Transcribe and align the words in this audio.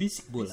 Bisik 0.00 0.32
bola. 0.32 0.48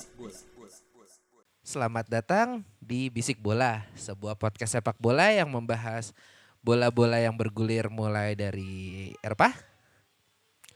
Selamat 1.64 2.04
datang 2.12 2.68
di 2.84 3.08
Bisik 3.08 3.40
Bola, 3.40 3.80
sebuah 3.96 4.36
podcast 4.36 4.76
sepak 4.76 5.00
bola 5.00 5.32
yang 5.32 5.48
membahas 5.48 6.12
bola-bola 6.60 7.16
yang 7.16 7.32
bergulir 7.32 7.88
mulai 7.88 8.36
dari 8.36 9.16
Eropa, 9.24 9.55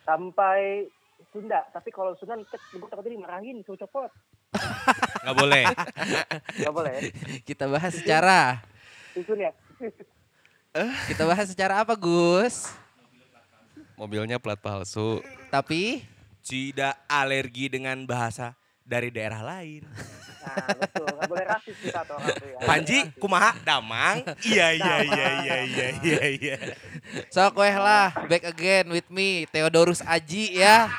sampai 0.07 0.87
Sunda. 1.35 1.67
Tapi 1.75 1.91
kalau 1.91 2.15
Sunda 2.15 2.39
gue 2.39 2.87
takutnya 2.87 3.11
dimarahin, 3.11 3.59
suruh 3.67 3.75
copot. 3.83 4.07
Nggak 5.27 5.35
boleh. 5.35 5.63
Gak 6.63 6.71
boleh 6.71 6.97
kita 7.43 7.67
bahas 7.67 7.91
secara 7.91 8.63
Susun 9.11 9.51
ya? 9.51 9.51
kita 11.11 11.27
bahas 11.27 11.51
secara 11.51 11.83
apa 11.83 11.91
Gus? 11.99 12.71
Mobilnya 13.99 14.39
plat 14.39 14.63
palsu. 14.63 15.19
Tapi 15.51 16.07
Tidak 16.41 17.05
alergi 17.05 17.69
dengan 17.69 18.01
bahasa 18.09 18.57
dari 18.85 19.09
daerah 19.13 19.41
lain. 19.41 19.85
Nah 20.41 20.67
betul, 20.73 21.05
gak 21.05 21.29
boleh 21.29 21.45
rasis 21.45 21.75
kita 21.77 22.01
orang 22.01 22.33
tuh 22.33 22.47
ya. 22.49 22.57
Panji, 22.65 22.99
kumaha? 23.21 23.51
Damang? 23.61 24.25
Iya, 24.41 24.67
iya, 24.73 24.95
iya, 25.05 25.29
iya, 25.45 25.57
iya, 25.61 25.87
iya, 26.01 26.21
iya. 26.33 26.57
sok 27.29 27.61
weh 27.61 27.75
lah 27.77 28.09
back 28.25 28.49
again 28.49 28.89
with 28.89 29.05
me 29.13 29.45
Theodorus 29.53 30.01
Aji 30.01 30.57
ya. 30.57 30.89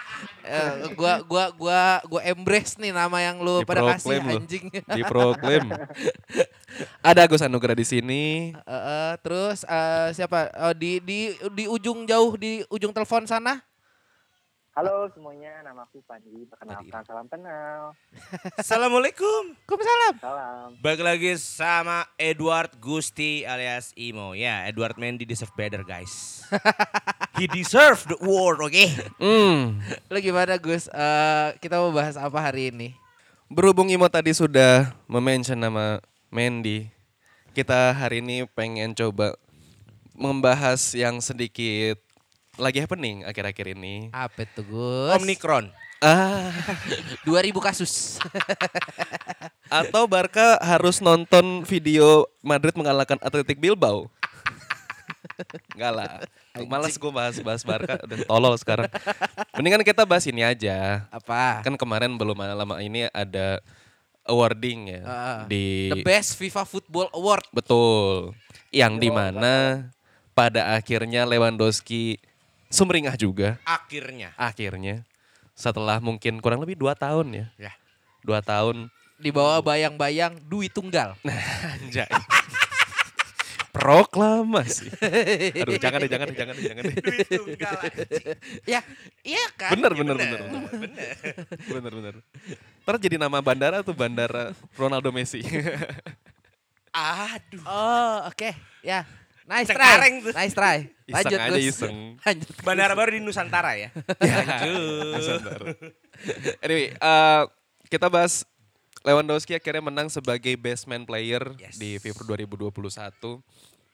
Eh, 0.43 0.91
gua 0.99 1.23
gua 1.23 1.55
gua 1.55 1.83
gua 2.03 2.21
embrace 2.27 2.75
nih 2.75 2.91
nama 2.91 3.15
yang 3.23 3.39
lu 3.39 3.63
pada 3.63 3.83
kasih 3.95 4.19
anjing. 4.19 4.67
Diproklaim. 4.91 5.71
Ada 7.07 7.31
Agus 7.31 7.47
Anugrah 7.47 7.79
di 7.79 7.87
sini. 7.87 8.51
Eh, 8.51 8.75
eh, 8.75 9.13
terus 9.23 9.63
eh, 9.63 10.09
siapa? 10.15 10.51
Oh, 10.67 10.75
di 10.75 10.99
di 10.99 11.31
di 11.55 11.65
ujung 11.71 12.03
jauh 12.07 12.35
di 12.35 12.67
ujung 12.71 12.91
telepon 12.91 13.23
sana. 13.27 13.63
Halo 14.73 15.05
semuanya, 15.13 15.61
nama 15.61 15.85
aku 15.85 16.01
Panji. 16.09 16.49
Perkenalkan, 16.49 17.05
salam 17.05 17.29
kenal. 17.29 17.93
Assalamualaikum. 18.65 19.53
Waalaikumsalam. 19.69 20.15
Salam. 20.17 20.69
Balik 20.81 21.05
lagi 21.05 21.37
sama 21.37 22.09
Edward 22.17 22.73
Gusti 22.81 23.45
alias 23.45 23.93
Imo. 24.01 24.33
Ya, 24.33 24.65
Edward 24.65 24.97
Mendy 24.97 25.29
deserve 25.29 25.53
better, 25.61 25.85
guys. 25.85 26.41
He 27.37 27.45
deserve 27.53 28.01
the 28.09 28.17
award, 28.25 28.65
oke? 28.65 28.87
Hmm. 29.21 29.85
Lu 30.09 30.17
gimana 30.25 30.57
Gus? 30.57 30.89
Eh, 30.89 31.49
kita 31.61 31.77
mau 31.77 31.93
bahas 31.93 32.17
apa 32.17 32.41
hari 32.41 32.73
ini? 32.73 32.97
Berhubung 33.53 33.93
Imo 33.93 34.09
tadi 34.09 34.33
sudah 34.33 34.97
memention 35.05 35.61
nama 35.61 36.01
Mandy, 36.33 36.89
kita 37.53 37.93
hari 37.93 38.25
ini 38.25 38.49
pengen 38.49 38.97
coba 38.97 39.37
membahas 40.17 40.97
yang 40.97 41.21
sedikit 41.21 42.01
lagi 42.61 42.85
happening 42.85 43.25
akhir-akhir 43.25 43.73
ini. 43.73 44.13
Apa 44.13 44.45
tuh 44.45 44.65
Gus? 44.69 45.17
Omnicron. 45.17 45.73
Ah, 46.03 46.53
2000 47.29 47.55
kasus. 47.63 48.19
atau 49.73 50.05
Barca 50.05 50.61
harus 50.61 51.01
nonton 51.01 51.65
video 51.65 52.29
Madrid 52.45 52.77
mengalahkan 52.77 53.17
Athletic 53.25 53.57
Bilbao. 53.57 54.11
Enggak 55.73 55.93
lah. 55.97 56.11
Malas 56.69 57.01
gue 57.01 57.09
bahas-bahas 57.09 57.65
Barca, 57.65 57.97
udah 58.05 58.19
tolol 58.29 58.55
sekarang. 58.61 58.91
Mendingan 59.57 59.81
kita 59.81 60.05
bahas 60.05 60.29
ini 60.29 60.45
aja. 60.45 61.09
apa? 61.09 61.65
Kan 61.65 61.81
kemarin 61.81 62.21
belum 62.21 62.37
lama 62.37 62.77
ini 62.85 63.09
ada 63.09 63.65
awarding 64.29 64.93
ya 64.93 65.03
Ah, 65.03 65.41
di 65.49 65.89
The 65.89 66.05
Best 66.05 66.37
FIFA 66.37 66.69
Football 66.69 67.09
Award. 67.17 67.49
betul 67.51 68.37
yang 68.71 69.01
di 69.01 69.09
mana 69.09 69.89
pada 70.31 70.77
akhirnya 70.77 71.27
Lewandowski 71.27 72.21
sumringah 72.73 73.15
juga 73.15 73.61
Akhirnya. 73.63 74.33
akhirnya 74.35 75.05
setelah 75.53 76.01
mungkin 76.01 76.41
kurang 76.41 76.65
lebih 76.65 76.75
dua 76.75 76.97
tahun 76.97 77.29
ya 77.31 77.47
Ya. 77.61 77.73
dua 78.25 78.41
tahun 78.41 78.89
Di 79.23 79.31
bawah 79.31 79.63
bayang-bayang 79.63 80.35
Dwi 80.43 80.67
Tunggal. 80.67 81.15
anjay 81.79 82.09
proklamasi 83.73 84.93
aduh 85.57 85.81
jangan 85.81 86.05
deh 86.05 86.11
jangan 86.11 86.27
deh 86.29 86.37
jangan 86.37 86.53
deh 86.53 86.65
jangan 86.69 86.83
deh 86.85 86.97
ya, 88.69 88.81
iya 89.25 89.45
kan? 89.57 89.73
bener 89.73 89.93
bener 89.97 90.17
bener 90.21 90.41
bener 90.45 90.91
bener 91.65 91.93
bener 91.93 92.15
ntar 92.85 92.95
jadi 93.01 93.17
nama 93.17 93.41
bandara 93.41 93.81
tuh 93.81 93.97
bandara 93.97 94.53
Ronaldo 94.77 95.09
Messi 95.09 95.41
Aduh. 96.93 97.65
Oh, 97.65 98.29
oke. 98.29 98.53
Ya. 98.85 99.09
Nice 99.49 99.73
try. 99.73 99.81
Cekareng 99.81 100.15
tuh. 100.21 100.33
Nice 100.37 100.53
try. 100.53 100.93
Iseng 101.13 101.19
Lanjut 101.23 101.39
aja, 101.39 101.51
Gus. 101.53 101.63
iseng. 101.63 101.97
Lanjut. 102.27 102.49
Bandara 102.61 102.93
baru 102.93 103.11
di 103.13 103.21
Nusantara 103.21 103.77
ya? 103.77 103.89
Lanjut. 104.19 105.21
Sebentar. 105.21 105.61
anyway, 106.59 106.97
uh, 106.97 107.45
kita 107.87 108.09
bahas 108.09 108.43
Lewandowski 109.03 109.53
akhirnya 109.53 109.83
menang 109.83 110.09
sebagai 110.09 110.55
best 110.55 110.87
man 110.87 111.03
player 111.03 111.43
Yes. 111.59 111.77
di 111.77 111.99
FIFA 111.99 112.23
2021. 112.39 112.73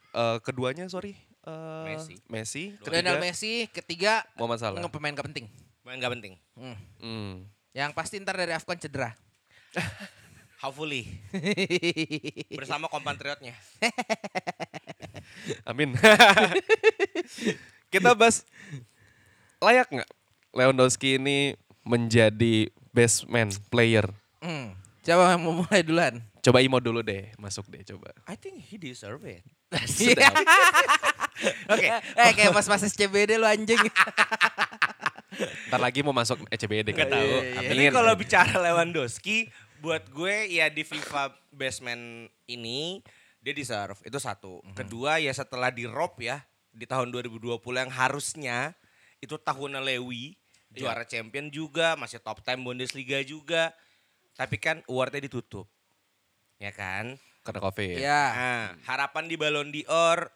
Uh, 0.09 0.37
keduanya 0.41 0.85
sorry, 0.87 1.17
uh, 1.45 1.85
Messi. 1.85 2.17
Messi. 2.27 2.65
Lionel 2.83 3.17
Ketiga, 3.17 3.21
Messi, 3.21 3.53
ketiga 3.69 4.13
Muhammad 4.37 4.61
Salah. 4.61 4.81
pemain 4.87 5.13
gak 5.13 5.29
penting. 5.33 5.47
Main 5.83 5.99
gak 5.99 6.13
penting. 6.13 6.35
Hmm. 6.55 6.77
Hmm. 6.99 7.33
Yang 7.73 7.91
pasti 7.93 8.21
ntar 8.21 8.37
dari 8.37 8.53
Afcon 8.53 8.77
cedera. 8.77 9.17
Hopefully. 10.59 11.07
Bersama 12.59 12.91
kompatriotnya. 12.91 13.55
Amin. 15.71 15.95
kita 17.95 18.11
bahas 18.19 18.43
layak 19.63 19.87
nggak 19.87 20.11
Lewandowski 20.51 21.23
ini 21.23 21.55
menjadi 21.87 22.75
best 22.91 23.31
man 23.31 23.55
player? 23.71 24.11
Hmm. 24.43 24.75
Coba 25.07 25.39
yang 25.39 25.41
mau 25.47 25.55
mulai 25.63 25.81
duluan. 25.87 26.15
Coba 26.43 26.59
Imo 26.59 26.83
dulu 26.83 27.07
deh, 27.07 27.31
masuk 27.39 27.71
deh 27.71 27.87
coba. 27.87 28.11
I 28.27 28.35
think 28.35 28.59
he 28.59 28.77
deserve 28.77 29.23
it. 29.31 29.47
Sedap. 29.87 30.35
Oke. 31.71 31.87
Eh 32.19 32.31
kayak 32.35 32.51
mas-mas 32.51 32.83
SCBD 32.83 33.39
lu 33.39 33.47
anjing. 33.47 33.79
Ntar 35.71 35.81
lagi 35.81 36.03
mau 36.03 36.11
masuk 36.17 36.43
ECBD 36.51 36.91
Gak 36.91 37.07
kan? 37.07 37.09
tahu. 37.15 37.31
Amin. 37.63 37.69
Tapi 37.71 37.95
kalau 37.95 38.15
bicara 38.19 38.55
Lewandowski, 38.59 39.47
buat 39.81 40.07
gue 40.11 40.51
ya 40.51 40.69
di 40.69 40.83
FIFA 40.83 41.35
Best 41.55 41.81
Man 41.83 42.27
ini 42.47 43.03
dia 43.43 43.55
deserve. 43.55 43.99
Itu 44.05 44.19
satu. 44.19 44.61
Kedua 44.75 45.23
ya 45.23 45.31
setelah 45.31 45.71
di 45.71 45.87
rob 45.87 46.19
ya 46.19 46.43
di 46.75 46.85
tahun 46.87 47.11
2020 47.11 47.59
yang 47.75 47.93
harusnya 47.93 48.77
itu 49.19 49.35
tahunnya 49.35 49.83
Lewi 49.83 50.39
juara 50.71 51.03
champion 51.09 51.49
juga, 51.49 51.97
masih 51.97 52.21
top 52.23 52.45
10 52.45 52.61
Bundesliga 52.63 53.19
juga. 53.25 53.75
Tapi 54.39 54.61
kan 54.61 54.85
awardnya 54.87 55.27
ditutup. 55.27 55.67
Ya 56.63 56.71
kan? 56.71 57.19
Karena 57.43 57.61
COVID. 57.65 57.97
ya. 57.99 58.23
Nah, 58.35 58.65
harapan 58.85 59.25
di 59.27 59.35
Ballon 59.41 59.73
d'Or 59.73 60.31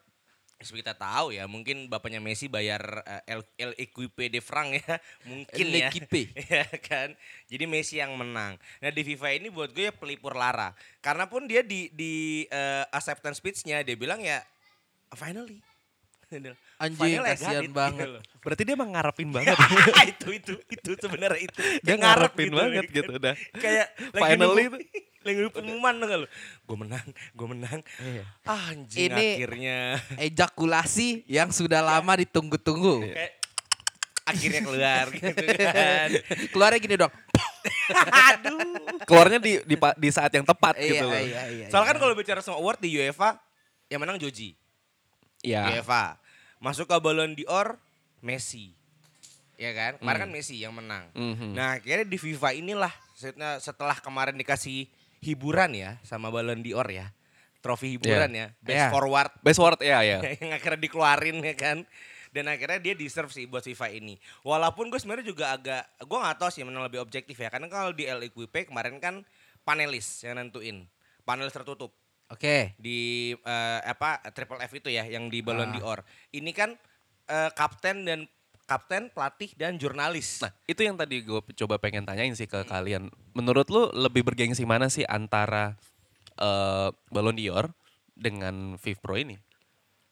seperti 0.63 0.87
kita 0.87 0.95
tahu 0.97 1.35
ya, 1.35 1.45
mungkin 1.45 1.87
bapaknya 1.91 2.23
Messi 2.23 2.47
bayar 2.47 3.03
El, 3.27 3.43
El 3.55 3.71
Equipe 3.77 4.31
de 4.31 4.41
Franc 4.41 4.73
ya, 4.73 4.97
mungkin 5.29 5.65
ya. 5.69 5.89
Ya 6.53 6.65
kan. 6.81 7.15
Jadi 7.47 7.63
Messi 7.69 7.99
yang 7.99 8.15
menang. 8.15 8.57
Nah, 8.79 8.89
di 8.91 9.01
FIFA 9.03 9.37
ini 9.37 9.47
buat 9.51 9.71
gue 9.71 9.89
ya 9.89 9.93
pelipur 9.93 10.33
lara. 10.33 10.73
Karena 11.03 11.27
pun 11.29 11.45
dia 11.45 11.61
di 11.61 11.91
di 11.93 12.45
eh, 12.47 12.83
acceptance 12.89 13.39
speech-nya 13.39 13.83
dia 13.85 13.95
bilang 13.95 14.19
ya 14.23 14.41
finally. 15.13 15.61
Anjing, 16.83 17.21
kasihan 17.21 17.69
banget. 17.69 18.07
gitu. 18.09 18.19
Berarti 18.41 18.61
dia 18.65 18.73
emang 18.73 18.91
ngarepin 18.91 19.29
banget. 19.29 19.55
itu 20.09 20.27
itu 20.33 20.53
itu 20.67 20.91
sebenarnya 20.97 21.39
itu. 21.45 21.59
dia 21.85 21.95
ngarep 21.95 22.33
ngarepin 22.33 22.49
banget 22.51 22.85
kan. 22.89 22.95
gitu 22.97 23.11
udah. 23.21 23.35
Kayak 23.55 23.87
Finally 24.11 24.65
lagi 25.23 25.39
pengumuman 25.49 25.93
tuh 25.97 26.07
lu. 26.19 26.27
Gue 26.63 26.77
menang, 26.77 27.05
gue 27.09 27.47
menang. 27.49 27.79
Ah, 28.43 28.69
anjing 28.69 29.09
Ini- 29.09 29.33
akhirnya. 29.39 29.77
Ejakulasi 30.17 31.23
yang 31.25 31.49
sudah 31.49 31.79
lama 31.79 32.13
ditunggu-tunggu. 32.15 33.03
Kayak 33.05 33.31
akhirnya 34.23 34.61
keluar 34.61 35.05
gitu 35.11 35.35
kan. 35.59 36.09
Keluarnya 36.55 36.79
gini 36.79 36.95
dong. 36.95 37.13
Aduh. 37.91 38.59
Keluarnya 39.03 39.39
di 39.39 39.59
di, 39.63 39.75
di 39.75 40.09
saat 40.09 40.31
yang 40.31 40.43
tepat 40.43 40.79
Iya, 40.79 40.87
gitu 40.89 41.05
loh. 41.05 41.19
iya, 41.19 41.41
iya. 41.49 41.67
Soalnya 41.67 41.91
kan 41.91 41.97
kalau 41.99 42.13
bicara 42.15 42.39
sama 42.39 42.55
award 42.55 42.79
di 42.79 42.95
UEFA 42.95 43.35
yang 43.87 43.99
menang 43.99 44.15
Joji. 44.15 44.55
Iya. 45.43 45.75
UEFA. 45.75 46.15
Masuk 46.59 46.87
ke 46.87 46.95
Ballon 46.97 47.35
d'Or 47.35 47.75
Messi. 48.19 48.71
Ya 49.53 49.75
kan? 49.75 49.99
Kemarin 49.99 50.17
Hmm. 50.17 50.25
kan 50.25 50.31
Messi 50.31 50.55
yang 50.55 50.71
menang. 50.71 51.11
Mhm. 51.11 51.51
Nah, 51.51 51.75
akhirnya 51.77 52.07
di 52.07 52.15
FIFA 52.15 52.55
inilah 52.55 52.93
setelah 53.59 53.99
kemarin 53.99 54.35
dikasih 54.35 54.87
hiburan 55.23 55.71
ya 55.71 55.97
sama 56.03 56.27
Ballon 56.27 56.59
d'Or 56.59 56.87
ya. 56.87 57.09
Trofi 57.59 57.95
hiburan 57.95 58.27
ya. 58.29 58.51
Best 58.59 58.75
Iya. 58.77 58.87
forward 58.91 59.31
Best 59.39 59.57
word 59.57 59.79
ya 59.79 60.03
ya. 60.03 60.19
yang 60.19 60.51
akhirnya 60.51 60.79
dikeluarin 60.81 61.39
ya 61.39 61.55
kan. 61.55 61.77
Dan 62.33 62.49
akhirnya 62.49 62.81
dia 62.81 62.93
deserve 62.93 63.29
sih 63.29 63.45
buat 63.45 63.61
FIFA 63.61 63.93
ini. 63.93 64.17
Walaupun 64.41 64.89
gue 64.89 64.97
sebenarnya 64.97 65.21
juga 65.23 65.53
agak, 65.53 65.85
gue 66.01 66.17
nggak 66.17 66.35
tahu 66.35 66.49
sih 66.49 66.65
mana 66.65 66.81
lebih 66.81 66.97
objektif 66.97 67.37
ya. 67.37 67.47
Karena 67.47 67.69
kalau 67.69 67.93
di 67.93 68.03
LEQP 68.03 68.67
kemarin 68.67 68.97
kan 68.97 69.21
panelis 69.61 70.19
yang 70.21 70.35
nentuin. 70.35 70.83
Panelis 71.21 71.53
tertutup 71.53 71.93
Oke. 72.27 72.73
di 72.75 73.31
eh, 73.31 73.79
apa 73.85 74.19
Triple 74.33 74.59
F 74.59 74.73
itu 74.75 74.89
ya 74.89 75.05
yang 75.05 75.29
di 75.29 75.39
Ballon 75.39 75.71
Ah. 75.71 75.77
d'Or. 75.77 75.99
Ini 76.33 76.51
kan 76.51 76.73
eh, 77.23 77.49
kapten 77.53 78.03
dan 78.03 78.19
kapten, 78.63 79.11
pelatih 79.11 79.51
dan 79.59 79.75
jurnalis. 79.75 80.43
Nah, 80.43 80.51
itu 80.65 80.81
yang 80.83 80.95
tadi 80.95 81.21
gue 81.23 81.41
coba 81.63 81.77
pengen 81.77 82.07
tanyain 82.07 82.33
sih 82.33 82.47
ke 82.47 82.63
kalian. 82.63 83.11
Menurut 83.35 83.67
lu 83.69 83.91
lebih 83.91 84.23
bergengsi 84.23 84.63
mana 84.63 84.87
sih 84.87 85.03
antara 85.07 85.75
eh 86.39 86.89
Ballon 87.11 87.37
d'Or 87.37 87.69
dengan 88.15 88.79
Viv 88.79 88.97
Pro 89.03 89.19
ini? 89.19 89.37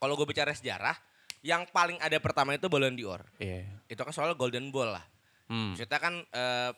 Kalau 0.01 0.18
gue 0.18 0.25
bicara 0.25 0.51
sejarah, 0.53 0.98
yang 1.42 1.65
paling 1.69 1.98
ada 2.01 2.18
pertama 2.21 2.53
itu 2.53 2.69
Ballon 2.69 2.94
d'Or. 2.94 3.21
Iya. 3.42 3.65
Itu 3.89 4.01
kan 4.06 4.13
soal 4.13 4.33
Golden 4.38 4.69
Ball 4.69 4.94
lah. 4.94 5.06
Hmm. 5.50 5.74
Maksudnya 5.74 6.00
kan 6.00 6.21
eh, 6.31 6.71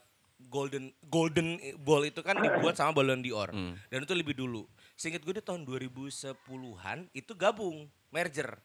Golden 0.47 0.91
Golden 1.07 1.59
Ball 1.79 2.11
itu 2.11 2.19
kan 2.23 2.39
dibuat 2.39 2.75
sama 2.75 2.95
Ballon 2.95 3.23
d'Or. 3.23 3.51
Hmm. 3.51 3.75
Dan 3.91 4.03
itu 4.07 4.15
lebih 4.15 4.35
dulu. 4.35 4.67
Seingat 4.95 5.23
gue 5.23 5.35
di 5.39 5.43
tahun 5.43 5.67
2010-an 5.67 6.99
itu 7.11 7.31
gabung, 7.35 7.87
merger. 8.11 8.59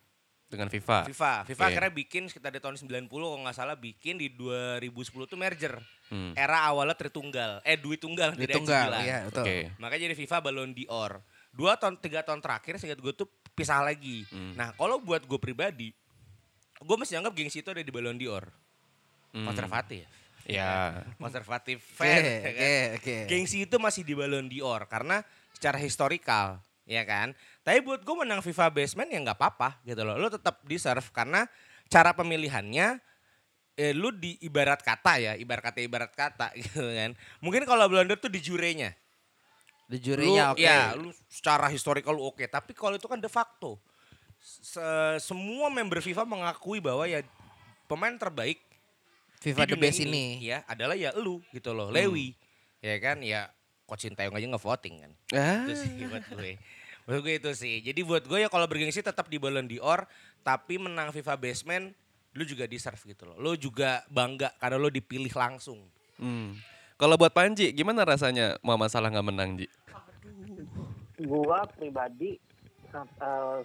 Dengan 0.48 0.72
FIFA. 0.72 1.04
FIFA. 1.12 1.32
FIFA 1.44 1.60
Oke. 1.60 1.70
akhirnya 1.76 1.92
bikin 1.92 2.22
sekitar 2.32 2.48
di 2.48 2.60
tahun 2.64 2.80
90 2.80 3.12
kalau 3.12 3.36
nggak 3.44 3.52
salah 3.52 3.76
bikin 3.76 4.16
di 4.16 4.32
2010 4.32 5.28
tuh 5.28 5.36
merger. 5.36 5.76
Hmm. 6.08 6.32
Era 6.32 6.64
awalnya 6.64 6.96
Tritunggal. 6.96 7.60
Eh 7.68 7.76
duit 7.76 8.00
tunggal 8.00 8.32
tunggal, 8.32 8.96
iya 9.04 9.28
betul. 9.28 9.44
Oke. 9.44 9.76
Makanya 9.76 10.08
jadi 10.08 10.16
FIFA 10.16 10.36
Ballon 10.40 10.72
d'Or. 10.72 11.20
Dua 11.52 11.76
tahun, 11.76 12.00
tiga 12.00 12.24
tahun 12.24 12.40
terakhir 12.40 12.80
seingat 12.80 12.96
gue 12.96 13.12
tuh 13.12 13.28
pisah 13.52 13.84
lagi. 13.84 14.24
Hmm. 14.32 14.56
Nah 14.56 14.72
kalau 14.72 15.04
buat 15.04 15.20
gue 15.28 15.36
pribadi, 15.36 15.92
gue 16.80 16.96
masih 16.96 17.20
anggap 17.20 17.36
gengsi 17.36 17.60
itu 17.60 17.68
ada 17.68 17.84
di 17.84 17.92
Ballon 17.92 18.16
d'Or. 18.16 18.48
Hmm. 19.36 19.44
Konservatif. 19.44 20.08
Ya. 20.48 20.96
Konservatif 21.20 21.84
Oke, 21.92 22.08
fan. 22.08 22.24
ya 22.24 22.40
kan? 22.40 22.48
oke, 22.48 22.72
oke. 22.96 23.16
Gengsi 23.28 23.68
itu 23.68 23.76
masih 23.76 24.00
di 24.00 24.16
Ballon 24.16 24.48
d'Or 24.48 24.88
karena 24.88 25.20
secara 25.52 25.76
historikal, 25.76 26.64
ya 26.88 27.04
kan. 27.04 27.36
Tapi 27.68 27.84
buat 27.84 28.00
gue 28.00 28.16
menang 28.16 28.40
FIFA 28.40 28.72
Basement 28.72 29.12
ya 29.12 29.20
nggak 29.20 29.36
apa-apa 29.36 29.76
gitu 29.84 30.00
loh. 30.00 30.16
Lo 30.16 30.32
tetap 30.32 30.64
deserve 30.64 31.04
karena 31.12 31.44
cara 31.92 32.16
pemilihannya 32.16 32.96
eh, 33.76 33.92
lu 33.92 34.08
di 34.08 34.40
ibarat 34.40 34.80
kata 34.80 35.20
ya, 35.20 35.32
ibarat 35.36 35.68
kata 35.68 35.84
ibarat 35.84 36.08
kata 36.16 36.48
gitu 36.64 36.80
kan. 36.80 37.12
Mungkin 37.44 37.68
kalau 37.68 37.84
Ballon 37.84 38.08
d'Or 38.08 38.16
tuh 38.16 38.32
di 38.32 38.40
jurenya. 38.40 38.96
Di 39.84 40.00
Lu, 40.00 40.04
jurinya 40.04 40.56
oke. 40.56 40.64
Ya, 40.64 40.96
lu 40.96 41.12
secara 41.28 41.68
historikal 41.68 42.16
lu 42.16 42.24
oke, 42.24 42.44
tapi 42.48 42.72
kalau 42.72 42.96
itu 42.96 43.04
kan 43.04 43.20
de 43.20 43.28
facto. 43.28 43.76
Se- 44.40 45.20
semua 45.20 45.68
member 45.68 46.00
FIFA 46.00 46.24
mengakui 46.24 46.80
bahwa 46.80 47.04
ya 47.04 47.20
pemain 47.84 48.16
terbaik 48.16 48.64
FIFA 49.44 49.64
di 49.68 49.72
the 49.72 49.76
best 49.76 50.00
ini. 50.00 50.40
ya 50.40 50.64
adalah 50.64 50.96
ya 50.96 51.12
lu 51.16 51.44
gitu 51.52 51.76
loh, 51.76 51.92
Lewi. 51.92 52.32
Ya 52.80 52.96
kan 52.96 53.20
ya 53.20 53.52
coach 53.88 54.08
Sintayong 54.08 54.36
aja 54.36 54.46
nge-voting 54.56 54.94
kan. 55.04 55.12
Ah. 55.36 55.64
Itu 55.68 55.72
sih 55.76 55.90
buat 56.08 56.24
gue. 56.32 56.56
Buat 57.08 57.24
gue 57.24 57.34
itu 57.34 57.50
sih. 57.52 57.80
Jadi 57.80 58.04
buat 58.04 58.20
gue 58.20 58.38
ya 58.38 58.48
kalau 58.48 58.68
bergengsi 58.68 59.00
tetap 59.00 59.26
di 59.26 59.40
Ballon 59.40 59.64
d'Or 59.64 60.04
tapi 60.38 60.76
menang 60.76 61.08
FIFA 61.08 61.34
Basement 61.34 61.96
lu 62.34 62.44
juga 62.44 62.68
deserve 62.68 63.00
gitu 63.02 63.24
loh. 63.24 63.36
Lu 63.36 63.56
juga 63.56 64.04
bangga 64.06 64.52
karena 64.54 64.76
lu 64.76 64.88
dipilih 64.88 65.32
langsung. 65.32 65.80
Hmm. 66.14 66.52
Kalau 66.94 67.16
buat 67.16 67.30
Panji, 67.30 67.72
gimana 67.72 68.02
rasanya 68.02 68.60
Muhammad 68.60 68.90
Salah 68.90 69.08
nggak 69.08 69.24
menang, 69.24 69.56
Ji? 69.56 69.66
Gua 71.18 71.64
pribadi 71.66 72.36
eh, 72.88 73.58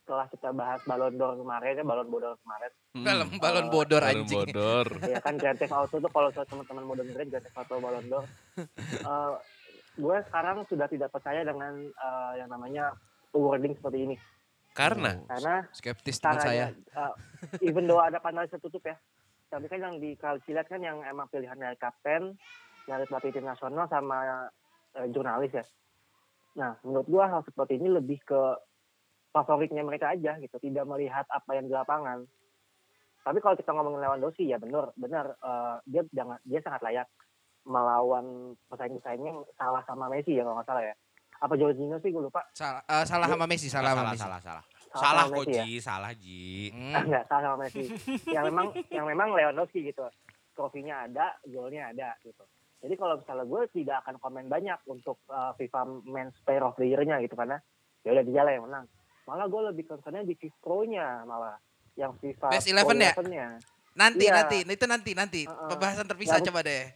setelah 0.00 0.26
kita 0.28 0.50
bahas 0.50 0.80
balon 0.84 1.14
d'Or 1.14 1.34
kemarin 1.36 1.72
ya 1.72 1.84
balon 1.84 2.08
bodor 2.08 2.36
kemarin 2.38 2.70
Hmm. 2.90 3.06
Dalam 3.06 3.30
balon 3.38 3.70
bodor 3.70 4.02
Balon 4.02 4.26
anjing. 4.26 4.34
bodor. 4.50 4.86
ya 5.06 5.22
kan 5.22 5.38
Grand 5.38 5.54
Theft 5.54 5.70
Auto 5.70 5.96
tuh 5.96 6.10
kalau 6.10 6.26
teman-teman 6.28 6.82
mau 6.82 6.98
dengerin 6.98 7.30
Grand 7.30 7.38
Theft 7.40 7.54
Auto 7.56 7.78
balon 7.78 8.02
d'Or 8.04 8.26
Eh, 8.58 9.34
gue 9.98 10.16
sekarang 10.30 10.62
sudah 10.70 10.86
tidak 10.86 11.10
percaya 11.10 11.42
dengan 11.42 11.90
eh, 11.90 12.32
yang 12.38 12.50
namanya 12.50 12.94
awarding 13.34 13.74
seperti 13.78 13.98
ini. 14.06 14.16
Karena? 14.70 15.18
Karena 15.26 15.66
Skeptis 15.74 16.22
teman 16.22 16.38
saya. 16.38 16.66
eh, 16.70 17.14
even 17.66 17.90
though 17.90 17.98
ada 17.98 18.22
panelis 18.22 18.54
tertutup 18.54 18.82
ya. 18.86 18.96
Tapi 19.50 19.66
kan 19.66 19.82
yang 19.82 19.94
di 19.98 20.14
kalau 20.14 20.38
lihat 20.46 20.70
kan 20.70 20.78
yang 20.78 21.02
emang 21.02 21.26
pilihan 21.26 21.58
dari 21.58 21.74
kapten 21.74 22.38
dari 22.86 23.04
pelatih 23.06 23.34
tim 23.34 23.46
nasional 23.46 23.90
sama 23.90 24.46
eh, 24.94 25.06
jurnalis 25.10 25.50
ya. 25.50 25.64
Nah 26.54 26.78
menurut 26.86 27.06
gua 27.10 27.24
hal 27.26 27.42
seperti 27.42 27.82
ini 27.82 27.90
lebih 27.90 28.22
ke 28.22 28.40
favoritnya 29.30 29.82
mereka 29.86 30.14
aja 30.14 30.38
gitu 30.38 30.58
tidak 30.58 30.86
melihat 30.86 31.26
apa 31.30 31.50
yang 31.58 31.66
di 31.66 31.74
lapangan. 31.74 32.26
Tapi 33.20 33.38
kalau 33.42 33.52
kita 33.58 33.70
ngomongin 33.74 34.00
Lewandowski 34.06 34.46
ya 34.46 34.62
benar 34.62 34.94
benar 34.94 35.34
eh, 35.34 35.76
dia 35.90 36.02
jangan 36.14 36.38
dia 36.46 36.60
sangat 36.62 36.80
layak 36.86 37.06
melawan 37.64 38.24
pesaing-pesaingnya 38.66 39.30
yang 39.30 39.40
salah 39.54 39.82
sama 39.84 40.08
Messi 40.08 40.32
ya 40.32 40.42
kalau 40.42 40.56
nggak 40.56 40.68
salah 40.68 40.84
ya 40.84 40.94
apa 41.40 41.54
Jorginho 41.56 41.96
sih 41.98 42.10
gue 42.10 42.20
lupa 42.20 42.44
Salah, 42.52 42.84
eh, 42.84 43.04
salah 43.04 43.24
sama 43.24 43.44
Messi, 43.44 43.68
salah 43.68 43.92
sama 43.92 44.02
salah, 44.02 44.12
Messi. 44.12 44.22
salah, 44.22 44.40
salah. 44.40 44.64
Salah 44.90 45.00
Salah 45.00 45.22
sama 45.22 45.32
kok 45.32 45.40
Messi 45.40 45.54
ya? 45.54 45.64
Ji, 45.64 45.74
salah 45.80 46.12
Ji. 46.12 46.44
Hmm. 46.68 46.92
Ah, 46.96 47.02
enggak 47.02 47.24
salah 47.26 47.42
sama 47.46 47.56
Messi. 47.62 47.82
yang 48.28 48.44
memang 48.44 48.66
yang 48.90 49.06
memang 49.06 49.28
Lewandowski 49.32 49.80
gitu. 49.82 50.04
Trofinya 50.52 51.06
ada, 51.06 51.38
golnya 51.46 51.88
ada 51.88 52.12
gitu. 52.20 52.44
Jadi 52.80 52.94
kalau 52.96 53.16
misalnya 53.16 53.44
gue 53.46 53.60
tidak 53.72 53.96
akan 54.02 54.14
komen 54.18 54.44
banyak 54.46 54.76
untuk 54.84 55.16
uh, 55.28 55.52
FIFA 55.54 55.80
Men's 56.04 56.36
Player 56.42 56.60
of 56.60 56.76
the 56.76 56.84
Year-nya 56.84 57.20
gitu 57.20 57.32
karena 57.32 57.56
ya 58.02 58.12
udah 58.12 58.24
dia 58.24 58.42
lah 58.42 58.52
yang 58.52 58.64
menang. 58.66 58.84
Malah 59.24 59.46
gue 59.46 59.60
lebih 59.70 59.84
concernnya 59.86 60.20
di 60.22 60.34
FIFA 60.34 60.58
Pro-nya 60.58 61.06
malah 61.22 61.56
yang 61.94 62.12
FIFA 62.16 62.48
Best 62.50 62.66
Pro 62.66 62.84
11 62.84 63.00
ya? 63.00 63.12
11-nya. 63.14 63.46
Nanti, 63.90 64.24
Iya. 64.24 64.32
nanti, 64.34 64.58
itu 64.62 64.86
nanti, 64.86 65.10
nanti. 65.12 65.40
Uh-uh. 65.44 65.68
Pembahasan 65.68 66.04
terpisah 66.04 66.38
Ya, 66.38 66.46
coba 66.46 66.60
deh. 66.62 66.94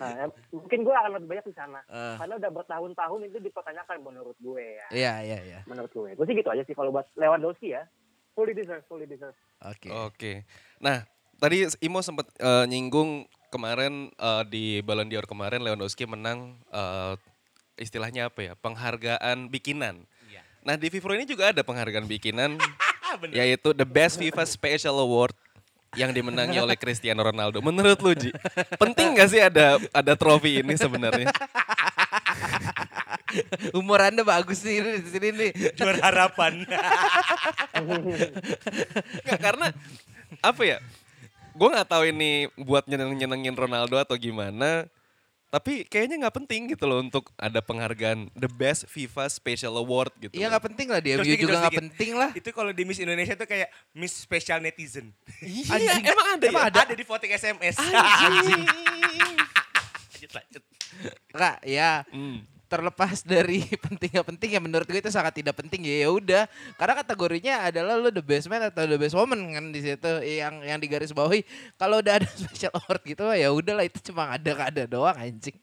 Nah, 0.00 0.26
mungkin 0.50 0.80
gue 0.82 0.94
akan 0.94 1.12
lebih 1.20 1.28
banyak 1.30 1.46
di 1.46 1.54
sana. 1.54 1.80
Eh, 1.86 2.16
Karena 2.18 2.34
udah 2.38 2.50
bertahun-tahun 2.50 3.20
itu 3.30 3.38
dipertanyakan 3.38 3.98
menurut 4.02 4.36
gue 4.42 4.64
ya. 4.82 4.86
Iya, 4.90 5.14
iya, 5.22 5.38
iya. 5.42 5.60
Menurut 5.70 5.90
gue. 5.94 6.10
Gue 6.18 6.26
sih 6.26 6.34
gitu 6.34 6.50
aja 6.50 6.62
sih 6.66 6.74
kalau 6.74 6.90
buat 6.90 7.06
Lewandowski 7.14 7.74
ya. 7.74 7.86
Fully 8.34 8.50
deserve, 8.50 8.82
fully 8.90 9.06
deserve. 9.06 9.38
Oke. 9.62 9.88
Oke. 9.94 10.32
Nah, 10.82 11.06
tadi 11.38 11.70
Imo 11.78 12.02
sempat 12.02 12.26
eh, 12.42 12.66
nyinggung 12.66 13.30
kemarin 13.54 14.10
eh, 14.10 14.44
di 14.50 14.64
Ballon 14.82 15.06
d'Or 15.06 15.30
kemarin 15.30 15.62
Lewandowski 15.62 16.10
menang 16.10 16.58
eh, 16.74 17.14
istilahnya 17.78 18.34
apa 18.34 18.42
ya? 18.42 18.52
Penghargaan 18.58 19.46
bikinan. 19.46 20.02
Iya. 20.26 20.42
Nah, 20.66 20.74
di 20.74 20.90
FIFA 20.90 21.22
ini 21.22 21.26
juga 21.30 21.54
ada 21.54 21.62
penghargaan 21.62 22.10
bikinan 22.10 22.58
yaitu 23.38 23.70
The 23.70 23.86
Best 23.86 24.18
FIFA 24.18 24.42
Special 24.42 24.98
Award 24.98 25.38
yang 25.94 26.14
dimenangi 26.14 26.58
oleh 26.60 26.76
Cristiano 26.78 27.22
Ronaldo. 27.22 27.62
Menurut 27.64 27.98
lu, 28.02 28.12
Ji, 28.14 28.30
penting 28.76 29.16
gak 29.18 29.28
sih 29.30 29.40
ada 29.42 29.78
ada 29.90 30.12
trofi 30.14 30.62
ini 30.62 30.74
sebenarnya? 30.78 31.30
Umur 33.78 33.98
Anda 33.98 34.22
bagus 34.22 34.62
nih 34.62 35.02
di 35.02 35.10
sini 35.10 35.28
nih. 35.34 35.50
Juara 35.74 35.98
harapan. 36.06 36.62
Nggak, 39.26 39.40
karena 39.42 39.66
apa 40.38 40.62
ya? 40.62 40.78
Gue 41.54 41.70
nggak 41.70 41.86
tahu 41.86 42.10
ini 42.10 42.50
buat 42.58 42.82
nyeneng 42.86 43.14
nyenengin 43.14 43.54
Ronaldo 43.54 43.98
atau 43.98 44.18
gimana. 44.18 44.86
Tapi 45.54 45.86
kayaknya 45.86 46.26
nggak 46.26 46.34
penting 46.42 46.66
gitu 46.74 46.82
loh 46.82 46.98
untuk 46.98 47.30
ada 47.38 47.62
penghargaan 47.62 48.26
the 48.34 48.50
best 48.50 48.90
FIFA 48.90 49.30
Special 49.30 49.78
Award 49.78 50.10
gitu. 50.18 50.34
Iya 50.34 50.50
nggak 50.50 50.66
penting 50.66 50.90
lah 50.90 50.98
dia. 50.98 51.14
MU 51.14 51.30
juga 51.30 51.62
nggak 51.62 51.78
penting 51.78 52.10
lah. 52.18 52.34
Itu 52.34 52.50
kalau 52.50 52.74
di 52.74 52.82
Miss 52.82 52.98
Indonesia 52.98 53.38
tuh 53.38 53.46
kayak 53.46 53.70
Miss 53.94 54.18
Special 54.18 54.58
Netizen. 54.58 55.14
Iya, 55.38 56.02
emang 56.02 56.26
ada 56.34 56.44
Emang 56.50 56.64
ya? 56.66 56.70
ada? 56.74 56.80
Ada 56.90 56.94
di 56.98 57.06
voting 57.06 57.30
SMS. 57.38 57.78
Anjing. 57.78 58.66
lanjut, 60.10 60.30
lanjut. 60.34 60.62
Enggak, 61.30 61.56
ya. 61.62 62.02
Hmm. 62.10 62.42
Terlepas 62.74 63.22
dari 63.38 63.62
penting 63.78 64.10
nggak 64.18 64.26
penting 64.34 64.50
ya 64.58 64.60
menurut 64.60 64.86
gue 64.90 64.98
itu 64.98 65.14
sangat 65.14 65.38
tidak 65.38 65.54
penting. 65.54 65.86
Ya 65.86 66.06
ya 66.06 66.08
udah. 66.10 66.42
Karena 66.74 66.94
kategorinya 66.98 67.54
adalah 67.70 67.94
lu 67.94 68.10
the 68.10 68.24
best 68.24 68.50
man 68.50 68.66
atau 68.66 68.82
the 68.82 68.98
best 68.98 69.14
woman 69.14 69.38
kan 69.54 69.70
di 69.70 69.78
situ. 69.78 70.12
Yang 70.26 70.54
yang 70.66 70.78
digaris 70.82 71.14
bawahi 71.14 71.46
kalau 71.78 72.02
udah 72.02 72.18
ada 72.18 72.28
special 72.42 72.74
award 72.74 73.02
gitu 73.06 73.22
ya 73.30 73.54
udahlah 73.54 73.86
itu 73.86 74.02
cuma 74.10 74.34
ada 74.34 74.50
ada 74.58 74.82
doang 74.90 75.14
anjing. 75.14 75.54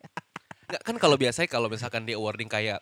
Nggak, 0.72 0.82
kan 0.88 0.96
kalau 0.96 1.20
biasanya 1.20 1.52
kalau 1.52 1.68
misalkan 1.68 2.08
di 2.08 2.16
awarding 2.16 2.48
kayak 2.48 2.80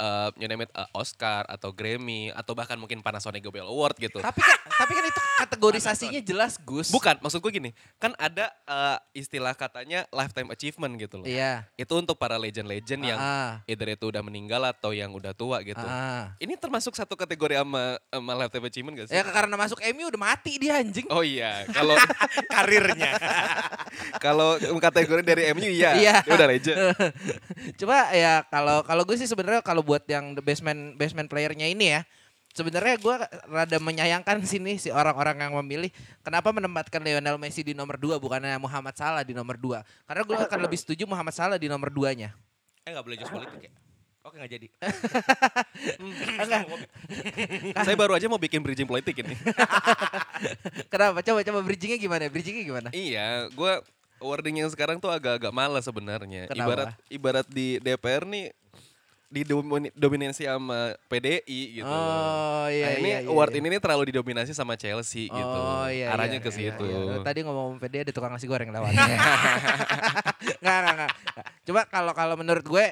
eh 0.00 0.28
you 0.36 0.48
name 0.48 0.64
it, 0.64 0.70
eh, 0.72 0.88
Oscar 0.92 1.44
atau 1.44 1.70
Grammy 1.70 2.32
atau 2.32 2.56
bahkan 2.56 2.74
mungkin 2.74 3.04
Panasonic 3.04 3.44
Global 3.44 3.68
Award 3.68 4.00
gitu. 4.00 4.18
Tapi 4.18 4.40
kan, 4.40 4.58
tapi 4.64 4.92
kan 4.96 5.04
itu 5.04 5.20
kategorisasinya 5.38 6.20
jelas 6.20 6.56
Gus. 6.56 6.88
Bukan, 6.88 7.20
maksud 7.20 7.38
gue 7.38 7.52
gini, 7.52 7.70
kan 7.96 8.16
ada 8.16 8.48
eh, 8.64 8.98
istilah 9.14 9.52
katanya 9.52 10.08
lifetime 10.08 10.48
achievement 10.48 10.96
gitu 10.96 11.20
loh. 11.20 11.28
Iya. 11.28 11.68
Itu 11.76 12.00
untuk 12.00 12.16
para 12.16 12.40
legend-legend 12.40 13.02
yang 13.04 13.20
Ah. 13.20 13.60
either 13.68 13.84
itu 13.86 14.08
udah 14.08 14.24
meninggal 14.24 14.64
atau 14.64 14.96
yang 14.96 15.12
udah 15.12 15.36
tua 15.36 15.60
gitu. 15.60 15.82
Ah. 15.82 16.32
Ini 16.40 16.56
termasuk 16.56 16.96
satu 16.96 17.12
kategori 17.12 17.60
sama, 17.60 18.00
sama 18.08 18.32
lifetime 18.38 18.66
achievement 18.66 18.94
gak 18.96 19.08
sih? 19.12 19.16
Ya 19.16 19.22
karena 19.26 19.54
masuk 19.54 19.76
MU 19.92 20.08
udah 20.08 20.20
mati 20.22 20.56
dia 20.56 20.80
anjing. 20.80 21.04
Oh 21.12 21.20
iya, 21.20 21.68
kalau 21.68 21.92
Karirnya. 22.54 23.12
kalau 24.24 24.56
kategori 24.80 25.22
dari 25.22 25.42
MU 25.52 25.68
iya, 25.68 25.90
Iya. 25.98 26.16
dia 26.24 26.32
udah 26.32 26.48
legend. 26.48 26.76
Coba 27.80 28.14
ya 28.14 28.46
kalau 28.48 28.80
kalau 28.82 29.02
gue 29.04 29.16
sih 29.18 29.28
sebenarnya 29.28 29.60
kalau 29.60 29.82
buat 29.90 30.06
yang 30.06 30.38
the 30.38 30.42
basement 30.46 30.94
basement 30.94 31.26
playernya 31.26 31.66
ini 31.66 31.98
ya, 31.98 32.06
sebenarnya 32.54 32.94
gue 33.02 33.14
rada 33.50 33.78
menyayangkan 33.82 34.38
sini 34.50 34.78
si 34.78 34.94
orang-orang 34.94 35.42
yang 35.42 35.58
memilih 35.58 35.90
kenapa 36.22 36.54
menempatkan 36.54 37.02
Lionel 37.02 37.42
Messi 37.42 37.66
di 37.66 37.74
nomor 37.74 37.98
2 37.98 38.22
bukannya 38.22 38.54
Muhammad 38.62 38.94
Salah 38.94 39.26
di 39.26 39.34
nomor 39.34 39.58
2. 39.58 39.82
Karena 40.06 40.22
gue 40.22 40.36
akan 40.46 40.58
lebih 40.62 40.78
setuju 40.78 41.10
Muhammad 41.10 41.34
Salah 41.34 41.58
di 41.58 41.66
nomor 41.66 41.90
2-nya. 41.90 42.30
eh 42.86 42.96
gak 42.96 43.04
boleh 43.04 43.18
jos 43.18 43.28
politik 43.28 43.60
ya? 43.66 43.72
Oke 44.24 44.36
gak 44.38 44.52
jadi. 44.52 44.66
Enggak. 46.44 46.64
Saya 47.86 47.96
baru 47.98 48.14
aja 48.14 48.30
mau 48.30 48.40
bikin 48.40 48.62
bridging 48.62 48.88
politik 48.88 49.20
ini. 49.20 49.34
Kenapa? 50.92 51.20
Coba 51.20 51.42
coba 51.42 51.60
bridgingnya 51.66 51.98
gimana? 51.98 52.30
Bridgingnya 52.30 52.64
gimana? 52.64 52.88
iya, 52.94 53.50
gue 53.52 53.72
wording 54.20 54.60
yang 54.60 54.68
sekarang 54.68 55.00
tuh 55.00 55.08
agak-agak 55.08 55.52
malas 55.52 55.88
sebenarnya. 55.88 56.46
Ibarat 56.52 56.92
ibarat 57.08 57.46
di 57.48 57.80
DPR 57.80 58.28
nih 58.28 58.52
didominasi 59.30 60.42
sama 60.42 60.98
PDI 61.06 61.78
gitu. 61.78 61.86
Oh 61.86 62.66
iya 62.66 62.86
Nah, 62.90 62.94
ini 62.98 63.08
iya. 63.14 63.18
iya, 63.22 63.30
award 63.30 63.54
iya. 63.54 63.58
ini 63.62 63.66
nih 63.70 63.80
terlalu 63.80 64.04
didominasi 64.10 64.50
sama 64.50 64.74
Chelsea 64.74 65.30
gitu. 65.30 65.38
Oh 65.62 65.86
iya. 65.86 66.10
Arahnya 66.10 66.42
iya, 66.42 66.44
ke 66.44 66.50
iya, 66.50 66.74
situ. 66.74 66.84
iya. 66.90 67.22
Tadi 67.22 67.46
ngomong 67.46 67.78
PD 67.78 68.02
ada 68.02 68.10
tukang 68.10 68.34
nasi 68.34 68.50
goreng 68.50 68.74
lewat. 68.74 68.90
Enggak, 70.60 70.76
enggak, 70.82 70.94
enggak. 70.98 71.12
Coba 71.62 71.80
kalau 71.86 72.12
kalau 72.12 72.34
menurut 72.34 72.66
gue 72.66 72.86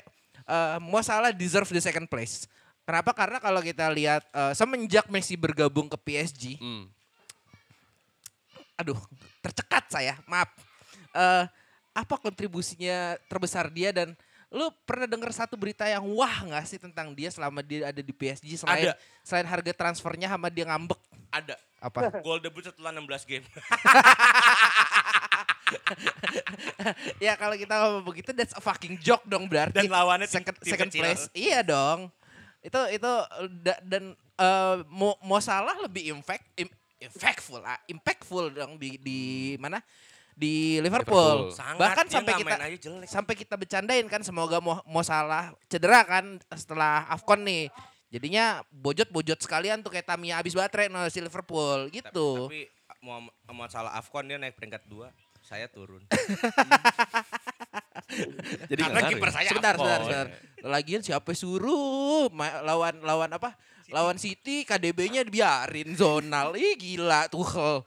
eh 0.49 0.79
Mo 0.79 1.03
Salah 1.03 1.35
deserve 1.35 1.69
the 1.69 1.83
second 1.83 2.07
place. 2.07 2.47
Kenapa? 2.87 3.13
Karena 3.13 3.43
kalau 3.43 3.59
kita 3.61 3.91
lihat 3.91 4.23
eh, 4.31 4.55
semenjak 4.55 5.11
Messi 5.11 5.35
bergabung 5.35 5.91
ke 5.91 5.99
PSG, 5.99 6.57
Hmm. 6.57 6.87
aduh, 8.79 8.97
tercekat 9.43 9.91
saya. 9.91 10.15
Maaf. 10.25 10.49
Eh 11.13 11.45
apa 11.93 12.15
kontribusinya 12.15 13.19
terbesar 13.27 13.67
dia 13.75 13.91
dan 13.91 14.15
lu 14.49 14.73
pernah 14.89 15.05
dengar 15.05 15.29
satu 15.29 15.61
berita 15.61 15.85
yang 15.85 16.09
wah 16.17 16.41
nggak 16.41 16.65
sih 16.65 16.81
tentang 16.81 17.13
dia 17.13 17.29
selama 17.29 17.61
dia 17.61 17.93
ada 17.93 18.01
di 18.01 18.13
PSG 18.17 18.65
selain 18.65 18.89
Ada. 18.89 18.95
selain 19.21 19.45
harga 19.45 19.73
transfernya 19.77 20.33
sama 20.33 20.49
dia 20.49 20.65
ngambek 20.65 20.97
Ada. 21.29 21.57
apa? 21.85 22.09
Gol 22.25 22.41
debut 22.41 22.65
setelah 22.65 22.89
16 22.97 23.29
game. 23.29 23.45
ya 27.25 27.37
kalau 27.37 27.57
kita 27.61 27.75
ngomong 27.77 28.05
begitu 28.09 28.33
that's 28.33 28.57
a 28.57 28.63
fucking 28.63 28.97
joke 28.99 29.25
dong 29.29 29.45
berarti. 29.45 29.85
Dan 29.85 29.93
lawannya 29.93 30.25
second, 30.25 30.57
tim 30.65 30.73
second 30.73 30.89
kecil. 30.89 31.03
place. 31.05 31.29
Iya 31.37 31.61
dong. 31.61 32.09
Itu 32.65 32.81
itu 32.89 33.11
da- 33.61 33.83
dan 33.85 34.17
eh, 34.17 34.77
mau 34.89 35.13
mau 35.21 35.41
salah 35.45 35.77
lebih 35.85 36.17
impact 36.17 36.45
im- 36.57 36.73
impactful 36.99 37.61
ah, 37.63 37.79
impactful 37.87 38.49
dong 38.51 38.81
di 38.81 38.97
di 38.99 39.21
mana? 39.61 39.79
Di 40.39 40.79
Liverpool. 40.79 41.51
Liverpool. 41.51 41.51
Sangat, 41.51 41.83
Bahkan 41.83 42.07
sampai 42.07 42.33
kita 42.39 42.55
sampai 43.11 43.35
kita 43.35 43.55
bercandain 43.59 44.07
kan 44.07 44.23
semoga 44.23 44.63
mau 44.63 44.79
mau 44.87 45.03
salah 45.03 45.51
cedera 45.67 46.07
kan 46.07 46.39
setelah 46.55 47.11
Afcon 47.11 47.43
nih. 47.43 47.67
Jadinya 48.09 48.63
bojot-bojot 48.71 49.43
sekalian 49.43 49.83
tuh 49.83 49.91
kayak 49.91 50.07
Tamiya 50.07 50.39
habis 50.39 50.55
baterai 50.55 50.87
no 50.87 51.03
si 51.11 51.19
Liverpool 51.19 51.91
gitu. 51.91 52.47
Tapi 52.47 52.71
Muhammad, 53.03 53.35
Muhammad 53.51 53.71
Salah 53.75 53.93
Afcon 53.99 54.31
dia 54.31 54.39
naik 54.39 54.55
peringkat 54.55 54.87
2. 54.87 55.11
Saya 55.43 55.67
turun. 55.67 56.07
Jadi 58.71 58.81
Karena 58.81 59.01
kiper 59.05 59.29
ya? 59.29 59.35
saya 59.35 59.49
sebentar, 59.53 59.75
Afcon. 59.77 59.85
sebentar, 59.85 60.01
sebentar. 60.07 60.27
Lagian 60.65 61.03
siapa 61.05 61.31
suruh 61.37 62.33
lawan 62.65 63.05
lawan 63.05 63.31
apa? 63.35 63.53
Lawan 63.89 64.21
City 64.21 64.69
KDB-nya 64.69 65.25
dibiarin 65.25 65.97
zonal. 65.97 66.53
Ih 66.57 66.77
gila 66.77 67.29
Tuchel. 67.33 67.85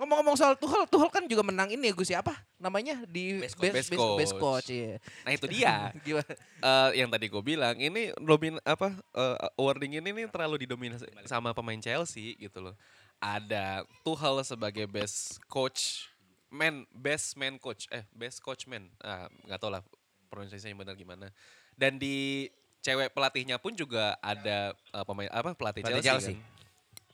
Ngomong-ngomong 0.00 0.32
soal 0.32 0.56
Tuchel, 0.56 0.88
Tuchel 0.88 1.12
kan 1.12 1.28
juga 1.28 1.44
menang 1.44 1.68
ini 1.68 1.92
ya 1.92 1.94
Gus 1.94 2.08
ya 2.08 2.24
apa 2.24 2.32
namanya 2.56 3.04
di 3.04 3.36
Best 3.44 3.60
coach. 3.60 3.68
Best 3.68 3.92
best, 3.92 4.00
best 4.16 4.32
coach. 4.32 4.64
coach, 4.64 4.68
iya. 4.72 4.96
Nah 5.28 5.30
itu 5.36 5.44
dia. 5.44 5.74
Gimana? 6.08 6.32
Eh, 6.40 6.90
yang 7.04 7.12
tadi 7.12 7.28
gue 7.28 7.42
bilang 7.44 7.76
ini 7.76 8.08
domin 8.16 8.56
apa 8.64 8.96
eh, 8.96 9.36
awarding 9.60 10.00
ini 10.00 10.08
nih 10.08 10.26
terlalu 10.32 10.64
didominasi 10.64 11.04
sama 11.28 11.52
pemain 11.52 11.76
Chelsea 11.76 12.32
gitu 12.40 12.64
loh. 12.64 12.74
Ada 13.20 13.84
Tuchel 14.00 14.40
sebagai 14.40 14.88
best 14.88 15.36
coach, 15.44 16.08
man 16.48 16.88
best 16.96 17.36
man 17.36 17.60
coach, 17.60 17.84
eh 17.92 18.08
best 18.16 18.40
coach 18.40 18.64
man, 18.64 18.88
ah 19.04 19.28
nggak 19.44 19.60
tau 19.60 19.68
lah 19.68 19.84
pronunciasinya 20.32 20.80
benar 20.80 20.96
gimana. 20.96 21.28
Dan 21.76 22.00
di 22.00 22.48
cewek 22.80 23.12
pelatihnya 23.12 23.60
pun 23.60 23.76
juga 23.76 24.16
ada 24.24 24.72
eh, 24.72 25.04
pemain 25.04 25.28
apa 25.28 25.52
pelatih, 25.52 25.84
Pelatih 25.84 26.00
Chelsea. 26.00 26.08
Chelsea. 26.08 26.36
kan. 26.40 26.59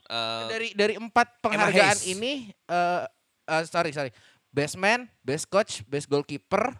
Eh, 0.07 0.43
Dari 0.47 0.69
dari 0.71 0.93
empat 0.95 1.43
penghargaan 1.43 1.99
ini 2.07 2.47
eh 2.49 3.03
eh, 3.45 3.63
sorry 3.65 3.91
sorry. 3.91 4.11
Best 4.47 4.75
man, 4.75 5.11
best 5.19 5.45
coach, 5.45 5.83
best 5.83 6.07
goalkeeper, 6.07 6.71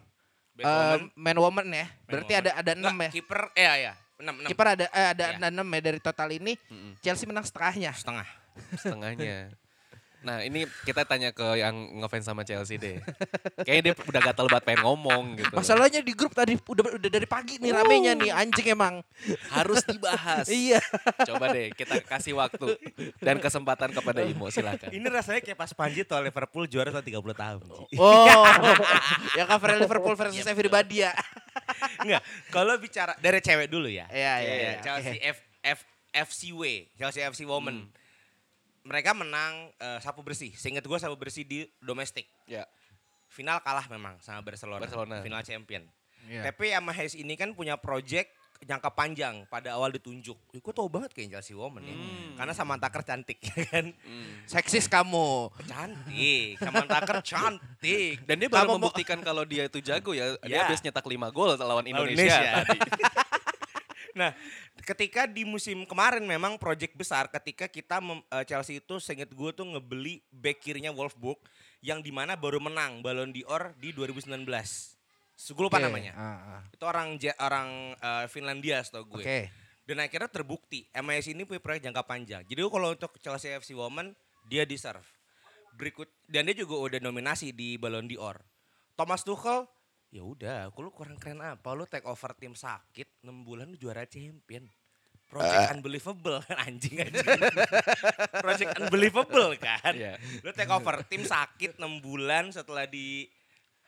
Best 0.52 0.64
eh, 0.64 0.72
woman, 0.72 1.00
man 1.14 1.36
woman 1.38 1.66
ya. 1.68 1.86
man 1.86 2.08
Berarti 2.08 2.32
woman. 2.32 2.42
ada 2.42 2.50
ada 2.56 2.72
enam 2.72 2.96
ya. 2.98 3.10
Kiper 3.12 3.40
eh 3.52 3.66
ya, 3.84 3.92
6 4.16 4.24
6 4.24 4.50
Kiper 4.50 4.66
ada 4.66 4.84
eh, 4.88 5.08
ada 5.12 5.24
Iya. 5.30 5.46
enam 5.46 5.66
ya 5.68 5.80
dari 5.82 6.00
total 6.00 6.28
ini. 6.32 6.56
mm-mm, 6.58 6.92
Chelsea 6.98 7.28
menang 7.28 7.44
setengahnya. 7.44 7.92
setengah. 7.92 8.28
setengahnya. 8.82 9.52
Nah 10.18 10.42
ini 10.42 10.66
kita 10.82 11.06
tanya 11.06 11.30
ke 11.30 11.62
yang 11.62 12.02
ngefans 12.02 12.26
sama 12.26 12.42
Chelsea 12.42 12.74
deh. 12.74 12.98
Kayaknya 13.62 13.82
dia 13.90 13.94
udah 13.94 14.20
gatel 14.20 14.46
banget 14.50 14.64
pengen 14.66 14.82
ngomong 14.82 15.22
gitu. 15.38 15.54
Masalahnya 15.54 16.00
di 16.02 16.12
grup 16.14 16.34
tadi 16.34 16.58
udah 16.58 16.98
udah 16.98 17.10
dari 17.10 17.26
pagi 17.28 17.62
nih 17.62 17.70
ramenya 17.70 18.12
nih 18.18 18.30
anjing 18.34 18.74
emang. 18.74 19.00
harus 19.54 19.82
dibahas. 19.86 20.46
iya. 20.54 20.82
Coba 21.22 21.54
deh 21.54 21.70
kita 21.74 22.02
kasih 22.02 22.34
waktu 22.34 22.74
dan 23.22 23.38
kesempatan 23.38 23.94
kepada 23.94 24.26
Imo 24.26 24.50
silakan. 24.50 24.90
Ini 24.90 25.06
rasanya 25.06 25.40
kayak 25.42 25.58
pas 25.58 25.70
Panji 25.70 26.02
tuh 26.02 26.18
Liverpool 26.18 26.66
juara 26.66 26.90
tahun 26.90 27.06
30 27.06 27.34
tahun. 27.38 27.64
Oh, 27.98 28.44
yang 29.38 29.46
cover 29.46 29.70
Liverpool 29.78 30.14
versus 30.18 30.46
everybody 30.46 31.06
ya. 31.06 31.14
Enggak, 32.02 32.22
kalau 32.50 32.74
bicara 32.78 33.14
dari 33.22 33.38
cewek 33.38 33.68
dulu 33.70 33.86
ya. 33.86 34.06
Iya, 34.10 34.34
iya, 34.42 34.48
Cewek, 34.48 34.58
iya, 34.58 34.72
Chelsea 34.82 35.16
F, 35.22 35.38
F, 35.62 35.80
FCW, 36.14 36.62
Chelsea 36.98 37.22
FC 37.22 37.46
Women. 37.46 37.90
Mereka 38.88 39.12
menang 39.12 39.68
eh, 39.76 40.00
sapu 40.00 40.24
bersih. 40.24 40.50
Seingat 40.52 40.82
gue 40.82 40.96
sapu 40.96 41.14
bersih 41.14 41.44
di 41.44 41.68
domestik. 41.78 42.24
Ya. 42.44 42.64
Final 43.28 43.60
kalah 43.60 43.84
memang 43.86 44.16
sama 44.18 44.40
Barcelona. 44.40 44.80
Barcelona. 44.80 45.20
Final 45.20 45.44
champion. 45.44 45.84
Iya. 46.24 46.48
Tapi 46.48 46.72
sama 46.72 46.90
Hayes 46.90 47.12
ini 47.12 47.36
kan 47.36 47.52
punya 47.52 47.76
project 47.76 48.32
jangka 48.58 48.90
panjang 48.90 49.46
pada 49.46 49.70
awal 49.70 49.92
ditunjuk. 49.92 50.34
Ya, 50.50 50.58
gue 50.58 50.72
tau 50.74 50.90
banget 50.90 51.14
kayak 51.14 51.30
Chelsea 51.30 51.54
Women 51.54 51.78
ya. 51.78 51.94
Karena 52.34 52.50
Samantha 52.50 52.90
Kerr 52.90 53.06
cantik 53.06 53.38
ya 53.46 53.54
kan. 53.70 53.86
Seksis 54.44 54.90
kamu. 54.90 55.52
Cantik. 55.62 56.58
Samantha 56.58 56.98
Kerr 57.04 57.22
cantik. 57.22 58.24
Dan 58.26 58.42
dia 58.42 58.48
baru 58.50 58.64
Kamu 58.64 58.70
mau- 58.72 58.76
membuktikan 58.82 59.22
kalau 59.22 59.46
dia 59.46 59.68
itu 59.68 59.78
jago 59.78 60.10
ya. 60.10 60.34
Dia 60.42 60.50
Ya. 60.50 60.60
habis 60.66 60.82
nyetak 60.82 61.04
5 61.04 61.14
gol 61.30 61.54
lawan 61.54 61.68
Lawan 61.70 61.86
Indonesia, 61.86 62.18
Indonesia. 62.34 62.64
tadi. 62.66 62.78
Nah, 64.18 64.34
ketika 64.82 65.30
di 65.30 65.46
musim 65.46 65.86
kemarin 65.86 66.26
memang 66.26 66.58
project 66.58 66.98
besar 66.98 67.30
ketika 67.30 67.70
kita 67.70 68.02
mem- 68.02 68.26
eh, 68.34 68.42
Chelsea 68.42 68.82
itu 68.82 68.98
seinget 68.98 69.30
gue 69.30 69.50
tuh 69.54 69.62
ngebeli 69.62 70.26
back 70.34 70.58
kirinya 70.58 70.90
Wolfsburg 70.90 71.38
yang 71.78 72.02
di 72.02 72.10
mana 72.10 72.34
baru 72.34 72.58
menang 72.58 72.98
Ballon 72.98 73.30
d'Or 73.30 73.78
di 73.78 73.94
2019. 73.94 74.42
Gue 75.54 75.64
lupa 75.70 75.78
Oke, 75.78 75.86
namanya. 75.86 76.12
ah, 76.18 76.58
ah. 76.58 76.62
Itu 76.74 76.82
orang 76.82 77.14
orang 77.38 77.68
eh, 77.94 78.26
Finlandia 78.26 78.82
setahu 78.82 79.14
gue. 79.14 79.22
Oke. 79.22 79.40
Dan 79.86 80.04
akhirnya 80.04 80.28
terbukti 80.28 80.84
MIS 80.92 81.32
ini 81.32 81.46
punya 81.48 81.62
proyek 81.62 81.86
jangka 81.86 82.04
panjang. 82.04 82.42
Jadi 82.44 82.60
kalau 82.60 82.92
untuk 82.92 83.16
Chelsea 83.22 83.54
FC 83.54 83.72
Women 83.72 84.12
dia 84.50 84.66
deserve. 84.66 85.06
Berikut 85.78 86.10
dan 86.26 86.44
dia 86.50 86.58
juga 86.58 86.74
udah 86.76 86.98
nominasi 87.00 87.54
di 87.54 87.78
Ballon 87.78 88.10
d'Or. 88.10 88.42
Thomas 88.98 89.22
Tuchel 89.22 89.64
ya 90.08 90.22
udah, 90.24 90.72
aku 90.72 90.80
lu 90.80 90.90
kurang 90.92 91.20
keren 91.20 91.44
apa? 91.44 91.68
Lu 91.76 91.84
take 91.84 92.08
over 92.08 92.32
tim 92.36 92.56
sakit 92.56 93.20
6 93.24 93.28
bulan 93.44 93.68
lu 93.68 93.76
juara 93.76 94.08
champion. 94.08 94.64
Project 95.28 95.76
unbelievable 95.76 96.40
kan 96.40 96.56
anjing 96.64 97.04
anjing. 97.04 97.20
Project 98.44 98.70
unbelievable 98.80 99.52
kan. 99.60 99.92
Iya. 99.92 100.16
Lu 100.40 100.50
take 100.56 100.72
over 100.72 101.04
tim 101.04 101.20
sakit 101.20 101.76
6 101.76 101.84
bulan 102.00 102.48
setelah 102.48 102.88
di 102.88 103.28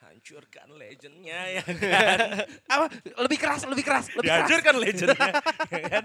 hancurkan 0.01 0.69
legendnya 0.77 1.61
ya 1.61 1.63
kan. 1.65 2.17
Apa? 2.73 2.85
Lebih 3.25 3.37
keras, 3.41 3.65
lebih 3.65 3.85
keras, 3.85 4.05
lebih 4.13 4.29
keras. 4.29 4.45
Dihancurkan 4.45 4.75
legendnya. 4.77 5.29
ya 5.73 5.81
kan? 5.89 6.03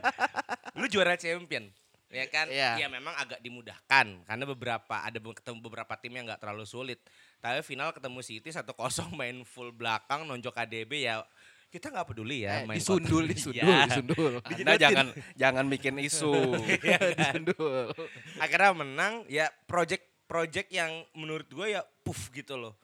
Lu 0.77 0.87
juara 0.89 1.21
champion. 1.21 1.69
Ya 2.09 2.25
kan? 2.33 2.47
Iya. 2.49 2.81
Ya 2.81 2.89
memang 2.89 3.13
agak 3.19 3.45
dimudahkan 3.45 4.07
karena 4.25 4.45
beberapa 4.49 4.97
ada 5.05 5.19
ketemu 5.21 5.59
beberapa 5.61 5.93
tim 6.01 6.13
yang 6.17 6.25
nggak 6.29 6.41
terlalu 6.41 6.65
sulit. 6.65 7.01
Tapi 7.39 7.61
final 7.63 7.93
ketemu 7.93 8.19
City 8.21 8.49
1-0 8.51 8.67
main 9.19 9.43
full 9.47 9.71
belakang 9.71 10.27
nonjok 10.27 10.55
KDB 10.55 11.07
ya 11.07 11.23
kita 11.67 11.91
nggak 11.91 12.09
peduli 12.09 12.47
ya 12.47 12.63
Eh, 12.63 12.65
main 12.65 12.79
disundul, 12.79 13.27
disundul, 13.27 13.59
Iya. 13.67 13.91
disundul. 13.91 14.33
Anda 14.41 14.75
jangan 14.79 15.07
jangan 15.35 15.65
bikin 15.69 15.95
isu. 16.01 16.33
Iya 16.87 16.99
kan? 16.99 17.13
disundul. 17.45 17.91
Akhirnya 18.39 18.71
menang 18.73 19.15
ya 19.27 19.51
project 19.67 20.07
project 20.27 20.71
yang 20.71 20.91
menurut 21.13 21.47
gue 21.47 21.77
ya 21.77 21.83
puff 22.03 22.31
gitu 22.33 22.57
loh. 22.57 22.75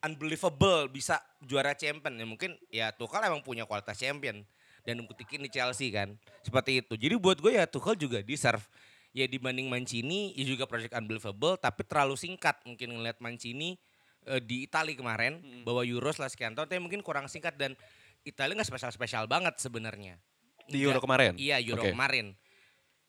Unbelievable 0.00 0.86
bisa 0.86 1.18
juara 1.42 1.72
champion 1.74 2.14
ya 2.14 2.26
mungkin 2.28 2.50
ya 2.68 2.92
Tuchel 2.92 3.24
emang 3.24 3.40
punya 3.42 3.64
kualitas 3.64 3.96
champion 3.98 4.44
dan 4.86 4.94
membuktikan 5.02 5.42
di 5.42 5.50
Chelsea 5.50 5.90
kan 5.90 6.14
seperti 6.44 6.84
itu. 6.84 6.94
Jadi 6.94 7.14
buat 7.18 7.40
gue 7.40 7.56
ya 7.58 7.66
Tuchel 7.66 7.98
juga 7.98 8.20
deserve 8.22 8.62
ya 9.10 9.24
dibanding 9.24 9.66
Mancini 9.66 10.36
ya 10.36 10.44
juga 10.44 10.68
project 10.68 10.92
unbelievable 10.92 11.56
tapi 11.56 11.82
terlalu 11.88 12.14
singkat 12.14 12.60
mungkin 12.68 12.94
ngeliat 12.94 13.16
Mancini 13.18 13.80
eh, 14.26 14.40
di 14.40 14.62
Italia 14.62 14.92
kemarin 14.92 15.38
bawa 15.62 15.82
Euro 15.82 16.10
setelah 16.10 16.28
sekian 16.28 16.52
tahun 16.52 16.66
tapi 16.66 16.78
mungkin 16.78 17.00
kurang 17.00 17.26
singkat 17.26 17.54
dan 17.54 17.72
Italia 18.20 18.52
nggak 18.52 18.66
spesial-spesial 18.66 19.24
banget 19.24 19.54
sebenarnya. 19.56 20.18
Di 20.66 20.82
Euro 20.82 20.98
kemarin? 20.98 21.38
Iya 21.38 21.62
Euro 21.62 21.80
Oke. 21.80 21.94
kemarin. 21.94 22.34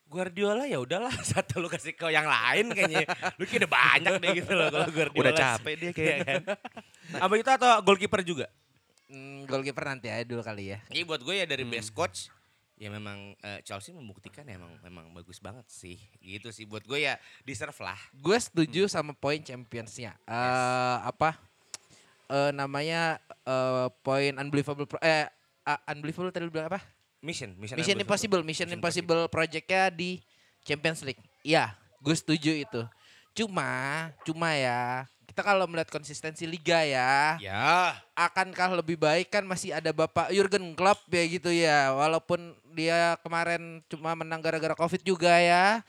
Guardiola 0.08 0.64
ya 0.64 0.80
udahlah 0.80 1.12
satu 1.34 1.60
lu 1.60 1.68
kasih 1.68 1.92
ke 1.92 2.08
yang 2.08 2.24
lain 2.24 2.72
kayaknya. 2.72 3.04
Lu 3.36 3.44
udah 3.44 3.68
banyak 3.68 4.14
deh 4.18 4.30
gitu 4.38 4.54
loh 4.54 4.70
kalau 4.70 4.88
Guardiola. 4.88 5.20
Udah 5.20 5.34
capek 5.36 5.74
dia 5.74 5.84
Iya 5.84 5.92
kayaknya. 5.92 6.24
kan? 6.24 6.44
Apa 7.28 7.34
itu 7.36 7.50
atau 7.50 7.70
goalkeeper 7.82 8.22
juga? 8.24 8.48
Hmm, 9.08 9.44
goalkeeper 9.44 9.84
nanti 9.84 10.08
aja 10.08 10.24
dulu 10.24 10.40
kali 10.40 10.72
ya. 10.72 10.80
Iya 10.88 11.04
buat 11.04 11.20
gue 11.20 11.36
ya 11.36 11.46
dari 11.46 11.64
Hmm. 11.66 11.74
best 11.74 11.92
coach 11.92 12.30
ya 12.78 12.94
memang 12.94 13.34
eh, 13.42 13.60
Chelsea 13.66 13.90
membuktikan 13.90 14.46
ya 14.46 14.56
emang 14.62 14.74
memang 14.86 15.06
bagus 15.12 15.42
banget 15.42 15.66
sih. 15.68 15.98
Gitu 16.22 16.54
sih 16.54 16.64
buat 16.70 16.86
gue 16.86 17.10
ya 17.10 17.18
deserve 17.44 17.78
lah. 17.82 17.98
Gue 18.14 18.38
setuju 18.38 18.86
sama 18.86 19.18
poin 19.18 19.42
championsnya. 19.42 20.14
Eh 20.30 20.98
apa? 21.02 21.36
Eh 22.30 22.54
namanya 22.54 23.18
eh 23.44 23.88
poin 24.06 24.38
unbelievable 24.38 24.86
pro- 24.86 25.02
eh 25.02 25.26
uh, 25.68 25.80
unbelievable 25.92 26.32
tadi 26.32 26.48
bilang 26.48 26.70
apa? 26.72 26.80
Mission, 27.18 27.58
mission, 27.58 27.76
Mission 27.82 27.98
Impossible, 27.98 28.46
Mission 28.46 28.70
Impossible 28.70 29.26
projectnya 29.26 29.90
di 29.90 30.22
Champions 30.62 31.02
League. 31.02 31.20
Iya, 31.42 31.74
gue 31.98 32.14
setuju 32.14 32.54
itu. 32.54 32.82
Cuma, 33.34 34.10
cuma 34.22 34.54
ya, 34.54 35.10
kita 35.38 35.46
kalau 35.46 35.70
melihat 35.70 35.94
konsistensi 35.94 36.50
liga 36.50 36.82
ya, 36.82 37.38
Ya, 37.38 37.94
akankah 38.18 38.74
lebih 38.82 38.98
baik 38.98 39.30
kan 39.30 39.46
masih 39.46 39.70
ada 39.70 39.94
Bapak 39.94 40.34
Jurgen 40.34 40.74
Klopp 40.74 41.06
ya 41.14 41.24
gitu 41.30 41.54
ya. 41.54 41.94
Walaupun 41.94 42.58
dia 42.74 43.14
kemarin 43.22 43.86
cuma 43.86 44.18
menang 44.18 44.42
gara-gara 44.42 44.74
Covid 44.74 45.06
juga 45.06 45.38
ya. 45.38 45.86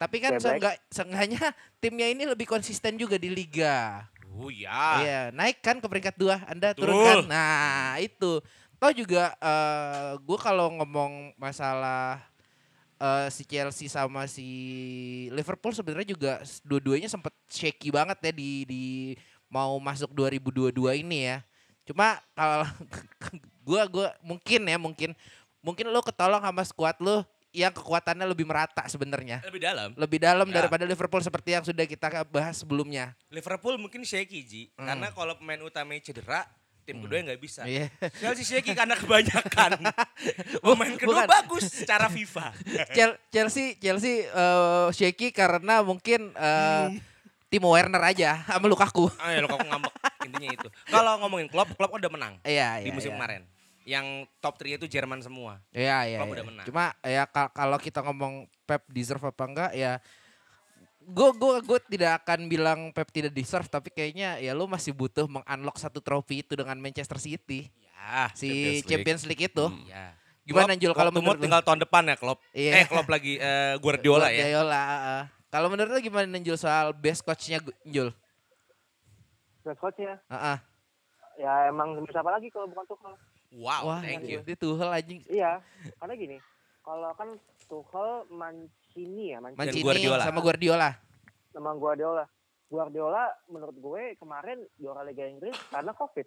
Tapi 0.00 0.16
kan 0.24 0.40
seenggak, 0.40 0.80
seenggaknya 0.88 1.52
timnya 1.76 2.08
ini 2.08 2.24
lebih 2.24 2.48
konsisten 2.48 2.96
juga 2.96 3.20
di 3.20 3.28
liga. 3.28 4.08
oh 4.32 4.48
ya. 4.48 5.04
Iya, 5.04 5.20
naik 5.28 5.60
kan 5.60 5.76
ke 5.76 5.84
peringkat 5.92 6.16
dua, 6.16 6.40
Anda 6.48 6.72
Betul. 6.72 6.88
turunkan. 6.88 7.28
Nah, 7.28 8.00
itu. 8.00 8.40
Toh 8.80 8.92
juga 8.96 9.36
eh 9.44 10.16
gue 10.24 10.38
kalau 10.40 10.72
ngomong 10.72 11.36
masalah 11.36 12.24
eh, 12.96 13.28
si 13.28 13.42
Chelsea 13.44 13.86
sama 13.86 14.24
si 14.26 14.46
Liverpool 15.30 15.72
sebenarnya 15.72 16.12
juga 16.12 16.32
dua-duanya 16.62 17.06
sempat 17.06 17.32
shaky 17.46 17.92
banget 17.92 18.18
ya 18.20 18.32
di 18.32 18.50
di 18.64 18.82
mau 19.46 19.76
masuk 19.78 20.10
2022 20.12 20.72
ini 21.06 21.30
ya. 21.30 21.38
Cuma 21.86 22.18
kalau 22.34 22.66
gua 23.66 23.82
gua 23.86 24.08
mungkin 24.20 24.60
ya 24.66 24.78
mungkin 24.78 25.10
mungkin 25.62 25.86
lo 25.90 26.02
ketolong 26.02 26.42
sama 26.42 26.62
squad 26.62 26.98
lo 26.98 27.22
yang 27.56 27.72
kekuatannya 27.72 28.28
lebih 28.28 28.44
merata 28.44 28.84
sebenarnya. 28.84 29.40
Lebih 29.48 29.62
dalam. 29.64 29.88
Lebih 29.96 30.18
dalam 30.20 30.46
Ya. 30.52 30.54
daripada 30.60 30.84
Liverpool 30.84 31.24
seperti 31.24 31.56
yang 31.56 31.64
sudah 31.64 31.88
kita 31.88 32.28
bahas 32.28 32.60
sebelumnya. 32.60 33.16
Liverpool 33.32 33.80
mungkin 33.80 34.04
shaky 34.04 34.40
Ji, 34.44 34.62
karena 34.76 35.08
kalau 35.08 35.32
pemain 35.40 35.56
utamanya 35.64 36.04
cedera, 36.04 36.44
tim 36.86 37.02
kedua 37.02 37.18
nggak 37.20 37.42
bisa. 37.42 37.66
Hmm. 37.66 37.74
Iya. 37.74 37.86
Chelsea 38.14 38.46
shaky 38.46 38.72
karena 38.72 38.94
kebanyakan. 38.94 39.70
Pemain 40.62 40.94
kedua 40.94 41.20
Bukan. 41.20 41.28
bagus 41.28 41.64
secara 41.66 42.06
FIFA. 42.06 42.54
Chel- 42.94 43.18
Chelsea 43.28 43.74
Chelsea 43.76 44.22
eh, 44.24 44.88
shaky 44.90 45.34
karena 45.34 45.82
mungkin 45.82 46.30
eh, 46.32 46.86
Timo 47.46 47.74
Werner 47.74 48.00
aja 48.00 48.46
sama 48.46 48.66
Lukaku. 48.66 49.10
Ayo 49.18 49.42
lo 49.42 49.48
kok 49.48 49.62
ngambek 49.62 49.92
intinya 50.24 50.48
itu. 50.52 50.68
Kalau 50.86 51.18
ngomongin 51.20 51.46
Klopp, 51.46 51.74
Klopp 51.74 51.90
kan 51.92 52.00
udah 52.00 52.12
menang 52.12 52.34
Iya, 52.42 52.82
di 52.82 52.90
iya. 52.90 52.94
musim 52.94 53.10
iya. 53.10 53.16
kemarin. 53.18 53.42
Yang 53.86 54.06
top 54.38 54.54
3 54.58 54.78
itu 54.78 54.86
Jerman 54.88 55.22
semua. 55.22 55.62
Iya, 55.70 56.06
iya. 56.06 56.18
Klopp 56.18 56.30
iya. 56.30 56.36
udah 56.38 56.46
menang. 56.46 56.64
Cuma 56.66 56.84
ya 57.02 57.22
ka- 57.26 57.50
kalau 57.50 57.78
kita 57.78 58.02
ngomong 58.02 58.46
Pep 58.62 58.82
deserve 58.90 59.22
apa 59.22 59.44
enggak 59.46 59.70
ya 59.74 60.02
gue 61.06 61.30
gue 61.38 61.54
gue 61.62 61.78
tidak 61.94 62.26
akan 62.26 62.50
bilang 62.50 62.80
Pep 62.90 63.06
tidak 63.14 63.30
deserve 63.30 63.70
tapi 63.70 63.94
kayaknya 63.94 64.42
ya 64.42 64.50
lu 64.52 64.66
masih 64.66 64.90
butuh 64.90 65.30
mengunlock 65.30 65.78
satu 65.78 66.02
trofi 66.02 66.42
itu 66.42 66.58
dengan 66.58 66.74
Manchester 66.76 67.16
City 67.16 67.70
Ya, 67.96 68.30
si 68.38 68.46
Champions 68.46 68.62
League. 68.70 68.86
Champions 68.86 69.22
League, 69.26 69.44
itu. 69.50 69.64
ya. 69.90 70.14
Gimana 70.46 70.78
Jul 70.78 70.94
kalau 70.94 71.10
menurut 71.10 71.42
tinggal 71.42 71.58
tahun 71.58 71.82
depan 71.82 72.06
ya 72.06 72.14
Klopp. 72.14 72.38
Iya. 72.54 72.72
Eh 72.78 72.86
Klopp 72.86 73.10
lagi 73.10 73.34
eh, 73.34 73.74
Guardiola 73.82 74.30
ya. 74.30 74.46
Guardiola. 74.46 74.78
uh, 74.78 75.22
Kalau 75.50 75.66
menurut 75.66 75.90
lu 75.90 75.98
gimana 75.98 76.38
Jul 76.38 76.54
soal 76.54 76.94
best 76.94 77.26
coachnya 77.26 77.58
Jul? 77.82 78.14
Best 79.62 79.82
coachnya 79.82 80.22
Heeh. 80.30 80.58
ya 81.36 81.52
emang 81.66 81.98
siapa 82.06 82.30
lagi 82.30 82.46
kalau 82.48 82.70
bukan 82.70 82.86
Tuchel 82.86 83.14
Wow, 83.56 83.82
Wah, 83.88 84.00
thank 84.00 84.22
you. 84.24 84.38
Dia 84.40 84.54
Tuchel 84.54 84.86
anjing. 84.88 85.20
iya 85.26 85.58
karena 85.98 86.14
gini 86.14 86.36
kalau 86.86 87.10
kan 87.12 87.34
Tuchel 87.66 88.10
Mancini 88.30 89.34
ya 89.34 89.42
Mancini 89.42 89.58
Mancini 89.60 89.82
Guardiola. 89.82 90.22
sama 90.22 90.40
Guardiola. 90.40 90.90
sama 91.50 91.70
Guardiola 91.74 92.24
Guardiola 92.64 93.22
menurut 93.46 93.76
gue 93.76 94.02
kemarin 94.16 94.58
juara 94.76 95.02
Liga 95.02 95.24
Inggris 95.24 95.54
karena 95.66 95.90
Covid 95.92 96.26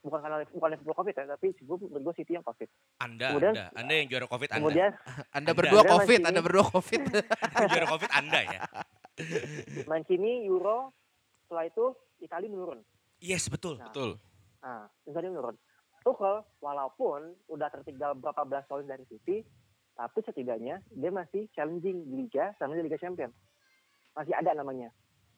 bukan 0.00 0.18
karena 0.18 0.36
bukan 0.48 0.68
Liverpool 0.68 0.96
Covid 0.96 1.14
ya 1.14 1.24
tapi 1.28 1.46
gue 1.52 1.76
menurut 1.80 2.02
gue 2.04 2.14
City 2.16 2.32
yang 2.32 2.42
Covid 2.42 2.66
Anda, 2.98 3.26
Kemudian- 3.30 3.54
Anda, 3.54 3.64
Anda 3.76 3.92
yang 3.94 4.06
juara 4.08 4.26
Covid 4.26 4.48
Anda. 4.50 4.58
kemudian 4.60 4.90
Anda 4.90 5.22
Anda. 5.38 5.50
berdua 5.52 5.80
Anda 5.80 5.92
Covid, 5.92 6.18
Mancini. 6.18 6.28
Anda 6.28 6.40
berdua 6.42 6.64
Covid. 6.68 7.00
juara 7.70 7.86
Covid 7.88 8.10
Anda 8.12 8.40
ya. 8.42 8.60
Mancini 9.84 10.32
Euro 10.44 10.90
setelah 11.42 11.64
itu 11.64 11.84
Italia 12.18 12.48
menurun 12.48 12.80
Yes, 13.18 13.46
betul. 13.46 13.78
Nah, 13.78 13.86
Betul. 13.86 14.10
Nah, 14.58 14.90
Italia 15.04 15.30
menurun. 15.30 15.54
Tuchel 16.02 16.42
walaupun 16.58 17.20
udah 17.46 17.68
tertinggal 17.70 18.14
berapa 18.14 18.42
belas 18.42 18.66
poin 18.66 18.84
dari 18.84 19.06
City, 19.06 19.46
tapi 19.94 20.18
setidaknya 20.20 20.82
dia 20.90 21.10
masih 21.10 21.46
challenging 21.52 22.04
di 22.04 22.26
Liga 22.26 22.52
sama 22.58 22.74
di 22.74 22.82
Liga 22.82 22.98
Champion. 22.98 23.30
Masih 24.12 24.34
ada 24.34 24.52
namanya. 24.52 24.90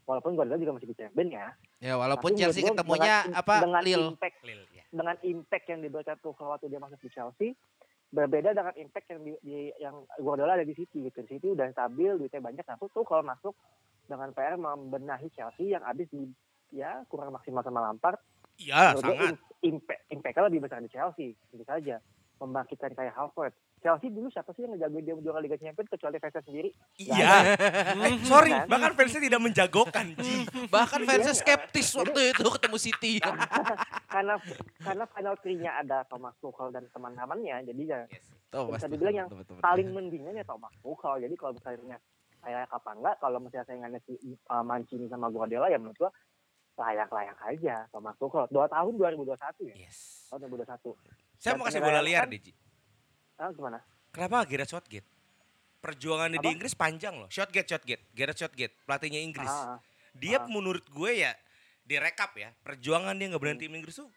Walaupun 0.05 0.37
Guardiola 0.37 0.61
juga 0.61 0.77
masih 0.77 0.89
di 0.91 0.97
Champion 0.97 1.29
ya. 1.29 1.47
Ya 1.81 1.95
walaupun 1.97 2.33
Tapi 2.33 2.41
Chelsea 2.41 2.65
ketemunya 2.65 3.25
dengan, 3.25 3.41
apa 3.41 3.55
dengan 3.61 3.83
Lille. 3.85 4.09
impact 4.13 4.39
Lil, 4.45 4.61
ya. 4.73 4.85
dengan 4.89 5.17
impact 5.21 5.67
yang 5.69 5.81
diberikan 5.81 6.17
Tuchel 6.21 6.49
waktu 6.49 6.67
dia 6.69 6.81
masuk 6.81 7.01
di 7.01 7.11
Chelsea 7.13 7.49
berbeda 8.15 8.55
dengan 8.55 8.75
impact 8.79 9.07
yang 9.11 9.21
di, 9.21 9.33
di- 9.43 9.75
yang 9.81 9.95
Guardiola 10.21 10.55
ada 10.55 10.67
di 10.67 10.77
City 10.77 11.05
gitu. 11.05 11.19
Di 11.25 11.37
City 11.37 11.49
udah 11.51 11.69
stabil, 11.73 12.15
duitnya 12.15 12.41
banyak. 12.41 12.65
Nah, 12.65 12.77
Tuchel 12.79 13.21
masuk 13.21 13.57
dengan 14.05 14.29
PR 14.33 14.57
membenahi 14.57 15.29
Chelsea 15.33 15.73
yang 15.73 15.83
habis 15.83 16.07
di 16.09 16.29
ya 16.71 17.03
kurang 17.09 17.33
maksimal 17.33 17.65
sama 17.65 17.81
Lampard 17.81 18.21
Iya, 18.57 18.95
sangat. 18.97 19.35
im- 19.35 19.41
impact 19.65 20.03
impactnya 20.09 20.43
lebih 20.47 20.61
besar 20.61 20.79
di 20.79 20.89
Chelsea 20.89 21.33
tentu 21.49 21.65
saja 21.65 21.97
membangkitkan 22.37 22.93
kayak 22.93 23.13
Halford 23.13 23.51
Chelsea 23.81 24.09
dulu 24.09 24.29
siapa 24.29 24.51
sih 24.51 24.63
yang 24.63 24.75
ngejagoin 24.75 25.03
dia 25.03 25.15
juara 25.15 25.39
Liga 25.39 25.57
Champions 25.57 25.89
kecuali 25.89 26.17
fansnya 26.17 26.43
sendiri 26.43 26.71
Iya. 26.97 27.57
eh, 28.01 28.17
sorry, 28.27 28.51
Kan? 28.51 28.67
bahkan 28.67 28.93
fansnya 28.93 29.21
tidak 29.23 29.41
menjagokan, 29.41 30.07
Ji. 30.15 30.35
Bahkan 30.67 31.01
fansnya 31.03 31.31
Iya. 31.31 31.39
skeptis 31.39 31.89
waktu 31.93 32.33
itu 32.33 32.49
ketemu 32.51 32.77
City. 32.79 33.13
karena 34.15 34.35
karena 34.79 35.05
final 35.07 35.35
three-nya 35.37 35.73
ada 35.77 36.05
Thomas 36.05 36.33
Tuchel 36.39 36.71
dan 36.71 36.87
teman-temannya 36.89 37.67
jadi 37.67 37.83
ya 37.85 38.01
Tuh, 38.47 38.71
bisa 38.71 38.87
dibilang 38.87 39.17
yang 39.17 39.27
Betul, 39.27 39.43
betul, 39.43 39.55
betul. 39.55 39.65
paling 39.65 39.89
mendingan 39.91 40.35
ya 40.35 40.45
Thomas 40.45 40.73
Tuchel 40.79 41.15
jadi 41.21 41.35
kalau 41.35 41.53
misalnya 41.53 41.99
kayak 42.39 42.65
apa 42.69 42.91
enggak 42.93 43.17
kalau 43.19 43.39
misalnya 43.39 43.65
saingannya 43.65 44.01
si 44.01 44.15
uh, 44.45 44.61
Mancini 44.61 45.09
sama 45.09 45.27
Guardiola 45.29 45.67
ya 45.67 45.77
menurut 45.77 45.99
gua 45.99 46.11
layak-layak 46.75 47.39
aja 47.41 47.87
Thomas 47.89 48.15
Tuchel 48.17 48.45
dua 48.49 48.67
tahun 48.67 48.93
2021 48.95 49.71
ya 49.71 49.77
Yes. 49.81 50.27
tahun 50.29 50.51
2021 50.51 50.95
Saya 51.37 51.53
Dan 51.53 51.57
mau 51.57 51.67
kasih 51.67 51.81
bola 51.81 52.01
liar 52.01 52.25
penilaian 52.25 52.27
deh, 52.29 52.41
Ji. 52.41 52.53
ah, 53.37 53.51
gimana 53.51 53.79
Kenapa 54.11 54.43
Gareth 54.45 54.71
Southgate? 54.71 55.09
Perjuangannya 55.77 56.39
di? 56.39 56.49
Inggris 56.49 56.73
panjang 56.73 57.13
loh. 57.13 57.27
Southgate, 57.29 57.67
Southgate. 57.67 58.09
Gareth 58.11 58.39
Southgate, 58.39 58.73
pelatihnya 58.85 59.21
Inggris. 59.21 59.45
ah, 59.45 59.77
Dia 60.15 60.39
Ah. 60.39 60.47
menurut 60.47 60.87
gue 60.87 61.21
ya, 61.21 61.35
direkap 61.83 62.33
ya, 62.35 62.55
perjuangan 62.63 63.13
dia 63.13 63.29
nggak 63.29 63.43
berhenti 63.43 63.67
tim 63.67 63.75
Inggris 63.75 63.99
tuh 63.99 64.09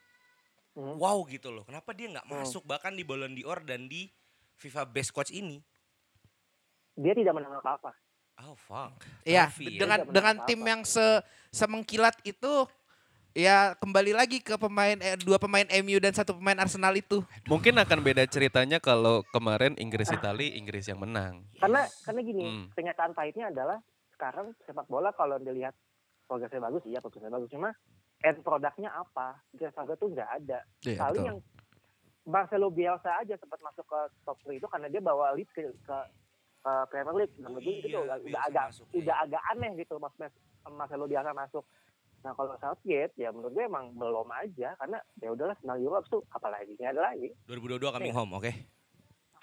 hmm. 0.73 0.95
wow 0.95 1.17
gitu 1.25 1.49
loh. 1.49 1.65
Kenapa 1.65 1.91
dia 1.91 2.07
nggak 2.07 2.23
Hmm. 2.23 2.39
masuk 2.39 2.63
bahkan 2.63 2.93
di 2.93 3.01
Ballon 3.01 3.33
d'Or 3.33 3.59
dan 3.61 3.85
di 3.85 4.07
FIFA 4.55 4.85
Best 4.85 5.11
Coach 5.11 5.29
ini? 5.29 5.59
dia 6.93 7.13
tidak 7.13 7.29
menang 7.31 7.53
apa-apa 7.53 7.93
Oh 8.39 8.53
fuck. 8.55 8.93
Iya, 9.23 9.49
Trofi 9.49 9.65
ya. 9.75 9.79
dengan 9.81 9.99
dengan 10.07 10.35
menang 10.37 10.47
tim 10.47 10.59
apa-apa. 10.59 10.71
yang 10.71 10.81
se 10.83 11.05
semengkilat 11.49 12.15
itu 12.21 12.53
ya 13.33 13.73
kembali 13.75 14.13
lagi 14.13 14.41
ke 14.41 14.57
pemain 14.57 14.97
eh, 14.97 15.17
dua 15.17 15.37
pemain 15.37 15.65
MU 15.81 15.97
dan 15.97 16.13
satu 16.13 16.37
pemain 16.37 16.57
Arsenal 16.57 16.93
itu. 16.93 17.25
Mungkin 17.45 17.73
akan 17.75 17.99
beda 18.01 18.25
ceritanya 18.25 18.77
kalau 18.77 19.25
kemarin 19.29 19.73
Inggris 19.77 20.09
Itali 20.09 20.53
Inggris 20.53 20.85
yang 20.85 21.01
menang. 21.01 21.45
karena 21.57 21.81
karena 22.01 22.21
gini 22.21 22.41
Hmm. 22.41 22.65
kenyataan 22.73 23.13
pahitnya 23.13 23.49
adalah 23.49 23.77
sekarang 24.13 24.53
sepak 24.63 24.85
bola 24.85 25.09
kalau 25.11 25.37
dilihat 25.37 25.73
progresnya 26.25 26.57
bagus 26.59 26.81
iya 26.85 26.97
progresnya 26.97 27.29
bagus 27.31 27.49
cuma 27.49 27.69
end 28.19 28.41
produknya 28.41 28.89
apa 28.91 29.37
progresnya 29.49 29.95
tuh 29.95 30.09
nggak 30.09 30.29
ada 30.41 30.59
Iya, 30.81 30.97
paling 30.97 31.23
yang 31.25 31.39
Marcelo 32.25 32.67
Bielsa 32.67 33.21
aja 33.21 33.37
sempat 33.37 33.61
masuk 33.61 33.85
ke 33.85 33.99
top 34.21 34.37
3 34.43 34.57
itu 34.57 34.67
karena 34.67 34.87
dia 34.89 34.99
bawa 34.99 35.31
lead 35.31 35.47
ke, 35.49 35.63
ke, 35.63 35.97
ke 36.67 36.73
Premier 36.91 37.15
League. 37.23 37.35
Nah, 37.39 37.47
menurut 37.47 37.63
gue 37.63 37.73
Iya, 37.77 37.87
itu 37.87 37.97
udah, 38.03 38.17
udah 38.19 38.41
agak 38.51 38.63
masuk, 38.67 38.85
iya. 38.91 38.99
udah 38.99 39.15
agak 39.23 39.41
aneh 39.55 39.71
gitu 39.79 39.93
Mas 40.03 40.13
Mas 40.19 40.33
Marcelo 40.67 41.05
Bielsa 41.07 41.31
masuk. 41.31 41.63
Nah 42.25 42.31
kalau 42.35 42.53
Southgate 42.59 43.13
ya 43.15 43.29
menurut 43.31 43.53
gue 43.55 43.63
emang 43.63 43.93
belum 43.95 44.27
aja 44.35 44.75
karena 44.75 44.99
ya 45.21 45.29
udahlah 45.31 45.55
final 45.63 45.77
Europe 45.79 46.07
tuh 46.11 46.21
apalagi 46.35 46.75
nggak 46.75 46.91
ada 46.97 47.01
lagi. 47.13 47.29
2022 47.47 47.95
coming 47.95 48.15
home, 48.15 48.31
oke? 48.35 48.51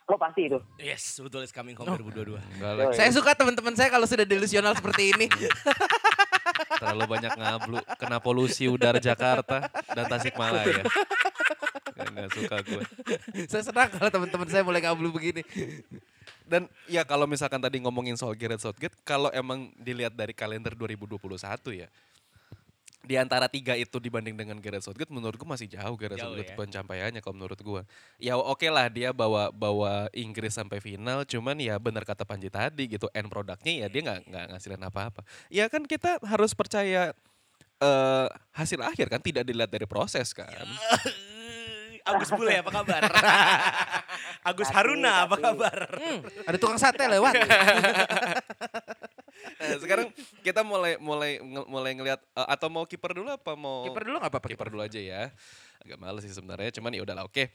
Lo 0.04 0.20
pasti 0.20 0.52
itu. 0.52 0.58
Yes, 0.76 1.16
betul 1.16 1.48
is 1.48 1.54
coming 1.54 1.72
home 1.72 1.88
2022. 1.96 2.36
Enggak. 2.60 2.92
Saya 2.92 3.08
suka 3.08 3.32
teman-teman 3.32 3.72
saya 3.72 3.88
kalau 3.88 4.04
sudah 4.04 4.28
delusional 4.28 4.76
seperti 4.76 5.16
ini. 5.16 5.26
terlalu 6.84 7.04
banyak 7.08 7.32
ngablu. 7.32 7.78
Kena 7.96 8.18
polusi 8.20 8.68
udara 8.68 9.00
Jakarta 9.00 9.72
dan 9.96 10.04
Tasikmalaya. 10.04 10.84
Gak, 11.94 12.08
gak 12.10 12.28
suka 12.36 12.56
gue. 12.68 12.82
saya 13.48 13.62
senang 13.64 13.88
kalau 13.96 14.10
teman-teman 14.12 14.48
saya 14.50 14.60
mulai 14.60 14.84
ngablu 14.84 15.08
begini. 15.08 15.40
Dan 16.44 16.68
ya 16.86 17.02
kalau 17.08 17.24
misalkan 17.24 17.58
tadi 17.58 17.80
ngomongin 17.80 18.20
soal 18.20 18.36
Gareth 18.36 18.62
Southgate, 18.68 18.92
kalau 19.02 19.32
emang 19.32 19.72
dilihat 19.80 20.12
dari 20.12 20.36
kalender 20.36 20.76
2021 20.76 21.24
ya, 21.72 21.88
di 23.04 23.20
antara 23.20 23.46
tiga 23.52 23.76
itu 23.76 24.00
dibanding 24.00 24.32
dengan 24.32 24.56
Gareth 24.60 24.88
Southgate, 24.88 25.12
menurut 25.12 25.36
gue 25.36 25.48
masih 25.48 25.68
jauh 25.68 25.96
Gareth 25.96 26.20
Jauh 26.20 26.32
Southgate 26.32 26.52
ya. 26.52 26.56
pencapaiannya 26.56 27.20
kalau 27.20 27.36
menurut 27.36 27.60
gue. 27.60 27.82
Ya 28.16 28.36
oke 28.40 28.64
lah 28.72 28.88
dia 28.88 29.12
bawa 29.12 29.52
bawa 29.52 30.08
Inggris 30.16 30.56
sampai 30.56 30.80
final, 30.80 31.24
cuman 31.28 31.56
ya 31.60 31.76
benar 31.76 32.08
kata 32.08 32.24
Panji 32.24 32.48
tadi 32.48 32.88
gitu, 32.88 33.08
end 33.12 33.28
produknya 33.28 33.84
ya 33.84 33.86
dia 33.92 34.00
nggak 34.04 34.20
nggak 34.28 34.44
ngasilin 34.56 34.84
apa-apa. 34.88 35.20
Ya 35.52 35.68
kan 35.68 35.84
kita 35.84 36.20
harus 36.24 36.56
percaya 36.56 37.12
eh 37.80 38.28
hasil 38.56 38.80
akhir 38.80 39.12
kan 39.12 39.20
tidak 39.20 39.44
dilihat 39.44 39.68
dari 39.68 39.84
proses 39.84 40.32
kan. 40.32 40.64
Agus 42.04 42.28
Bule 42.30 42.54
apa 42.54 42.70
kabar? 42.70 43.02
Agus 44.48 44.68
Tapi- 44.68 44.76
Haruna 44.76 45.24
apa 45.24 45.34
tapi- 45.34 45.42
kabar? 45.42 45.76
Hmm, 45.90 46.18
ada 46.44 46.56
tukang 46.56 46.76
sate 46.76 47.04
lewat. 47.06 47.32
Nah, 49.56 49.76
sekarang 49.82 50.12
kita 50.40 50.60
mulai 50.60 50.96
mulai 50.96 51.40
mulai 51.42 51.92
ngelihat 51.92 52.20
eh, 52.20 52.46
atau 52.46 52.68
mau 52.68 52.84
kiper 52.84 53.12
dulu 53.14 53.32
apa 53.32 53.52
mau 53.54 53.84
Kiper 53.84 54.04
dulu 54.04 54.16
nggak 54.18 54.30
apa-apa. 54.30 54.48
kiper 54.48 54.68
dulu 54.68 54.82
aja 54.82 55.00
ya. 55.00 55.32
Agak 55.80 55.96
males 55.96 56.20
sih 56.20 56.30
sebenarnya, 56.30 56.68
cuman 56.70 56.92
ya 56.92 57.02
udahlah 57.02 57.24
oke. 57.24 57.44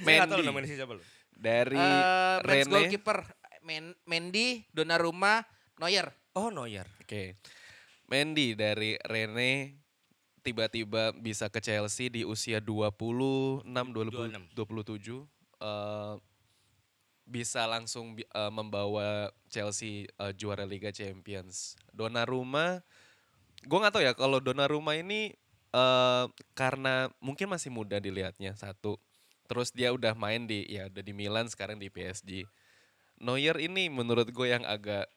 Tahu 0.00 0.06
Mendy 0.06 0.40
namanya 0.42 0.66
siapa 0.70 0.92
lu. 0.92 1.02
dari 1.30 1.76
Men's 1.76 2.46
Rene. 2.46 2.70
goalkeeper 2.70 3.18
Men 3.60 3.92
Mendy, 4.04 4.64
Donnarumma, 4.70 5.44
Neuer. 5.76 6.08
Oh, 6.32 6.48
Neuer. 6.48 6.86
Oke. 7.00 7.36
Mendy 8.06 8.54
dari 8.54 8.96
Rene 8.98 9.79
tiba-tiba 10.40 11.12
bisa 11.16 11.46
ke 11.52 11.60
Chelsea 11.60 12.08
di 12.08 12.24
usia 12.24 12.58
26 12.58 13.62
20, 13.62 14.56
27 14.56 15.24
eh, 15.60 16.14
bisa 17.30 17.62
langsung 17.70 18.18
eh, 18.18 18.52
membawa 18.52 19.30
Chelsea 19.46 20.10
eh, 20.10 20.32
juara 20.34 20.66
Liga 20.66 20.90
Champions. 20.90 21.78
Donnarumma 21.94 22.82
gue 23.60 23.78
nggak 23.78 23.92
tahu 23.92 24.02
ya 24.02 24.12
kalau 24.16 24.42
Donnarumma 24.42 24.98
ini 24.98 25.36
eh, 25.70 26.24
karena 26.58 27.12
mungkin 27.22 27.46
masih 27.46 27.70
muda 27.70 28.02
dilihatnya 28.02 28.58
satu. 28.58 28.98
Terus 29.46 29.70
dia 29.74 29.90
udah 29.94 30.14
main 30.14 30.46
di 30.46 30.66
ya 30.66 30.90
udah 30.90 31.02
di 31.02 31.12
Milan 31.14 31.46
sekarang 31.46 31.78
di 31.78 31.90
PSG. 31.90 32.46
Neuer 33.20 33.58
ini 33.60 33.92
menurut 33.92 34.30
gue 34.30 34.46
yang 34.48 34.64
agak 34.64 35.10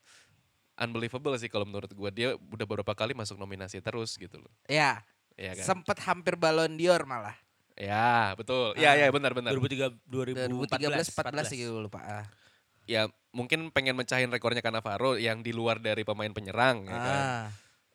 unbelievable 0.77 1.37
sih 1.37 1.49
kalau 1.49 1.65
menurut 1.69 1.89
gue 1.93 2.09
dia 2.13 2.29
udah 2.35 2.65
beberapa 2.65 2.93
kali 2.97 3.13
masuk 3.13 3.37
nominasi 3.37 3.79
terus 3.79 4.17
gitu 4.17 4.41
loh. 4.41 4.49
Ya, 4.65 5.05
Ya 5.33 5.57
kan? 5.57 5.65
sempat 5.65 5.97
hampir 6.05 6.37
Ballon 6.37 6.77
d'Or 6.77 7.03
malah. 7.09 7.33
Ya, 7.73 8.37
betul. 8.37 8.77
Ya, 8.77 8.93
ya 8.93 9.09
benar 9.09 9.33
benar. 9.33 9.49
2003 9.57 9.97
2013 10.05 10.45
2014 10.45 11.49
14 11.49 11.57
gitu 11.57 11.73
lupa. 11.81 11.99
Ah. 12.05 12.25
Ya, 12.85 13.09
mungkin 13.33 13.73
pengen 13.73 13.97
mencahin 13.97 14.29
rekornya 14.29 14.61
Cannavaro 14.61 15.17
yang 15.17 15.41
di 15.41 15.49
luar 15.49 15.81
dari 15.81 16.05
pemain 16.05 16.29
penyerang 16.29 16.85
ya 16.85 16.97
kan. 16.97 17.17
Ah. 17.17 17.45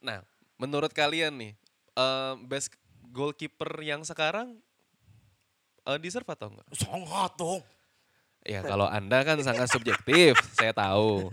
Nah, 0.02 0.18
menurut 0.58 0.90
kalian 0.90 1.38
nih, 1.38 1.52
eh, 1.94 2.34
best 2.42 2.74
goalkeeper 3.14 3.70
yang 3.86 4.02
sekarang 4.02 4.58
eh, 5.86 5.98
deserve 6.02 6.26
atau 6.26 6.50
enggak? 6.50 6.66
Sangat 6.74 7.32
dong. 7.38 7.62
Ya 8.46 8.64
kalau 8.64 8.86
Anda 8.88 9.22
kan 9.26 9.38
sangat 9.44 9.68
subjektif, 9.70 10.34
saya 10.58 10.72
tahu. 10.72 11.28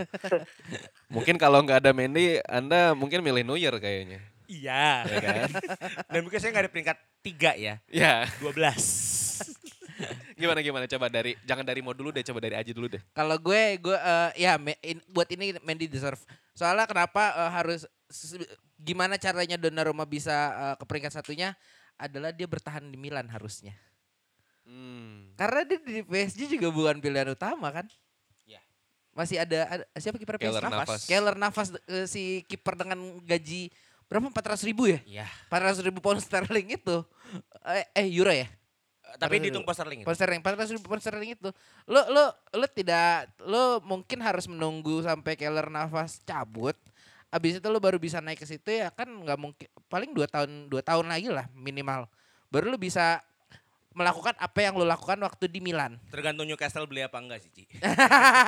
Mungkin 1.15 1.39
kalau 1.39 1.62
nggak 1.63 1.86
ada 1.86 1.91
Mendy, 1.96 2.41
Anda 2.46 2.91
mungkin 2.98 3.24
milih 3.24 3.46
Neuer 3.46 3.78
kayaknya. 3.78 4.20
Iya. 4.48 5.06
Ya 5.06 5.20
kan? 5.22 5.50
Dan 6.14 6.20
mungkin 6.26 6.40
saya 6.40 6.52
nggak 6.54 6.64
ada 6.66 6.72
peringkat 6.72 6.98
3 7.26 7.58
ya. 7.58 7.74
ya, 7.90 8.14
12. 8.40 8.56
gimana 10.40 10.60
gimana 10.60 10.86
coba 10.92 11.08
dari 11.08 11.40
jangan 11.48 11.64
dari 11.64 11.80
mau 11.80 11.96
dulu 11.96 12.12
deh, 12.12 12.24
coba 12.24 12.44
dari 12.44 12.56
Aji 12.60 12.76
dulu 12.76 12.92
deh. 12.92 13.02
Kalau 13.16 13.40
gue, 13.40 13.80
gue 13.80 13.98
eh, 13.98 14.30
ya 14.44 14.60
in- 14.84 15.06
buat 15.10 15.28
ini 15.32 15.56
Mendy 15.64 15.88
deserve. 15.88 16.20
Soalnya 16.52 16.86
kenapa 16.88 17.32
eh, 17.32 17.52
harus 17.52 17.88
gimana 18.76 19.16
caranya 19.16 19.56
Donnarumma 19.56 20.04
bisa 20.04 20.36
eh, 20.52 20.76
ke 20.78 20.84
peringkat 20.84 21.14
satunya 21.16 21.56
adalah 21.96 22.36
dia 22.36 22.46
bertahan 22.46 22.84
di 22.92 22.98
Milan 23.00 23.32
harusnya. 23.32 23.72
Hmm. 24.68 25.32
Karena 25.38 25.62
dia 25.64 25.80
di 25.80 26.02
PSG 26.04 26.58
juga 26.58 26.68
bukan 26.74 27.00
pilihan 27.00 27.32
utama 27.32 27.72
kan. 27.72 27.86
Ya. 28.44 28.60
Masih 29.16 29.40
ada, 29.40 29.60
ada 29.70 29.84
siapa 29.96 30.20
kiper 30.20 30.36
PSG? 30.36 30.50
Keller 30.52 30.66
Navas. 30.68 31.02
Keller 31.08 31.36
Navas 31.40 31.68
eh, 31.88 32.08
si 32.10 32.44
kiper 32.50 32.76
dengan 32.76 33.00
gaji 33.24 33.72
berapa 34.06 34.30
400 34.30 34.68
ribu 34.70 34.89
ya? 34.89 35.00
Iya. 35.06 35.28
400 35.50 35.86
ribu 35.86 36.00
pound 36.00 36.22
sterling 36.22 36.78
itu. 36.78 36.98
Eh, 37.65 37.86
eh 37.98 38.08
euro 38.13 38.32
ya? 38.32 38.48
Tapi 39.15 39.39
Terus 39.39 39.44
dihitung 39.50 39.65
pound 39.65 39.78
sterling. 39.78 40.00
Pound 40.06 40.18
sterling, 40.18 40.41
400 40.44 40.76
ribu 40.76 40.86
pound 40.86 41.02
sterling 41.02 41.32
itu. 41.34 41.50
Lo 41.88 42.02
lo 42.12 42.24
lo 42.34 42.65
tidak 42.70 43.32
lo 43.41 43.80
mungkin 43.82 44.20
harus 44.22 44.46
menunggu 44.46 45.02
sampai 45.02 45.34
Keller 45.39 45.72
Navas 45.72 46.22
cabut. 46.24 46.76
Abis 47.34 47.60
itu 47.60 47.68
lo 47.68 47.82
baru 47.84 48.00
bisa 48.00 48.24
naik 48.24 48.44
ke 48.44 48.48
situ 48.48 48.72
ya 48.72 48.94
kan 48.94 49.10
nggak 49.10 49.36
mungkin 49.36 49.68
paling 49.91 50.15
dua 50.15 50.30
tahun 50.30 50.72
dua 50.72 50.80
tahun 50.86 51.10
lagi 51.10 51.32
lah 51.32 51.50
minimal. 51.52 52.08
Baru 52.48 52.72
lo 52.72 52.78
bisa 52.80 53.20
melakukan 53.96 54.36
apa 54.36 54.60
yang 54.60 54.76
lo 54.76 54.84
lakukan 54.84 55.16
waktu 55.18 55.48
di 55.48 55.60
Milan. 55.60 55.96
Tergantung 56.12 56.44
Newcastle 56.44 56.84
beli 56.84 57.02
apa 57.02 57.16
enggak 57.16 57.40
sih, 57.40 57.50
Ci. 57.50 57.64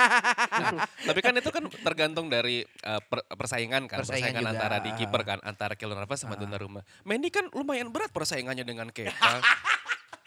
Tapi 1.07 1.19
kan 1.19 1.33
itu 1.33 1.49
kan 1.49 1.63
tergantung 1.81 2.27
dari 2.27 2.67
uh, 2.83 2.99
per- 2.99 3.23
persaingan 3.31 3.87
kan, 3.87 4.03
Persaingan 4.03 4.35
persaingan, 4.35 4.43
juga. 4.43 4.51
antara 4.59 4.77
di 4.77 4.91
kiper 4.93 5.21
kan, 5.23 5.39
antara 5.41 5.73
Keylor 5.73 5.95
Navas 5.95 6.19
sama 6.19 6.35
Ah. 6.35 6.39
Donnarumma. 6.39 6.83
Mendy 7.01 7.31
kan 7.31 7.47
lumayan 7.51 7.87
berat 7.87 8.11
persaingannya 8.11 8.61
dengan 8.61 8.91
Kepa. 8.91 9.39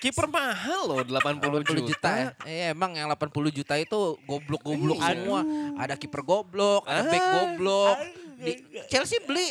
kiper 0.00 0.24
mahal 0.26 0.88
loh 0.88 1.04
80, 1.04 1.60
80 1.60 1.84
juta 1.84 2.10
ya. 2.10 2.28
Eh, 2.42 2.72
emang 2.72 2.96
yang 2.96 3.04
80 3.06 3.28
juta 3.52 3.76
itu 3.76 4.16
goblok-goblok 4.24 4.96
semua. 4.98 5.44
Ada 5.76 5.94
kiper 5.94 6.24
goblok, 6.24 6.88
ada 6.88 7.04
back 7.04 7.20
Ah. 7.20 7.30
goblok. 7.36 7.96
Di 8.40 8.52
Chelsea 8.88 9.20
beli 9.20 9.44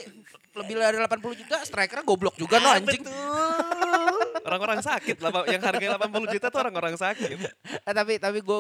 lebih 0.50 0.74
dari 0.76 0.98
80 0.98 1.38
juta, 1.38 1.62
striker 1.62 2.02
goblok 2.02 2.34
juga 2.34 2.58
no 2.58 2.74
anjing. 2.74 3.06
Orang-orang 4.46 4.80
sakit 4.84 5.18
lah, 5.20 5.30
Pak. 5.34 5.46
yang 5.52 5.62
harganya 5.64 5.98
80 5.98 6.34
juta 6.36 6.48
tuh 6.52 6.60
orang-orang 6.62 6.96
sakit. 6.96 7.38
Eh, 7.88 7.94
tapi 7.96 8.22
tapi 8.22 8.40
gue 8.44 8.60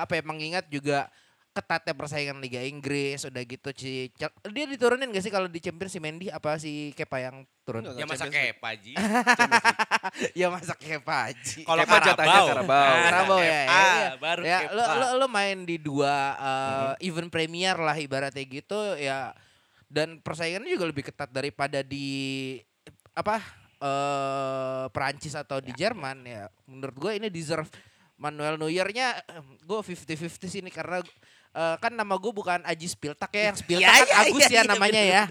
apa 0.00 0.12
ya 0.16 0.22
mengingat 0.24 0.66
juga 0.68 1.10
ketatnya 1.50 1.98
persaingan 1.98 2.38
Liga 2.38 2.62
Inggris 2.62 3.26
udah 3.26 3.42
gitu 3.42 3.74
si 3.74 4.06
dia 4.54 4.64
diturunin 4.70 5.10
gak 5.10 5.18
sih 5.18 5.34
kalau 5.34 5.50
di 5.50 5.58
Champions 5.58 5.90
si 5.90 5.98
Mendy 5.98 6.30
apa 6.30 6.54
si 6.62 6.94
Kepa 6.94 7.18
yang 7.18 7.42
turun? 7.66 7.90
Ya 7.98 8.06
masa. 8.06 8.30
Kepa, 8.30 8.70
Ji. 8.78 8.94
ya 10.40 10.46
masa 10.46 10.78
Kepa 10.78 11.34
aja. 11.34 11.58
Kalau 11.66 11.82
Karabau. 11.82 12.46
Karabau 12.54 13.38
ya, 13.42 13.66
Kepa, 13.66 13.82
ya, 13.82 13.98
ya. 13.98 14.10
baru 14.14 14.42
ya 14.46 14.58
Kepa. 14.62 14.74
lo, 14.78 14.84
lo 14.94 15.06
lo 15.18 15.26
main 15.26 15.58
di 15.66 15.76
dua 15.82 16.38
uh, 16.38 16.92
event 17.02 17.30
premier 17.34 17.74
lah 17.74 17.98
ibaratnya 17.98 18.46
gitu 18.46 18.94
ya 18.94 19.34
dan 19.90 20.22
persaingannya 20.22 20.70
juga 20.70 20.86
lebih 20.86 21.10
ketat 21.10 21.34
daripada 21.34 21.82
di 21.82 22.54
apa 23.10 23.42
eh 23.80 24.84
Perancis 24.90 25.32
atau 25.32 25.58
di 25.58 25.72
Jerman 25.72 26.20
ya 26.22 26.46
menurut 26.64 26.96
gue 26.98 27.12
ini 27.16 27.28
deserve 27.28 27.66
Manuel 28.14 28.54
Neuer-nya 28.54 29.16
gue 29.68 29.78
50-50 29.80 30.12
sih 30.46 30.60
ini 30.60 30.68
karena 30.68 31.00
eh, 31.50 31.76
kan 31.76 31.88
nama 31.90 32.14
gue 32.14 32.28
bukan 32.30 32.60
Aji 32.62 32.86
Spiltak 32.86 33.32
ya 33.32 33.48
yang 33.48 33.56
Spiltak 33.62 33.80
Iya, 33.82 33.96
kan 33.96 34.06
iya, 34.06 34.18
Agus 34.22 34.36
iya, 34.38 34.46
ya 34.46 34.52
iya, 34.52 34.62
namanya 34.62 35.02
ya 35.02 35.22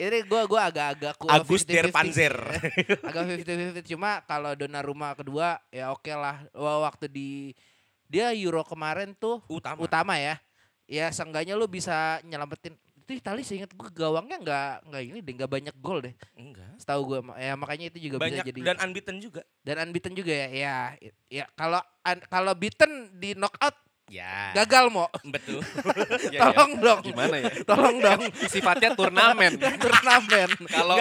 ini 0.00 0.18
gue 0.22 0.42
gua 0.44 0.60
agak-agak 0.66 1.14
ku- 1.14 1.28
Agus 1.28 1.62
50-50. 1.62 1.68
Der 1.68 1.86
Panzer. 1.88 2.34
agak 3.04 3.22
50-50 3.76 3.92
cuma 3.92 4.10
kalau 4.22 4.52
Donnarumma 4.52 5.12
kedua 5.12 5.60
ya 5.68 5.92
oke 5.92 6.10
lah 6.10 6.40
Wah, 6.50 6.82
waktu 6.82 7.06
di 7.06 7.52
dia 8.04 8.32
Euro 8.32 8.64
kemarin 8.64 9.12
tuh 9.12 9.44
Utama. 9.46 9.76
utama 9.78 10.16
ya 10.16 10.40
ya 10.88 11.12
seenggaknya 11.12 11.52
lu 11.52 11.68
bisa 11.68 12.16
nyelamatin 12.24 12.72
itu 13.08 13.16
Itali 13.16 13.40
seingat 13.40 13.72
gue 13.72 13.88
gawangnya 13.88 14.36
nggak 14.36 14.92
nggak 14.92 15.02
ini 15.08 15.18
deh 15.24 15.32
nggak 15.32 15.48
banyak 15.48 15.74
gol 15.80 16.04
deh 16.04 16.12
Enggak. 16.36 16.76
setahu 16.76 17.00
gue 17.08 17.18
ya 17.40 17.56
makanya 17.56 17.88
itu 17.88 17.98
juga 18.04 18.20
Banyak 18.20 18.44
bisa 18.44 18.48
jadi 18.52 18.60
dan 18.68 18.76
unbeaten 18.84 19.16
juga. 19.16 19.40
dan 19.64 19.76
unbeaten 19.80 20.12
juga 20.12 20.28
ya 20.36 20.48
ya 20.52 20.74
ya 21.32 21.44
kalau 21.56 21.80
kalau 22.28 22.52
beaten 22.52 23.16
di 23.16 23.32
knockout 23.32 23.72
Ya. 24.08 24.56
Gagal 24.56 24.88
mau. 24.88 25.04
Betul. 25.20 25.60
Iya, 25.60 26.30
iya. 26.32 26.40
Tolong 26.40 26.72
dong. 26.80 27.00
Gimana 27.04 27.36
ya? 27.44 27.52
Tolong 27.62 27.96
dong. 28.00 28.20
Sifatnya 28.48 28.90
turnamen. 28.96 29.60
Turnamen. 29.84 30.48
Kalau 30.64 30.96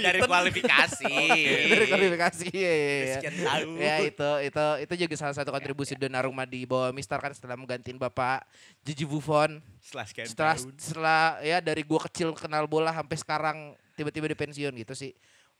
dari 0.00 0.20
kualifikasi. 0.24 1.16
Dari 1.76 1.84
kualifikasi. 1.86 2.46
Iya, 2.48 2.72
iya, 2.72 2.96
iya. 2.96 3.14
Sekian 3.20 3.34
tahun. 3.44 3.66
Ya 3.76 3.96
itu 4.00 4.30
itu 4.48 4.66
itu 4.88 4.92
juga 5.04 5.14
salah 5.20 5.36
satu 5.36 5.52
kontribusi 5.52 5.92
Donnarumma 5.94 6.48
di 6.48 6.64
bawah 6.64 6.90
Mister 6.96 7.20
kan 7.20 7.32
setelah 7.36 7.60
menggantiin 7.60 8.00
Bapak 8.00 8.48
Gigi 8.80 9.04
Buffon. 9.04 9.60
Setelah 9.84 10.04
sekian 10.08 10.26
Setelah 10.26 10.56
tahun. 10.56 10.72
setelah 10.80 11.24
ya 11.44 11.58
dari 11.60 11.84
gua 11.84 12.00
kecil 12.08 12.32
kenal 12.32 12.64
bola 12.64 12.90
sampai 12.96 13.16
sekarang 13.20 13.56
tiba-tiba 13.94 14.32
di 14.32 14.36
pensiun 14.36 14.72
gitu 14.80 14.96
sih. 14.96 15.12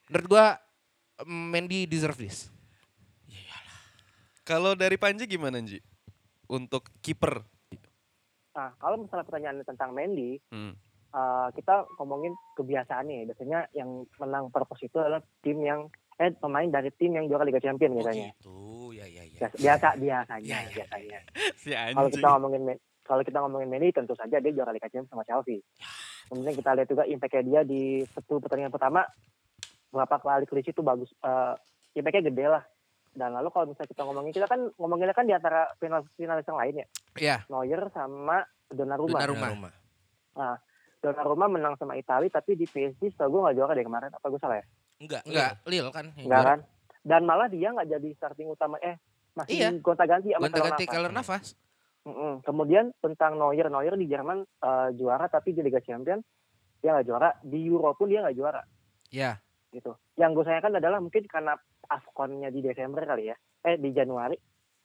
Menurut 0.09 0.27
gua 0.33 0.47
mm, 1.23 1.47
Mendy 1.53 1.85
deserve 1.85 2.17
this. 2.17 2.49
kalau 4.47 4.79
dari 4.79 4.95
Panji 4.95 5.27
gimana 5.27 5.59
Ji? 5.59 5.83
Untuk 6.47 6.89
kiper. 7.01 7.43
Nah, 8.53 8.73
kalau 8.77 8.97
misalnya 8.99 9.25
pertanyaannya 9.25 9.65
tentang 9.65 9.93
Mendy, 9.93 10.41
Hmm. 10.49 10.73
eh, 11.13 11.49
kita 11.53 11.85
ngomongin 11.97 12.33
kebiasaannya. 12.55 13.15
ya. 13.21 13.25
Biasanya 13.27 13.61
yang 13.73 13.91
menang 14.17 14.49
purpose 14.49 14.83
itu 14.83 14.97
adalah 14.97 15.21
tim 15.41 15.61
yang 15.61 15.87
eh 16.17 16.33
pemain 16.33 16.65
dari 16.65 16.89
tim 16.97 17.13
yang 17.13 17.29
juara 17.29 17.45
Liga 17.45 17.61
Champions 17.61 17.93
Oh 17.93 17.97
biasanya. 18.01 18.33
gitu. 18.33 18.57
Ya 18.91 19.05
ya 19.05 19.23
ya. 19.23 19.37
Biasa, 19.37 19.57
biasa 19.61 19.89
biasanya, 20.01 20.49
Ya, 20.49 20.59
ya, 20.65 20.73
biasanya. 20.73 21.19
Si 21.55 21.69
Kalau 21.73 22.09
kita 22.09 22.29
ngomongin 22.33 22.63
kalau 23.05 23.23
kita 23.23 23.39
ngomongin 23.39 23.69
Mendy 23.69 23.93
tentu 23.93 24.17
saja 24.17 24.41
dia 24.41 24.51
juara 24.51 24.73
Liga 24.73 24.89
Champions 24.89 25.13
sama 25.13 25.23
Chelsea. 25.23 25.61
Kemudian 26.27 26.57
kita 26.57 26.73
lihat 26.73 26.89
juga 26.89 27.05
impact 27.05 27.45
dia 27.45 27.61
di 27.63 27.83
satu 28.09 28.41
pertandingan 28.41 28.73
pertama 28.73 29.05
berapa 29.87 30.17
kali 30.19 30.45
sheet 30.51 30.73
itu 30.73 30.83
bagus 30.83 31.13
eh 31.21 31.55
impact-nya 31.95 32.27
gede 32.27 32.45
lah. 32.49 32.65
Dan 33.17 33.33
lalu 33.33 33.49
kalau 33.49 33.73
misalnya 33.73 33.89
kita 33.89 34.03
ngomongin 34.05 34.33
kita 34.37 34.45
kan 34.45 34.61
ngomonginnya 34.77 35.17
kan 35.17 35.25
di 35.25 35.33
antara 35.33 35.73
final 35.81 36.05
finalis 36.15 36.45
yang 36.45 36.61
lain 36.61 36.75
ya. 36.77 36.87
Iya. 37.17 37.37
Neuer 37.49 37.89
sama 37.91 38.45
Donnarumma. 38.69 39.17
Donnarumma. 39.17 39.49
Rumah. 39.57 39.73
Donnarumma 41.01 41.47
menang 41.49 41.75
sama 41.81 41.95
Italia 41.95 42.29
tapi 42.29 42.55
di 42.55 42.69
PSG 42.69 43.15
setahu 43.15 43.33
gue 43.33 43.41
nggak 43.49 43.57
juara 43.57 43.73
deh 43.73 43.85
kemarin. 43.85 44.11
Apa 44.13 44.27
gue 44.29 44.41
salah 44.41 44.61
ya? 44.61 44.67
Enggak. 45.01 45.23
Enggak, 45.25 45.51
Lil 45.65 45.87
kan. 45.89 46.07
yang 46.13 46.27
Enggak 46.29 46.43
kan? 46.45 46.59
Dan 47.01 47.23
malah 47.25 47.49
dia 47.49 47.69
nggak 47.71 47.89
jadi 47.89 48.09
starting 48.17 48.49
utama 48.51 48.77
eh 48.83 48.99
masih 49.33 49.57
Iya. 49.57 49.69
gonta-ganti 49.81 50.33
sama 50.33 50.49
Gonta-ganti 50.49 50.85
Navas. 50.85 50.93
Navas. 51.13 51.47
Mm-mm. 52.07 52.33
Kemudian 52.43 52.95
tentang 53.01 53.35
Neuer, 53.37 53.67
Neuer 53.67 53.95
di 53.95 54.07
Jerman 54.07 54.43
eh, 54.43 54.89
juara 54.95 55.27
tapi 55.27 55.53
di 55.53 55.61
Liga 55.61 55.81
Champions 55.81 56.25
dia 56.81 56.93
nggak 56.93 57.07
juara. 57.07 57.31
Di 57.41 57.59
Euro 57.65 57.97
pun 57.97 58.13
dia 58.13 58.21
nggak 58.21 58.37
juara 58.37 58.63
Ya. 59.09 59.39
gitu. 59.71 59.95
Yang 60.17 60.31
gue 60.35 60.45
sayangkan 60.49 60.75
adalah 60.81 60.99
mungkin 60.99 61.23
karena 61.29 61.55
Afconnya 61.87 62.49
di 62.49 62.61
Desember 62.61 63.03
kali 63.03 63.29
ya, 63.29 63.37
eh 63.62 63.77
di 63.77 63.90
Januari, 63.90 64.37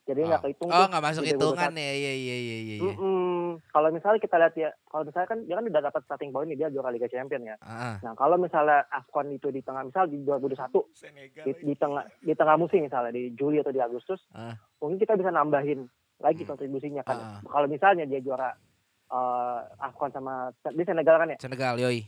jadi 0.02 0.24
nggak 0.24 0.42
kehitung. 0.42 0.68
Oh, 0.68 0.74
tuh 0.76 0.86
enggak 0.88 1.04
masuk 1.04 1.22
di 1.22 1.30
2021. 1.30 1.36
hitungan 1.36 1.72
ya. 1.72 1.82
Iya 1.82 1.92
iya 1.92 2.12
iya 2.12 2.36
iya. 2.36 2.56
iya. 2.58 2.78
Mm-mm. 2.82 3.30
Kalau 3.68 3.88
misalnya 3.88 4.18
kita 4.18 4.36
lihat 4.36 4.54
ya, 4.54 4.70
kalau 4.84 5.04
misalnya 5.04 5.28
kan 5.28 5.38
dia 5.40 5.54
kan 5.54 5.64
udah 5.64 5.82
dapat 5.84 6.02
starting 6.02 6.30
point 6.30 6.48
nih 6.48 6.56
dia 6.56 6.68
juara 6.68 6.88
Liga 6.88 7.06
Champions 7.06 7.44
ya. 7.44 7.56
Ah. 7.60 8.00
Nah 8.00 8.14
kalau 8.14 8.36
misalnya 8.36 8.88
Afcon 8.88 9.28
itu 9.30 9.48
di 9.48 9.60
tengah, 9.60 9.84
misal 9.84 10.06
di 10.06 10.18
2021 10.18 10.88
Senegal. 10.90 11.44
di, 11.44 11.52
di 11.62 11.74
tengah 11.74 12.02
di 12.18 12.32
tengah 12.32 12.56
musim 12.56 12.80
misalnya 12.80 13.10
di 13.10 13.30
Juli 13.32 13.58
atau 13.58 13.70
di 13.70 13.78
Agustus, 13.78 14.24
Ah. 14.30 14.56
mungkin 14.78 14.96
kita 14.96 15.14
bisa 15.14 15.28
nambahin 15.28 15.84
lagi 16.18 16.42
Hmm. 16.42 16.50
kontribusinya 16.50 17.02
kan. 17.02 17.16
Ah. 17.16 17.38
Kalau 17.42 17.66
misalnya 17.66 18.04
dia 18.04 18.18
juara 18.18 18.50
eh, 19.06 19.60
Afcon 19.78 20.08
sama 20.10 20.34
di 20.66 20.82
Senegal 20.82 21.16
kan 21.16 21.28
ya, 21.28 21.38
Senegal 21.38 21.76
yoi. 21.76 22.00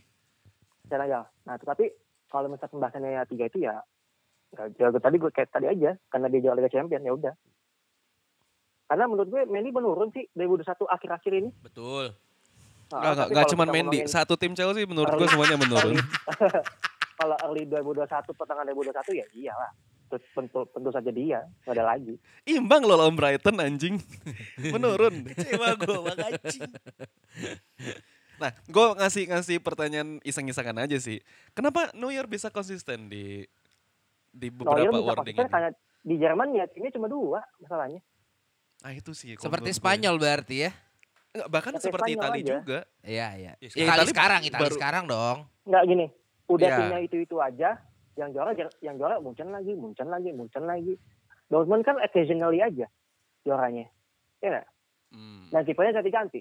Senegal. 0.82 1.28
Nah 1.42 1.54
tetapi 1.54 1.92
kalau 2.26 2.48
misalnya 2.48 2.72
pembahasannya 2.72 3.10
ya 3.12 3.22
tiga 3.24 3.44
itu 3.46 3.58
ya, 3.60 3.76
ya 4.54 4.88
jago 4.88 4.98
tadi 5.02 5.16
gue 5.18 5.30
kayak 5.34 5.50
tadi 5.50 5.66
aja 5.66 5.98
karena 6.08 6.26
dia 6.30 6.40
juara 6.40 6.58
Liga 6.58 6.70
Champions 6.70 7.04
ya 7.04 7.12
udah. 7.12 7.34
Karena 8.84 9.04
menurut 9.08 9.28
gue 9.32 9.42
Mendy 9.48 9.70
menurun 9.72 10.08
sih 10.12 10.24
2021 10.36 10.86
akhir-akhir 10.86 11.32
ini. 11.34 11.50
Betul. 11.64 12.12
Nah, 12.92 13.00
Enggak, 13.00 13.10
enggak, 13.10 13.16
tapi 13.16 13.32
enggak 13.32 13.44
kalau 13.44 13.52
cuman 13.56 13.68
Mendy. 13.72 13.98
Satu 14.06 14.34
tim 14.36 14.52
Chelsea 14.52 14.84
menurut 14.84 15.12
gue 15.16 15.26
semuanya 15.26 15.56
menurun. 15.56 15.96
kalau 17.20 17.36
early 17.48 17.64
2021 17.66 18.06
pertengahan 18.38 18.66
2021 18.70 19.20
ya 19.20 19.26
iyalah. 19.34 19.72
Tentu, 20.14 20.62
tentu, 20.70 20.90
saja 20.94 21.10
dia, 21.10 21.42
nggak 21.66 21.74
ada 21.74 21.84
lagi. 21.90 22.14
Imbang 22.46 22.86
loh 22.86 22.94
lawan 22.94 23.18
Brighton 23.18 23.58
anjing. 23.58 23.98
menurun. 24.74 25.26
Kecewa 25.26 25.74
gue 25.74 25.98
makasih. 26.06 26.60
Nah, 28.38 28.50
gue 28.66 28.86
ngasih 29.00 29.24
ngasih 29.30 29.56
pertanyaan 29.58 30.22
iseng-isengan 30.22 30.86
aja 30.86 30.98
sih. 31.02 31.18
Kenapa 31.54 31.90
Neuer 31.98 32.26
bisa 32.30 32.52
konsisten 32.52 33.10
di 33.10 33.48
di 34.34 34.48
Neuer 34.50 34.58
beberapa 34.58 34.90
bisa 34.90 35.06
wording 35.06 35.14
konsisten 35.32 35.40
ini? 35.40 35.52
karena 35.52 35.70
di 36.04 36.14
Jerman 36.18 36.48
ya 36.52 36.64
timnya 36.66 36.90
cuma 36.90 37.06
dua 37.06 37.40
masalahnya. 37.58 38.00
Ah 38.82 38.92
itu 38.92 39.12
sih. 39.12 39.32
Seperti. 39.34 39.70
Spanyol 39.72 40.18
berarti 40.18 40.56
ya. 40.60 40.70
Enggak, 41.32 41.48
bahkan 41.48 41.72
Seperti 41.72 41.86
seperti 41.88 42.10
Spanyol 42.10 42.20
Itali 42.20 42.40
aja. 42.40 42.54
juga. 42.54 42.78
Iya 43.00 43.26
iya. 43.32 43.52
Ya, 43.54 43.64
Ya, 43.64 43.68
Itali 43.70 43.86
Itali 43.86 44.10
sekarang, 44.10 44.40
Itali 44.44 44.62
baru- 44.62 44.76
sekarang 44.76 45.04
dong. 45.06 45.38
Nggak 45.64 45.82
gini, 45.84 46.06
udah 46.46 46.66
Iya. 46.66 46.76
timnya 46.76 46.98
itu-itu 47.00 47.36
aja, 47.38 47.70
yang 48.14 48.30
juara 48.30 48.50
yang 48.80 48.94
juara 48.94 49.16
Munchen 49.18 49.48
lagi, 49.48 49.72
Munchen 49.72 50.08
lagi, 50.08 50.30
Munchen 50.30 50.64
lagi. 50.64 50.94
Dortmund 51.46 51.82
kan 51.82 51.96
occasionally 51.98 52.58
aja 52.58 52.86
juaranya. 53.40 53.86
Ya 54.38 54.48
nggak? 54.50 54.66
Hmm. 55.10 55.46
Dan 55.48 55.62
kipernya 55.62 55.92
ganti-ganti. 55.94 56.40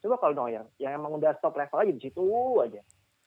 Coba 0.00 0.16
kalau 0.18 0.34
Neuer, 0.34 0.64
yang 0.76 0.92
emang 0.94 1.12
udah 1.14 1.36
stop 1.36 1.54
level 1.54 1.78
aja 1.78 1.92
di 1.92 2.00
situ 2.00 2.24
aja. 2.58 2.80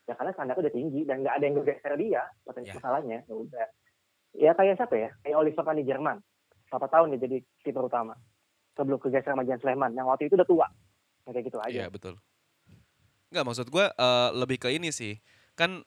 Ya 0.03 0.13
karena 0.13 0.31
standarnya 0.31 0.61
udah 0.61 0.73
tinggi 0.73 1.01
dan 1.03 1.21
nggak 1.21 1.35
ada 1.35 1.43
yang 1.43 1.55
geser 1.59 1.93
dia, 1.95 2.23
poten- 2.43 2.63
Ya. 2.63 2.75
masalahnya. 2.75 3.17
Ya 3.23 3.33
udah. 3.33 3.65
Ya 4.33 4.51
kayak 4.57 4.81
siapa 4.81 4.95
ya? 4.97 5.09
Kayak 5.21 5.37
Oliver 5.37 5.63
kan 5.63 5.77
di 5.77 5.85
Jerman. 5.85 6.17
Berapa 6.69 6.87
tahun 6.89 7.13
dia 7.13 7.19
jadi 7.29 7.37
kiper 7.61 7.85
utama. 7.85 8.17
Sebelum 8.73 8.97
kegeser 8.97 9.37
sama 9.37 9.45
Jens 9.45 9.61
Lehmann, 9.61 9.93
yang 9.93 10.09
waktu 10.09 10.25
itu 10.25 10.33
udah 10.33 10.47
tua. 10.49 10.67
Ya, 11.23 11.29
kayak 11.37 11.45
gitu 11.53 11.57
aja. 11.61 11.69
Iya 11.69 11.87
betul. 11.93 12.17
Enggak 13.29 13.45
maksud 13.45 13.67
gue 13.69 13.85
eh, 13.85 14.29
lebih 14.33 14.57
ke 14.57 14.73
ini 14.73 14.89
sih. 14.89 15.21
Kan 15.53 15.85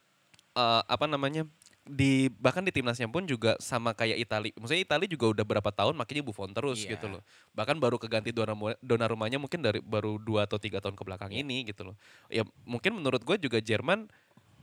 eh, 0.54 0.82
apa 0.86 1.10
namanya 1.10 1.42
di 1.86 2.26
bahkan 2.42 2.66
di 2.66 2.74
timnasnya 2.74 3.06
pun 3.06 3.26
juga 3.26 3.54
sama 3.62 3.94
kayak 3.94 4.18
Itali. 4.18 4.50
Maksudnya 4.58 4.82
Itali 4.82 5.06
juga 5.06 5.30
udah 5.30 5.44
berapa 5.46 5.70
tahun 5.70 5.94
makanya 5.94 6.26
Buffon 6.26 6.50
terus 6.50 6.82
Iya. 6.82 6.98
gitu 6.98 7.06
loh. 7.06 7.22
Bahkan 7.54 7.78
baru 7.78 7.94
keganti 7.98 8.34
Donnarumma 8.34 8.74
Donnarummanya 8.82 9.38
mungkin 9.38 9.62
dari 9.62 9.78
baru 9.78 10.18
dua 10.18 10.50
atau 10.50 10.58
tiga 10.58 10.82
tahun 10.82 10.98
ke 10.98 11.02
belakang 11.06 11.30
Iya. 11.30 11.46
ini 11.46 11.62
gitu 11.66 11.86
loh. 11.86 11.94
Ya 12.26 12.42
mungkin 12.66 12.98
menurut 12.98 13.22
gue 13.22 13.38
juga 13.38 13.62
Jerman 13.62 14.10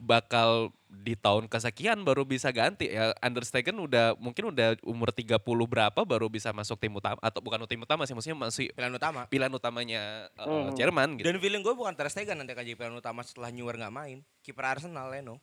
bakal 0.04 0.70
di 0.86 1.16
tahun 1.16 1.48
kesekian 1.48 2.04
baru 2.04 2.22
bisa 2.22 2.52
ganti 2.52 2.86
ya 2.86 3.16
Understegen 3.18 3.76
udah 3.78 4.14
mungkin 4.16 4.52
udah 4.52 4.78
umur 4.84 5.10
30 5.10 5.40
berapa 5.42 5.96
baru 5.98 6.28
bisa 6.28 6.52
masuk 6.52 6.78
tim 6.78 6.92
utama 6.92 7.18
atau 7.18 7.40
bukan 7.40 7.64
tim 7.64 7.80
utama 7.80 8.04
sih 8.04 8.12
maksudnya 8.12 8.38
masih 8.38 8.70
Pilihan 8.70 8.94
utama. 8.94 9.22
pilihan 9.26 9.50
utamanya 9.50 10.02
eh, 10.30 10.44
Hmm. 10.44 10.70
Jerman 10.74 11.18
gitu. 11.18 11.26
Dan 11.26 11.40
feeling 11.40 11.62
gue 11.62 11.74
bukan 11.74 11.92
Ter 11.92 12.08
Stegen 12.08 12.36
nanti 12.36 12.52
akan 12.52 12.64
jadi 12.64 12.76
pilihan 12.76 12.94
utama 12.96 13.20
setelah 13.22 13.50
Neuer 13.50 13.74
nggak 13.74 13.90
main. 13.92 14.18
Kiper 14.40 14.66
Arsenal 14.70 15.10
Leno. 15.10 15.40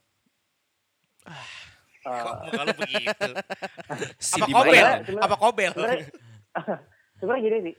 Eh, 1.27 1.49
Kok 2.01 2.37
muka 2.43 2.63
lu 2.63 2.75
begitu? 2.79 3.31
Si 4.23 4.41
apa 4.41 4.49
Kobel? 4.55 4.87
Apa 5.19 5.37
Kobel? 5.37 5.73
sebenarnya 7.19 7.43
gini 7.43 7.59
sih 7.63 7.75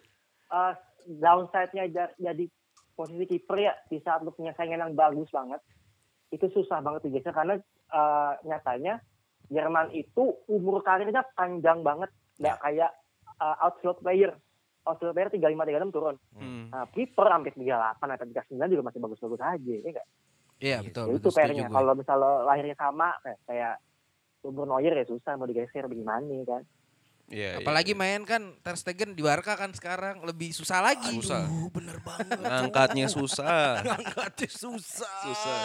eh, 0.47 0.73
downside-nya 1.15 1.83
ja- 1.89 2.15
jadi 2.15 2.45
posisi 2.93 3.25
kiper 3.27 3.57
ya 3.59 3.73
di 3.87 3.97
saat 3.97 4.21
lu 4.21 4.29
punya 4.29 4.53
saingan 4.53 4.81
yang 4.81 4.93
bagus 4.93 5.27
banget 5.27 5.57
itu 6.31 6.45
susah 6.49 6.79
banget 6.79 7.03
digeser 7.03 7.31
karena 7.31 7.59
eh, 7.87 8.33
nyatanya 8.43 9.03
Jerman 9.47 9.91
itu 9.91 10.23
umur 10.47 10.79
karirnya 10.79 11.27
panjang 11.29 11.79
banget 11.81 12.07
nggak 12.37 12.57
kayak 12.57 12.91
eh, 13.37 13.55
outfield 13.61 13.99
player 13.99 14.31
outfield 14.81 15.11
player 15.11 15.29
35 15.29 15.43
36 15.85 15.91
turun 15.91 16.15
Hmm. 16.31 16.71
nah 16.71 16.87
kiper 16.87 17.27
hampir 17.27 17.51
38 17.53 17.67
atau 18.01 18.25
39 18.47 18.71
juga 18.71 18.83
masih 18.83 18.99
bagus-bagus 18.99 19.41
aja 19.41 19.59
ya 19.77 19.89
nggak 19.91 20.07
Iya 20.61 20.77
Iya, 20.77 20.77
betul. 20.85 21.03
Ya, 21.03 21.09
betul, 21.09 21.17
itu 21.17 21.29
PR-nya 21.33 21.65
gue. 21.65 21.73
kalau 21.73 21.93
misalnya 21.93 22.45
lahirnya 22.45 22.77
sama 22.77 23.17
kayak, 23.19 23.39
kayak 23.45 23.75
umur 24.41 24.65
Neuer 24.67 24.93
ya 24.93 25.05
susah 25.05 25.33
mau 25.33 25.45
digeser 25.45 25.85
bagaimana 25.85 26.21
kan 26.43 26.63
Iya, 27.27 27.49
iya, 27.49 27.59
Apalagi 27.63 27.95
iya. 27.95 27.97
main 27.97 28.21
kan 28.23 28.59
Ter 28.59 28.75
Stegen 28.75 29.15
di 29.15 29.23
Barca 29.23 29.55
kan 29.55 29.71
sekarang 29.71 30.19
lebih 30.21 30.51
susah 30.51 30.83
lagi. 30.83 31.15
Susah. 31.15 31.47
Aduh, 31.47 31.71
bener 31.71 31.97
banget. 32.03 32.37
Ngangkatnya 32.37 33.07
susah. 33.07 33.79
Ngangkatnya 33.87 34.49
susah. 34.51 35.15
susah. 35.23 35.59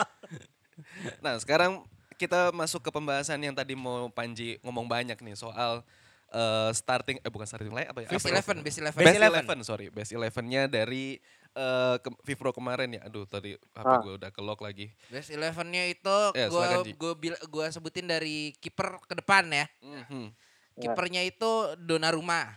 Nah, 1.19 1.37
sekarang 1.37 1.85
kita 2.17 2.49
masuk 2.51 2.81
ke 2.81 2.91
pembahasan 2.91 3.37
yang 3.39 3.53
tadi 3.53 3.73
mau 3.73 4.09
Panji 4.09 4.57
ngomong 4.61 4.85
banyak 4.85 5.17
nih 5.17 5.35
soal 5.35 5.85
eh, 6.29 6.71
starting 6.73 7.21
eh 7.21 7.31
bukan 7.31 7.45
starting 7.45 7.71
line 7.71 7.87
apa 7.87 8.03
ya? 8.03 8.09
Best 8.09 8.25
Apa 8.25 8.29
ya? 8.29 8.35
Eleven, 8.35 8.57
Best 8.61 8.79
Eleven. 8.79 9.03
Best 9.05 9.17
Eleven, 9.19 9.59
sorry. 9.63 9.87
Best 9.89 10.11
Eleven-nya 10.11 10.63
dari 10.67 11.21
eh 11.53 11.97
ke, 11.97 12.09
Vivro 12.23 12.53
kemarin 12.53 12.93
ya. 12.93 13.05
Aduh, 13.05 13.25
tadi 13.25 13.55
HP 13.55 13.85
Ah. 13.87 14.01
gue 14.01 14.15
udah 14.17 14.31
kelok 14.31 14.61
lagi. 14.61 14.93
Best 15.07 15.29
Eleven-nya 15.31 15.87
itu 15.87 16.17
Ya, 16.33 16.49
Ji. 16.83 16.93
gua 16.95 17.13
bil- 17.15 17.43
gua 17.47 17.67
sebutin 17.69 18.05
dari 18.05 18.53
kiper 18.59 19.01
ke 19.03 19.15
depan 19.15 19.49
ya. 19.49 19.65
Mhm. 19.81 20.33
Ya. 20.77 20.83
Kipernya 20.83 21.23
itu 21.23 21.49
Donnarumma. 21.79 22.53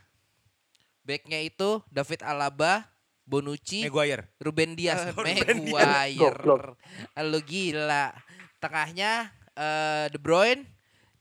Backnya 1.02 1.40
itu 1.40 1.80
David 1.90 2.22
Alaba, 2.22 2.86
Bonucci, 3.30 3.86
Maguire. 3.86 4.34
Ruben 4.42 4.74
Dias, 4.74 5.06
Ruben 5.14 5.70
Maguire. 5.70 6.74
Lu 7.22 7.40
gila. 7.46 8.10
Tengahnya 8.58 9.30
eh, 9.54 10.10
De 10.10 10.18
Bruyne, 10.18 10.66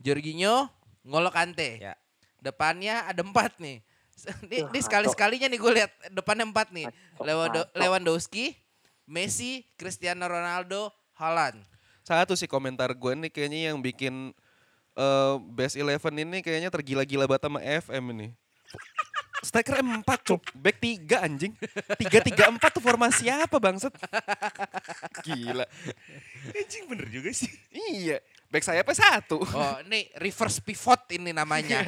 Jorginho, 0.01 0.73
Ngolo 1.05 1.29
Kante. 1.29 1.85
Ya. 1.85 1.95
Depannya 2.41 3.05
ada 3.05 3.21
empat 3.21 3.61
nih. 3.61 3.85
Ini, 4.51 4.67
ini 4.67 4.83
sekali-sekalinya 4.83 5.47
nih 5.47 5.61
gue 5.63 5.73
lihat 5.79 5.93
depannya 6.11 6.43
empat 6.43 6.75
nih. 6.75 6.91
Ngaco. 7.23 7.71
Lewandowski, 7.79 8.51
Messi, 9.07 9.63
Cristiano 9.79 10.27
Ronaldo, 10.27 10.91
Haaland. 11.15 11.63
Satu 12.03 12.35
sih 12.35 12.51
komentar 12.51 12.91
gue 12.99 13.13
nih 13.15 13.31
kayaknya 13.31 13.71
yang 13.71 13.79
bikin 13.79 14.35
eh, 14.99 15.35
best 15.55 15.79
eleven 15.79 16.19
ini 16.19 16.43
kayaknya 16.43 16.67
tergila-gila 16.67 17.31
banget 17.31 17.47
sama 17.47 17.63
FM 17.63 18.05
ini. 18.19 18.29
Striker 19.39 19.79
empat 19.79 20.27
cuk, 20.27 20.43
back 20.59 20.83
tiga 20.83 21.23
anjing. 21.23 21.55
Tiga 21.95 22.19
tiga 22.27 22.51
empat 22.51 22.75
tuh 22.75 22.83
formasi 22.83 23.31
apa 23.31 23.55
bangsat? 23.63 23.95
Gila. 25.23 25.63
Anjing 26.51 26.85
bener 26.91 27.07
juga 27.07 27.31
sih. 27.31 27.47
Iya, 27.71 28.19
back 28.51 28.67
saya 28.67 28.83
apa 28.83 28.91
satu? 28.99 29.39
Oh, 29.39 29.77
ini 29.87 30.11
reverse 30.19 30.59
pivot 30.59 31.07
ini 31.15 31.31
namanya. 31.31 31.87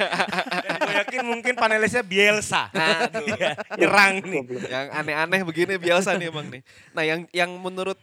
Dan 0.63 0.79
gue 0.79 0.93
yakin 1.03 1.21
mungkin 1.27 1.53
panelisnya 1.59 2.07
Bielsa. 2.07 2.71
Iya, 3.19 3.59
nyerang 3.75 4.23
nih. 4.23 4.41
yang 4.71 4.87
aneh-aneh 5.03 5.41
begini 5.43 5.75
biasa 5.75 6.15
nih 6.15 6.31
emang 6.31 6.47
nih. 6.47 6.63
Nah 6.95 7.03
yang 7.03 7.19
yang 7.35 7.51
menurut 7.59 7.99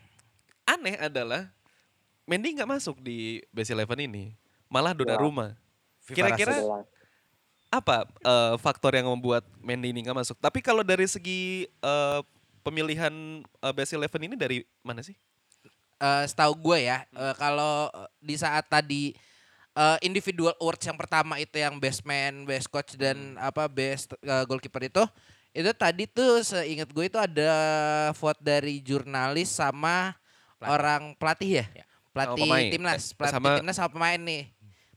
aneh 0.68 1.00
adalah 1.00 1.48
Mendy 2.28 2.52
nggak 2.52 2.68
masuk 2.68 3.00
di 3.00 3.40
best 3.48 3.72
eleven 3.72 4.04
ini, 4.04 4.36
malah 4.68 4.92
Donnarumma. 4.92 5.56
Kira-kira. 6.04 6.60
Apa 7.68 8.08
eh, 8.24 8.54
faktor 8.56 8.96
yang 8.96 9.08
membuat 9.12 9.44
Mendy 9.60 9.92
ini 9.92 10.04
nggak 10.04 10.18
masuk? 10.24 10.36
Tapi 10.40 10.64
kalau 10.64 10.80
dari 10.80 11.04
segi 11.04 11.68
eh, 11.68 12.20
pemilihan 12.64 13.12
eh, 13.44 13.72
best 13.76 13.92
eleven 13.92 14.24
ini 14.24 14.34
dari 14.36 14.64
mana 14.80 15.04
sih? 15.04 15.16
Eh, 15.98 16.24
setahu 16.30 16.54
gue 16.54 16.88
ya, 16.88 17.04
eh, 17.10 17.34
kalau 17.36 17.90
di 18.22 18.38
saat 18.38 18.70
tadi 18.70 19.12
eh, 19.74 19.98
individual 20.00 20.54
awards 20.62 20.86
yang 20.86 20.96
pertama 20.96 21.36
itu 21.36 21.58
yang 21.58 21.76
best 21.76 22.06
man, 22.06 22.46
best 22.48 22.70
coach 22.72 22.94
dan 22.96 23.36
apa 23.36 23.68
best 23.68 24.14
eh, 24.22 24.44
goalkeeper 24.48 24.86
itu, 24.88 25.04
itu 25.52 25.70
tadi 25.76 26.06
tuh 26.08 26.40
seingat 26.40 26.88
gue 26.88 27.04
itu 27.10 27.18
ada 27.20 27.50
vote 28.16 28.40
dari 28.40 28.80
jurnalis 28.80 29.50
sama 29.52 30.14
orang 30.62 31.14
pelatih 31.18 31.62
ya, 31.62 31.84
pelatih 32.14 32.46
pemain. 32.46 32.70
timnas, 32.72 33.02
pelatih 33.14 33.34
sama- 33.42 33.56
timnas 33.58 33.76
sama 33.76 33.90
pemain 33.90 34.20
nih, 34.22 34.42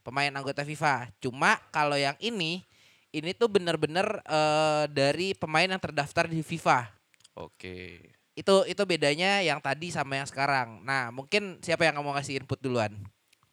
pemain 0.02 0.30
anggota 0.34 0.62
FIFA. 0.62 1.10
Cuma 1.18 1.58
kalau 1.70 1.96
yang 1.96 2.18
ini, 2.18 2.62
ini 3.10 3.32
tuh 3.34 3.48
bener-bener 3.48 4.06
eh, 4.26 4.86
dari 4.90 5.34
pemain 5.34 5.68
yang 5.68 5.82
terdaftar 5.82 6.28
di 6.28 6.42
FIFA 6.42 6.90
Oke. 7.38 8.12
itu 8.32 8.56
itu 8.66 8.84
bedanya 8.88 9.44
yang 9.44 9.60
tadi 9.60 9.92
sama 9.92 10.20
yang 10.20 10.28
sekarang. 10.28 10.82
Nah, 10.84 11.12
mungkin 11.12 11.60
siapa 11.62 11.84
yang 11.88 12.00
mau 12.00 12.16
ngasih 12.16 12.42
input 12.44 12.60
duluan? 12.60 12.92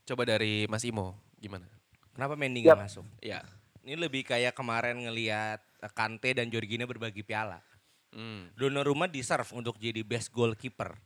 Coba 0.06 0.24
dari 0.24 0.64
Mas 0.70 0.82
Imo, 0.82 1.14
gimana? 1.36 1.66
Kenapa 2.14 2.34
Mendy 2.34 2.64
nggak 2.64 2.88
masuk? 2.88 3.04
Ya. 3.22 3.44
Ini 3.84 3.94
lebih 3.96 4.24
kayak 4.26 4.52
kemarin 4.52 4.98
ngelihat 5.00 5.60
eh, 5.62 5.92
Kante 5.92 6.32
dan 6.34 6.48
Jorginho 6.48 6.86
berbagi 6.86 7.22
piala. 7.22 7.60
Hmm. 8.08 8.48
Donnarumma 8.56 9.04
deserve 9.04 9.46
untuk 9.52 9.76
jadi 9.76 10.00
best 10.00 10.32
goalkeeper. 10.32 10.96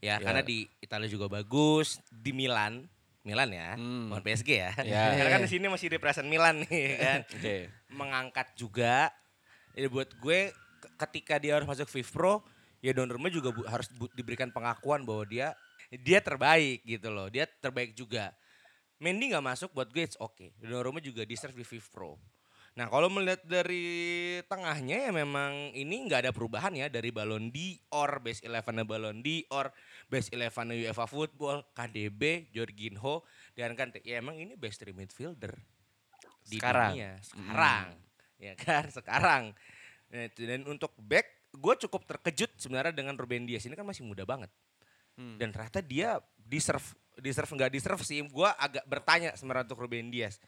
Ya, 0.00 0.16
Ya. 0.16 0.24
karena 0.24 0.40
di 0.40 0.64
Italia 0.80 1.10
juga 1.10 1.28
bagus, 1.28 2.00
di 2.08 2.32
Milan, 2.32 2.88
Milan 3.20 3.50
ya, 3.50 3.76
Hmm. 3.76 4.08
bukan 4.08 4.22
PSG 4.22 4.50
ya. 4.50 4.70
Ya. 4.86 5.12
Karena 5.12 5.30
kan 5.30 5.42
di 5.44 5.50
sini 5.50 5.66
masih 5.66 5.88
represent 5.90 6.24
Milan 6.24 6.62
nih 6.62 6.86
kan. 7.04 7.18
Oke. 7.26 7.56
Mengangkat 7.88 8.54
juga. 8.54 9.12
Jadi 9.70 9.86
buat 9.86 10.08
gue 10.14 10.50
ke- 10.50 10.92
ketika 10.98 11.36
dia 11.36 11.54
harus 11.54 11.64
masuk 11.64 11.86
FIFPro, 11.86 12.40
ya 12.78 12.90
Donnarumma 12.90 13.28
juga 13.28 13.50
bu- 13.50 13.64
harus 13.64 13.86
bu- 13.90 14.10
diberikan 14.10 14.48
pengakuan 14.48 15.04
bahwa 15.04 15.22
dia 15.22 15.52
dia 15.92 16.18
terbaik 16.18 16.80
gitu 16.82 17.08
loh. 17.08 17.28
Dia 17.28 17.44
terbaik 17.46 17.92
juga. 17.92 18.32
Mendy 18.96 19.28
nggak 19.28 19.46
masuk 19.46 19.70
buat 19.70 19.88
gue 19.88 20.00
it's 20.02 20.16
okay. 20.16 20.52
Donnarumma 20.56 20.98
juga 20.98 21.22
deserve 21.22 21.54
di 21.54 21.62
FIFPro. 21.62 22.16
Nah 22.70 22.86
kalau 22.86 23.10
melihat 23.10 23.42
dari 23.42 23.82
tengahnya 24.44 25.02
ya 25.02 25.12
memang 25.12 25.72
ini 25.72 26.06
nggak 26.06 26.24
ada 26.24 26.32
perubahan 26.32 26.70
ya 26.72 26.86
dari 26.86 27.10
Ballon 27.10 27.50
d'Or, 27.50 28.10
Best 28.20 28.40
Eleven 28.40 28.80
Ballon 28.82 29.18
d'Or, 29.18 29.74
Best 30.10 30.34
Eleven 30.34 30.74
UEFA 30.74 31.06
Football, 31.06 31.62
KDB, 31.70 32.50
Jorginho, 32.50 33.22
dan 33.54 33.78
kan 33.78 33.94
ya 34.02 34.18
emang 34.18 34.34
ini 34.34 34.58
best 34.58 34.82
three 34.82 34.90
midfielder 34.90 35.54
di 36.42 36.58
Sekarang. 36.58 36.92
dunia. 36.92 37.10
Sekarang, 37.22 37.86
ya 38.42 38.54
kan? 38.58 38.84
Sekarang. 38.90 39.42
Nah, 40.10 40.26
dan 40.34 40.66
untuk 40.66 40.90
back 40.98 41.54
gue 41.54 41.74
cukup 41.86 42.02
terkejut 42.10 42.50
sebenarnya 42.58 42.90
dengan 42.90 43.14
Ruben 43.14 43.46
Dias. 43.46 43.62
Ini 43.62 43.78
kan 43.78 43.86
masih 43.86 44.02
muda 44.02 44.26
banget. 44.26 44.50
Hmm. 45.20 45.36
dan 45.36 45.52
ternyata 45.52 45.84
dia 45.84 46.22
deserve 46.38 46.96
deserve 47.18 47.50
nggak 47.52 47.76
deserve 47.76 48.00
sih 48.00 48.24
gue 48.24 48.48
agak 48.56 48.86
bertanya 48.88 49.36
sebenarnya 49.36 49.68
untuk 49.68 49.84
Ruben 49.84 50.08
Dias. 50.08 50.40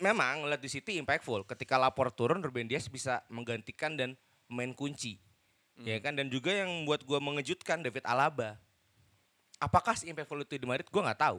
Memang 0.00 0.42
ngeliat 0.42 0.58
di 0.58 0.72
City 0.72 0.96
impactful. 0.96 1.44
Ketika 1.44 1.76
lapor 1.76 2.08
turun 2.10 2.40
Ruben 2.40 2.66
Dias 2.66 2.88
bisa 2.88 3.20
menggantikan 3.28 3.94
dan 3.94 4.16
main 4.48 4.72
kunci. 4.72 5.20
Ya 5.84 6.00
kan? 6.00 6.16
Dan 6.16 6.28
juga 6.32 6.52
yang 6.52 6.84
buat 6.88 7.04
gue 7.04 7.18
mengejutkan 7.20 7.84
David 7.84 8.04
Alaba 8.08 8.56
apakah 9.62 9.94
si 9.94 10.10
impactful 10.10 10.42
itu 10.42 10.58
di 10.58 10.66
Madrid? 10.66 10.90
Gue 10.90 10.98
nggak 10.98 11.22
tahu. 11.22 11.38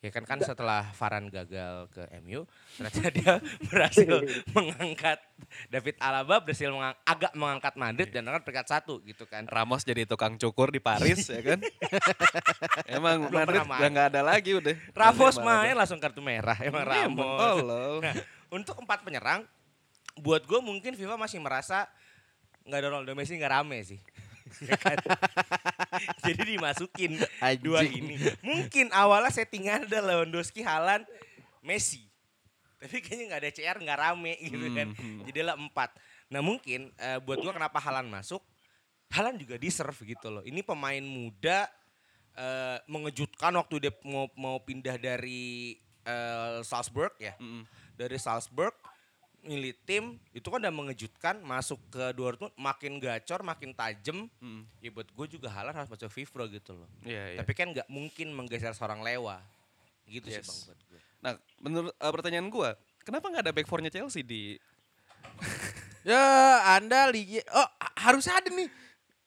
Ya 0.00 0.08
kan 0.08 0.24
kan 0.24 0.40
setelah 0.40 0.88
Varane 0.96 1.28
gagal 1.28 1.92
ke 1.92 2.00
MU 2.24 2.48
ternyata 2.72 3.04
dia 3.20 3.32
berhasil 3.68 4.08
mengangkat 4.56 5.20
David 5.68 6.00
Alaba 6.00 6.40
berhasil 6.40 6.72
mengang- 6.72 6.96
agak 7.04 7.36
mengangkat 7.36 7.74
Madrid 7.76 8.08
dan 8.08 8.24
kan 8.24 8.40
peringkat 8.40 8.64
satu 8.66 9.04
gitu 9.04 9.28
kan. 9.28 9.44
Ramos 9.44 9.84
jadi 9.84 10.08
tukang 10.08 10.40
cukur 10.40 10.72
di 10.72 10.80
Paris 10.80 11.28
ya 11.28 11.44
kan? 11.44 11.60
Emang 12.96 13.28
Belum 13.28 13.44
Madrid 13.44 13.60
udah 13.60 13.88
nggak 13.92 14.08
ada 14.08 14.22
lagi 14.24 14.56
udah. 14.56 14.72
Ramos 14.96 15.36
main 15.36 15.76
langsung 15.76 16.00
kartu 16.00 16.24
merah. 16.24 16.56
Emang 16.64 16.80
Iya, 16.80 17.04
Ramos. 17.04 17.36
Tolol. 17.60 17.94
Nah, 18.00 18.14
untuk 18.48 18.80
empat 18.80 19.04
penyerang, 19.04 19.44
buat 20.16 20.48
gue 20.48 20.60
mungkin 20.64 20.96
FIFA 20.96 21.20
masih 21.20 21.44
merasa 21.44 21.84
nggak 22.64 22.78
ada 22.78 22.88
Ronaldo 22.88 23.12
Messi 23.12 23.36
nggak 23.36 23.52
rame 23.52 23.84
sih. 23.84 24.00
Ya 24.70 24.76
kan? 24.76 24.98
Jadi 26.24 26.56
dimasukin 26.56 27.18
dua 27.62 27.84
Anjing. 27.84 28.04
ini. 28.04 28.14
Mungkin 28.44 28.90
awalnya 28.94 29.30
settingan 29.32 29.86
ada 29.86 30.00
Lewandowski, 30.02 30.60
Haaland, 30.64 31.06
Messi. 31.62 32.06
Tapi 32.80 33.04
kayaknya 33.04 33.24
nggak 33.34 33.42
ada 33.44 33.50
CR 33.52 33.76
nggak 33.80 33.98
rame 34.00 34.34
gitu 34.40 34.66
kan. 34.72 34.88
Hmm, 34.96 35.04
hmm. 35.04 35.20
Jadilah 35.28 35.54
empat. 35.56 35.90
Nah 36.32 36.40
mungkin 36.40 36.88
eh, 36.96 37.18
buat 37.20 37.38
gue 37.42 37.52
kenapa 37.52 37.76
Haaland 37.82 38.08
masuk, 38.08 38.40
Haaland 39.12 39.42
juga 39.42 39.60
deserve 39.60 39.98
gitu 40.06 40.32
loh. 40.32 40.42
Ini 40.46 40.64
pemain 40.64 41.02
muda 41.02 41.68
eh, 42.36 42.78
mengejutkan 42.88 43.52
waktu 43.58 43.88
dia 43.88 43.92
mau 44.06 44.30
mau 44.38 44.56
pindah 44.62 44.96
dari 44.96 45.76
eh, 46.04 46.58
Salzburg 46.64 47.12
ya 47.20 47.36
Mm-mm. 47.36 47.66
dari 47.98 48.16
Salzburg 48.16 48.72
milih 49.42 49.72
tim 49.82 50.04
itu 50.30 50.44
kan 50.44 50.58
udah 50.58 50.70
mengejutkan 50.70 51.40
masuk 51.40 51.80
ke 51.88 52.12
Dortmund 52.12 52.52
makin 52.54 52.96
gacor 52.96 53.40
makin 53.40 53.72
tajam 53.72 54.28
Mm. 54.38 54.62
ya 54.78 54.90
buat 54.90 55.06
gue 55.06 55.26
juga 55.30 55.48
Haaland 55.48 55.74
harus 55.74 55.88
masuk 55.88 56.08
FIFPro 56.08 56.44
gitu 56.46 56.74
loh 56.74 56.88
Iya, 57.02 57.34
iya. 57.34 57.38
tapi 57.38 57.52
kan 57.52 57.70
nggak 57.70 57.86
mungkin 57.86 58.30
menggeser 58.30 58.70
seorang 58.70 59.00
Lewa 59.00 59.40
gitu 60.04 60.26
Yes. 60.26 60.40
sih 60.40 60.44
bang 60.44 60.60
buat 60.66 60.80
gue 60.86 61.00
Nah, 61.20 61.32
menurut 61.58 61.92
eh, 61.92 62.10
pertanyaan 62.10 62.48
gua, 62.48 62.72
kenapa 63.00 63.28
nggak 63.28 63.44
ada 63.44 63.52
back 63.52 63.66
four-nya 63.66 63.88
Chelsea 63.88 64.20
di 64.20 64.56
Ya, 66.02 66.24
Anda 66.70 67.08
li 67.08 67.44
Oh, 67.46 67.68
ha- 67.76 67.92
harusnya 68.00 68.32
ada 68.34 68.48
nih. 68.48 68.72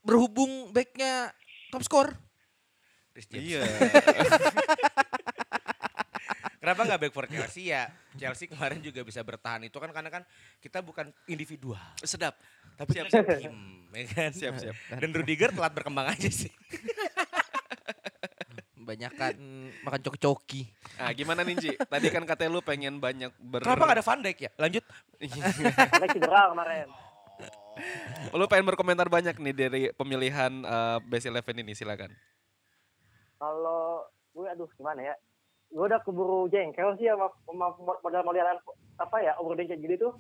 Berhubung 0.02 0.74
backnya 0.74 1.30
top 1.70 1.86
score. 1.86 2.12
James. 3.14 3.30
Iya. 3.30 3.62
Kenapa 6.64 6.88
nggak 6.88 7.00
back 7.04 7.12
for 7.12 7.28
Chelsea 7.28 7.76
ya? 7.76 7.92
Chelsea 8.16 8.48
kemarin 8.48 8.80
juga 8.80 9.04
bisa 9.04 9.20
bertahan 9.20 9.68
itu 9.68 9.76
kan 9.76 9.92
karena 9.92 10.08
kan 10.08 10.24
kita 10.64 10.80
bukan 10.80 11.12
individual, 11.28 11.84
Sedap. 12.00 12.40
tapi 12.80 12.96
Siap, 12.96 13.12
kita 13.12 13.36
tim, 13.36 13.52
ya 13.92 14.08
kan? 14.08 14.32
Siap, 14.32 14.54
siap. 14.64 14.76
Dan 14.96 15.12
Rudiger 15.12 15.52
telat 15.52 15.76
berkembang 15.76 16.08
aja 16.08 16.32
sih. 16.32 16.48
Banyakan 18.80 19.36
makan 19.84 20.00
coki-coki. 20.08 20.72
Nah, 21.04 21.12
gimana 21.12 21.44
nih, 21.44 21.56
Ji? 21.60 21.72
Tadi 21.76 22.08
kan 22.08 22.24
katanya 22.24 22.56
lu 22.56 22.64
pengen 22.64 22.96
banyak 22.96 23.36
ber... 23.44 23.68
Kenapa 23.68 23.84
nggak 23.84 23.98
ada 24.00 24.06
Van 24.08 24.20
Dijk 24.24 24.40
ya? 24.40 24.52
Lanjut. 24.56 24.84
Karena 25.20 26.08
cedera 26.16 26.42
kemarin. 26.48 26.88
Lu 28.32 28.46
pengen 28.48 28.66
berkomentar 28.72 29.12
banyak 29.12 29.36
nih 29.36 29.56
dari 29.56 29.82
pemilihan 29.92 30.52
eh, 30.64 30.98
best 31.12 31.28
eleven 31.28 31.60
ini, 31.60 31.76
silakan. 31.76 32.16
Kalau 33.36 34.08
gue 34.32 34.48
aduh 34.48 34.72
gimana 34.80 35.12
ya? 35.12 35.16
Gue 35.74 35.90
udah 35.90 36.00
keburu 36.06 36.46
jengkel 36.54 36.94
sih 37.02 37.10
sama, 37.10 37.34
sama 37.50 37.74
model-modelan 38.06 38.62
apa 39.02 39.18
ya 39.26 39.34
overdenk 39.42 39.74
kayak 39.74 39.82
gini 39.82 39.96
tuh. 39.98 40.14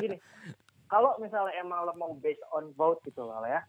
Gini. 0.00 0.16
Kalau 0.92 1.16
misalnya 1.20 1.56
emang 1.60 1.88
lo 1.88 1.92
mau 1.96 2.12
based 2.16 2.44
on 2.52 2.72
vote 2.76 3.00
gitu 3.04 3.24
loh 3.24 3.44
ya. 3.44 3.64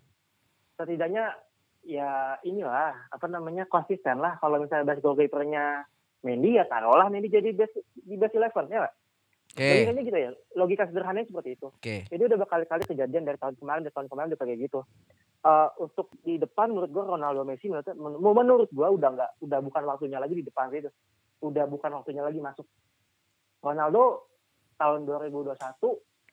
Setidaknya 0.79 1.35
ya 1.83 2.39
inilah 2.47 2.95
apa 3.11 3.27
namanya 3.27 3.67
konsisten 3.67 4.23
lah 4.23 4.39
kalau 4.39 4.55
misalnya 4.59 4.87
best 4.87 5.03
goalkeepernya 5.03 5.83
Mendy 6.23 6.55
ya 6.55 6.63
taruhlah 6.67 7.11
Mendy 7.11 7.27
jadi 7.27 7.51
best 7.51 7.75
di 7.95 8.15
best 8.15 8.35
eleven 8.35 8.71
ya? 8.71 8.87
Oke. 9.53 9.61
Logikanya 9.69 10.01
gitu 10.01 10.17
ya. 10.17 10.29
Logika 10.57 10.83
sederhananya 10.89 11.29
seperti 11.29 11.49
itu. 11.53 11.67
Oke. 11.69 11.95
Jadi 12.09 12.21
udah 12.25 12.37
berkali-kali 12.41 12.83
kejadian 12.89 13.23
dari 13.23 13.37
tahun 13.37 13.53
kemarin, 13.53 13.85
dari 13.85 13.93
tahun 13.93 14.09
kemarin 14.09 14.27
udah 14.33 14.39
kayak 14.41 14.59
gitu. 14.65 14.79
Eh, 15.43 15.69
untuk 15.77 16.07
di 16.25 16.41
depan 16.41 16.73
menurut 16.73 16.89
gua 16.89 17.05
Ronaldo 17.13 17.45
Messi 17.45 17.69
menurut 17.69 17.85
men- 17.93 18.17
menurut 18.17 18.69
gua 18.73 18.89
udah 18.89 19.09
nggak 19.13 19.31
udah 19.45 19.59
bukan 19.61 19.83
waktunya 19.85 20.17
lagi 20.17 20.33
di 20.33 20.41
depan 20.41 20.73
itu. 20.73 20.89
Udah 21.45 21.69
bukan 21.69 21.91
waktunya 21.93 22.25
lagi 22.25 22.41
masuk. 22.41 22.65
Ronaldo 23.61 24.25
tahun 24.75 25.05
2021 25.05 25.53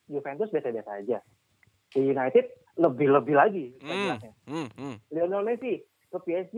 Juventus 0.09 0.49
biasa-biasa 0.49 0.91
aja. 0.97 1.19
Di 1.91 2.01
United 2.01 2.45
lebih-lebih 2.79 3.35
lagi. 3.35 3.65
jelasnya. 3.77 4.33
hmm, 4.47 4.67
hmm. 4.73 4.95
Lionel 5.11 5.43
Messi 5.45 5.77
ke 6.09 6.17
PSG. 6.17 6.57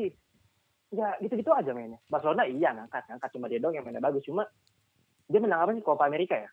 Ya 0.93 1.18
gitu-gitu 1.20 1.49
aja 1.49 1.74
mainnya. 1.74 1.97
Barcelona 2.05 2.45
iya 2.45 2.70
ngangkat, 2.70 3.09
ngangkat 3.09 3.30
cuma 3.34 3.49
dia 3.49 3.57
doang 3.57 3.74
yang 3.74 3.82
mainnya 3.82 3.97
bagus. 3.99 4.22
Cuma 4.24 4.45
dia 5.26 5.39
menang 5.39 5.59
apa 5.63 5.71
sih 5.71 5.82
Copa 5.82 6.03
America 6.03 6.36
ya? 6.36 6.49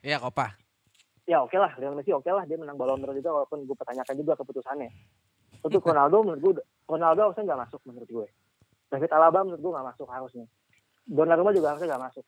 Iya, 0.00 0.16
Kopa. 0.18 0.56
Ya 1.26 1.42
oke 1.42 1.58
lah, 1.58 1.74
Lionel 1.76 1.98
Messi 1.98 2.14
oke 2.14 2.30
lah 2.30 2.46
dia 2.46 2.54
menang 2.54 2.78
Ballon 2.78 3.02
d'Or 3.02 3.10
juga 3.12 3.34
walaupun 3.34 3.66
gue 3.66 3.74
pertanyakan 3.74 4.14
juga 4.14 4.38
keputusannya. 4.38 4.88
Untuk 5.60 5.82
Ronaldo 5.88 6.22
menurut 6.22 6.40
gue, 6.40 6.52
Ronaldo 6.86 7.20
harusnya 7.28 7.44
nggak 7.44 7.60
masuk 7.66 7.80
menurut 7.84 8.08
gue. 8.08 8.26
David 8.86 9.10
Alaba 9.10 9.42
menurut 9.42 9.60
gue 9.60 9.72
nggak 9.74 9.86
masuk 9.90 10.06
harusnya. 10.06 10.46
Donnarumma 11.02 11.50
juga 11.50 11.74
harusnya 11.74 11.90
nggak 11.92 12.04
masuk. 12.08 12.24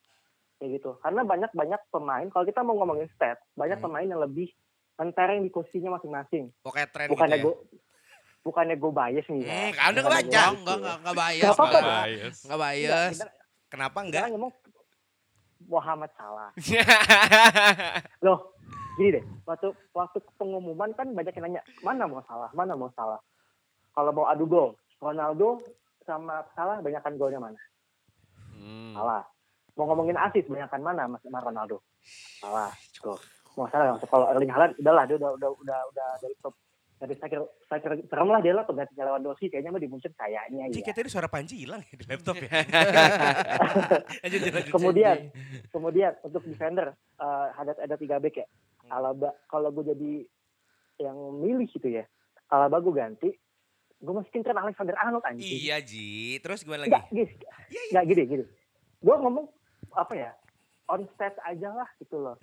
Kayak 0.59 0.70
gitu. 0.74 0.91
Karena 0.99 1.20
banyak-banyak 1.22 1.80
pemain, 1.89 2.26
kalau 2.28 2.45
kita 2.45 2.61
mau 2.61 2.74
ngomongin 2.74 3.07
stat, 3.14 3.39
banyak 3.55 3.78
Hmm. 3.78 3.86
pemain 3.86 4.07
yang 4.09 4.18
lebih 4.18 4.51
mentereng 4.99 5.47
di 5.47 5.51
posisinya 5.55 5.95
masing-masing. 5.95 6.51
Pokoknya 6.59 6.89
tren 6.91 7.07
Bukannya 7.07 7.39
gitu 7.39 7.47
ya. 7.47 7.47
gue 7.47 7.55
bukannya 8.43 8.74
gue 8.74 8.91
bias 8.91 9.26
nih. 9.28 9.43
Hmm, 9.45 9.70
ya. 9.70 9.86
udah 9.89 10.03
gua 10.03 10.18
Enggak, 10.18 10.51
enggak, 10.51 10.97
enggak, 10.99 11.14
bias. 11.14 11.39
Gak 11.39 11.53
apa-apa 11.55 11.68
Enggak 11.70 11.82
dong. 11.82 11.95
Bias. 12.03 12.36
Enggak 12.43 12.59
bias. 12.59 13.14
Kenapa 13.68 13.99
enggak? 14.03 14.24
ngomong 14.34 14.53
Muhammad 15.69 16.11
Salah. 16.16 16.51
Loh, 18.25 18.57
gini 18.97 19.21
deh, 19.21 19.25
waktu 19.45 19.69
waktu 19.93 20.19
pengumuman 20.41 20.91
kan 20.97 21.12
banyak 21.12 21.37
yang 21.37 21.45
nanya, 21.45 21.62
mana 21.85 22.09
mau 22.09 22.25
salah, 22.25 22.49
mana 22.57 22.73
mau 22.75 22.89
salah. 22.97 23.21
Kalau 23.93 24.11
mau 24.16 24.27
adu 24.27 24.49
gol, 24.49 24.73
Ronaldo 24.99 25.61
sama 26.09 26.41
Salah 26.57 26.81
banyakkan 26.81 27.21
golnya 27.21 27.39
mana? 27.39 27.61
Hmm. 28.57 28.97
Salah. 28.97 29.23
Mau 29.77 29.87
ngomongin 29.87 30.19
asis, 30.19 30.49
banyakkan 30.49 30.83
mana 30.83 31.07
Mas 31.07 31.23
sama 31.23 31.39
Ronaldo? 31.39 31.85
Salah. 32.43 32.73
Tuh. 32.99 33.21
Mau 33.55 33.69
salah. 33.71 33.95
Kalau 34.03 34.27
Erling 34.33 34.51
Haaland, 34.51 34.75
udahlah 34.81 35.05
dia 35.07 35.16
udah 35.21 35.31
udah 35.39 35.51
udah 35.55 35.79
udah 35.95 36.09
dari 36.19 36.35
top 36.43 36.57
dari 36.99 37.15
striker 37.15 37.47
striker 37.63 37.93
serem 38.11 38.29
lah 38.29 38.43
dia 38.43 38.53
lah 38.59 38.67
penggantinya 38.67 39.07
Lewandowski 39.07 39.47
kayaknya 39.47 39.71
mah 39.71 39.79
di 39.79 39.87
Munchen 39.87 40.11
kayaknya 40.19 40.67
Cik, 40.75 40.83
ya. 40.83 40.95
tadi 40.99 41.09
suara 41.09 41.31
Panji 41.31 41.63
hilang 41.63 41.79
ya 41.87 41.95
di 41.95 42.05
laptop 42.11 42.35
ya. 42.43 42.51
lanjut, 44.27 44.39
lanjut, 44.43 44.55
lanjut. 44.59 44.75
kemudian 44.75 45.17
kemudian 45.71 46.13
untuk 46.27 46.43
defender 46.43 46.91
eh, 47.23 47.47
ada 47.55 47.73
ada 47.79 47.95
tiga 47.95 48.19
back 48.19 48.43
ya 48.43 48.47
Alaba 48.91 49.31
kalau 49.47 49.71
gue 49.71 49.95
jadi 49.95 50.13
yang 50.99 51.17
milih 51.39 51.71
gitu 51.71 51.87
ya 51.87 52.05
Alaba 52.51 52.83
gue 52.83 52.95
ganti 52.95 53.31
gue 53.99 54.15
masukin 54.15 54.43
Trent 54.43 54.59
Alexander 54.59 54.95
Arnold 54.99 55.27
anjing 55.27 55.47
Iya 55.47 55.83
Ji, 55.83 56.39
terus 56.43 56.63
gimana 56.67 56.87
lagi? 56.87 56.95
nggak 56.95 57.05
gini 57.15 57.35
nggak 57.95 58.05
gini 58.11 58.23
gini 58.27 58.45
gue 58.99 59.15
ngomong 59.15 59.47
apa 59.95 60.15
ya 60.19 60.31
on 60.91 61.07
stats 61.15 61.39
aja 61.47 61.71
lah 61.71 61.89
gitu 62.03 62.19
loh 62.19 62.35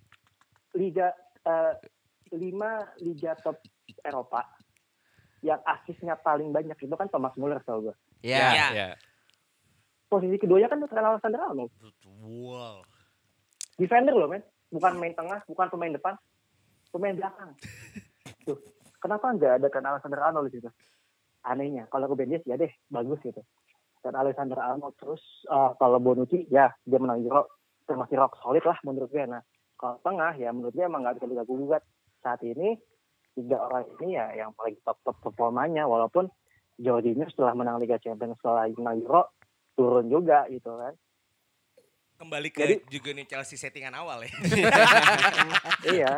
liga 0.80 1.12
eh, 1.44 1.76
lima 2.32 2.88
liga 3.04 3.36
top 3.44 3.60
Eropa 4.02 4.42
yang 5.42 5.62
asisnya 5.62 6.18
paling 6.18 6.50
banyak 6.50 6.74
itu 6.76 6.96
kan 6.96 7.06
Thomas 7.08 7.36
Muller 7.38 7.62
tau 7.62 7.82
gue 7.82 7.96
Iya. 8.26 8.50
Iya. 8.50 8.68
Ya. 8.74 8.88
posisi 10.06 10.38
keduanya 10.38 10.66
kan 10.66 10.82
Trent 10.82 11.06
Alexander 11.06 11.42
Arnold 11.44 11.72
Wow. 12.24 12.82
defender 13.76 14.16
loh 14.16 14.26
men 14.26 14.42
bukan 14.72 14.98
main 14.98 15.14
tengah 15.14 15.44
bukan 15.46 15.68
pemain 15.70 15.94
depan 15.94 16.14
pemain 16.90 17.14
belakang 17.14 17.52
tuh 18.48 18.58
kenapa 18.98 19.30
nggak 19.30 19.54
ada 19.62 19.68
kan 19.70 19.84
Alexander 19.86 20.22
Arnold 20.24 20.50
di 20.50 20.58
situ 20.58 20.70
anehnya 21.46 21.86
kalau 21.88 22.10
ke 22.10 22.16
Benjes 22.18 22.42
ya 22.50 22.58
deh 22.58 22.72
bagus 22.90 23.22
gitu 23.22 23.42
dan 24.02 24.14
Alexander 24.18 24.58
Arnold 24.58 24.98
terus 24.98 25.22
eh, 25.46 25.72
kalau 25.78 26.02
Bonucci 26.02 26.50
ya 26.50 26.74
dia 26.82 26.98
menang 26.98 27.22
Euro 27.22 27.46
termasuk 27.86 28.18
rock 28.18 28.34
solid 28.42 28.66
lah 28.66 28.78
menurut 28.82 29.10
gue 29.12 29.26
nah 29.26 29.42
kalau 29.78 30.02
tengah 30.02 30.34
ya 30.34 30.50
menurut 30.50 30.74
gue 30.74 30.82
emang 30.82 31.06
nggak 31.06 31.22
bisa 31.22 31.28
diganggu 31.30 31.54
gugat 31.54 31.84
saat 32.24 32.42
ini 32.42 32.74
tiga 33.36 33.60
orang 33.60 33.84
ini 34.00 34.16
ya 34.16 34.32
yang 34.34 34.56
paling 34.56 34.80
top 34.82 34.98
top 35.04 35.20
performanya 35.20 35.84
walaupun 35.86 36.32
Jorginho 36.76 37.28
setelah 37.28 37.56
menang 37.56 37.80
Liga 37.80 38.00
Champions 38.00 38.36
setelah 38.40 38.68
menang 38.72 39.00
Euro 39.04 39.32
turun 39.76 40.08
juga 40.08 40.48
gitu 40.48 40.72
kan. 40.76 40.96
Kembali 42.16 42.48
ke 42.48 42.64
Jadi- 42.64 42.80
juga 42.88 43.10
nih 43.12 43.28
Chelsea 43.28 43.60
settingan 43.60 43.92
awal 43.92 44.24
ya. 44.24 44.32
iya. 46.00 46.12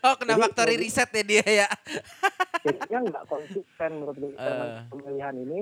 Oh, 0.00 0.16
kena 0.16 0.36
Jadi- 0.36 0.42
factory 0.48 0.74
jadi- 0.76 0.82
reset 0.88 1.10
ya 1.12 1.22
dia 1.24 1.44
ya. 1.44 1.68
jadinya 2.64 2.98
nggak 3.04 3.24
konsisten 3.28 3.90
menurut 4.00 4.16
gue 4.16 4.32
dengan 4.32 4.68
pemilihan 4.88 5.34
ini. 5.36 5.58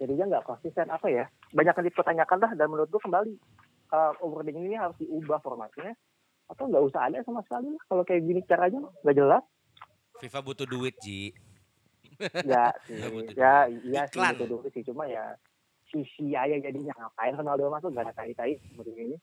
Jadinya 0.00 0.24
nggak 0.36 0.44
konsisten 0.48 0.88
apa 0.88 1.06
ya 1.08 1.24
banyak 1.52 1.72
yang 1.76 1.86
dipertanyakan 1.92 2.38
lah 2.40 2.52
dan 2.56 2.66
menurut 2.68 2.88
gue 2.88 3.00
kembali 3.00 3.32
uh, 3.92 4.12
awarding 4.24 4.56
ini 4.56 4.76
harus 4.76 4.96
diubah 5.00 5.40
formatnya 5.44 5.92
atau 6.48 6.64
nggak 6.68 6.84
usah 6.88 7.00
ada 7.12 7.20
sama 7.24 7.44
sekali 7.44 7.76
lah. 7.76 7.82
Kalau 7.92 8.02
kayak 8.08 8.24
gini 8.24 8.40
caranya 8.48 8.80
nggak 9.04 9.16
jelas 9.16 9.44
FIFA 10.20 10.38
butuh 10.42 10.66
duit 10.68 10.94
Ji. 11.02 11.32
ya 12.46 12.72
sih 12.86 12.96
Nggak 12.96 13.10
butuh 13.12 13.34
ya 13.36 13.54
iya 13.84 14.02
sih 14.08 14.16
Iklan. 14.18 14.34
itu 14.36 14.44
dulu 14.48 14.66
sih 14.72 14.82
cuma 14.86 15.04
ya 15.04 15.36
sisi 15.86 16.34
aja 16.34 16.56
jadinya 16.58 16.92
ngapain 16.98 17.36
Ronaldo 17.36 17.70
masuk 17.70 17.94
gak 17.94 18.10
ada 18.10 18.14
tai-tai 18.16 18.58
seperti 18.58 18.92
ini 18.96 19.16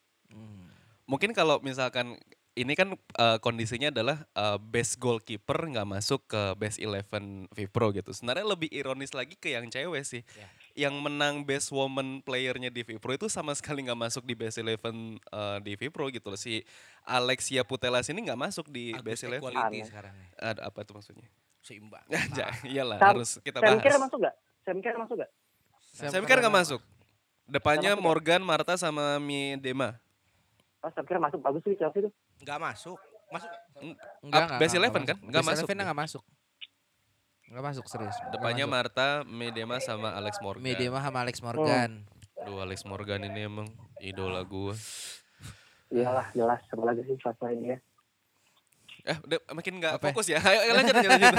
Mungkin 1.03 1.35
kalau 1.35 1.59
misalkan 1.59 2.15
ini 2.53 2.73
kan 2.77 2.95
eh, 2.95 3.37
kondisinya 3.41 3.89
adalah 3.91 4.23
eh, 4.33 4.57
best 4.61 5.01
goalkeeper 5.01 5.57
nggak 5.67 5.89
masuk 5.89 6.25
ke 6.29 6.41
best 6.55 6.79
11 6.79 7.49
Vipro 7.51 7.91
gitu. 7.91 8.13
Sebenarnya 8.15 8.45
lebih 8.47 8.69
ironis 8.71 9.11
lagi 9.11 9.35
ke 9.35 9.51
yang 9.51 9.67
cewek 9.67 10.03
sih. 10.07 10.23
Ya. 10.37 10.47
Yang 10.73 10.95
menang 10.99 11.45
best 11.45 11.69
woman 11.69 12.17
playernya 12.19 12.73
di 12.73 12.81
Vipro 12.81 13.13
itu 13.13 13.29
sama 13.29 13.53
sekali 13.53 13.85
nggak 13.85 13.99
masuk 13.99 14.25
di 14.25 14.33
best 14.33 14.57
11 14.57 14.81
eh, 14.81 15.57
di 15.61 15.73
Vipro 15.77 16.09
gitu 16.09 16.27
loh. 16.27 16.39
Si 16.39 16.65
Alexia 17.03 17.61
Putelas 17.61 18.09
ini 18.09 18.25
nggak 18.25 18.39
masuk 18.39 18.65
di 18.67 18.89
Agus 18.89 19.05
best 19.05 19.21
11. 19.23 19.37
equality 19.37 19.61
Aneh. 19.61 19.85
sekarang 19.85 20.13
ya. 20.13 20.27
Ada 20.41 20.61
apa 20.65 20.79
tuh 20.81 20.93
maksudnya? 20.97 21.29
Seimbang. 21.61 22.01
Ya, 22.33 22.49
iyalah 22.65 22.97
Sam- 22.97 23.09
harus 23.13 23.29
kita 23.39 23.61
Sam 23.61 23.77
Kerr 23.77 23.93
bahas. 23.93 24.03
masuk 24.03 24.17
gak? 24.19 24.35
Sam 24.65 24.77
Kerr 24.81 24.97
masuk 24.97 25.15
gak? 25.15 25.29
Sam 25.93 26.23
Kerr 26.25 26.39
nggak 26.41 26.55
masuk. 26.57 26.81
Depannya 27.43 27.79
Nggak 27.83 27.93
masuk 27.93 28.01
ya? 28.01 28.07
Morgan, 28.09 28.41
Marta 28.41 28.73
sama 28.73 29.05
Miedema. 29.19 29.89
Oh, 30.81 30.89
Sam 30.89 31.05
Kerr 31.05 31.21
masuk 31.21 31.39
bagus 31.39 31.61
sih 31.61 31.77
Chelsea 31.77 32.01
tuh 32.01 32.11
Enggak 32.41 32.57
masuk. 32.57 32.97
Masuk. 33.29 33.49
Up 34.25 34.49
best 34.57 34.73
11 34.73 34.89
kan? 35.05 35.17
Nggak 35.21 35.37
Best 35.39 35.49
masuk 35.53 35.65
11 35.65 35.69
dia. 35.69 35.85
nggak 35.85 35.99
masuk. 36.01 36.23
Nggak 37.53 37.65
masuk 37.69 37.85
serius. 37.85 38.17
Depannya 38.33 38.65
masuk. 38.65 38.73
Marta, 38.73 39.09
Miedema 39.29 39.77
sama 39.77 40.17
Alex 40.17 40.41
Morgan. 40.41 40.65
Medema 40.65 40.97
sama 41.05 41.21
Alex 41.21 41.37
Morgan. 41.45 42.01
Duh 42.49 42.57
Alex 42.57 42.81
Morgan 42.81 43.21
ini 43.29 43.45
emang 43.45 43.69
idola 44.01 44.41
gue. 44.41 44.73
iyalah 45.93 46.25
jelas 46.33 46.57
apa 46.73 46.81
lagi 46.81 47.05
sih 47.05 47.13
pas 47.21 47.37
ini 47.53 47.77
ya 47.77 47.79
Eh 49.03 49.17
udah 49.19 49.37
makin 49.53 49.77
nggak 49.77 50.01
Apa 50.01 50.09
fokus 50.09 50.31
ya. 50.31 50.41
Ayo 50.41 50.73
lanjut 50.73 50.95
lanjut 50.95 51.11
lanjut. 51.11 51.37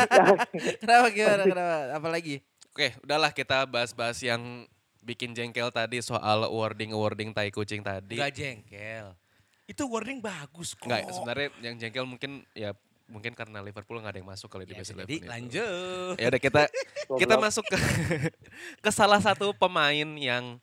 Kenapa 0.85 1.07
gimana? 1.11 1.43
Kenapa? 1.49 1.77
Apalagi? 1.97 2.35
Oke, 2.71 2.95
udahlah 3.03 3.33
kita 3.33 3.67
bahas-bahas 3.67 4.21
yang 4.21 4.69
bikin 5.01 5.33
jengkel 5.33 5.73
tadi 5.73 5.99
soal 6.05 6.45
awarding-awarding 6.47 7.33
tai 7.33 7.49
kucing 7.49 7.81
tadi. 7.81 8.21
Enggak 8.21 8.37
jengkel. 8.37 9.17
Itu 9.65 9.89
warning 9.89 10.21
bagus 10.21 10.77
kok. 10.77 10.87
Enggak, 10.87 11.09
sebenarnya 11.11 11.49
yang 11.65 11.75
jengkel 11.81 12.05
mungkin 12.05 12.45
ya 12.53 12.77
mungkin 13.05 13.33
karena 13.33 13.61
Liverpool 13.61 13.99
nggak 13.99 14.13
ada 14.13 14.19
yang 14.19 14.29
masuk 14.29 14.49
kali 14.49 14.65
di 14.65 14.73
Ya, 14.73 14.81
best 14.81 14.91
jadi 14.91 15.05
11 15.05 15.13
itu. 15.15 15.29
lanjut. 15.29 16.15
Ya 16.17 16.27
udah 16.29 16.41
kita 16.41 16.63
kita 17.21 17.35
masuk 17.37 17.65
ke 17.65 17.77
ke 18.85 18.91
salah 18.91 19.21
satu 19.21 19.53
pemain 19.53 20.09
yang 20.15 20.57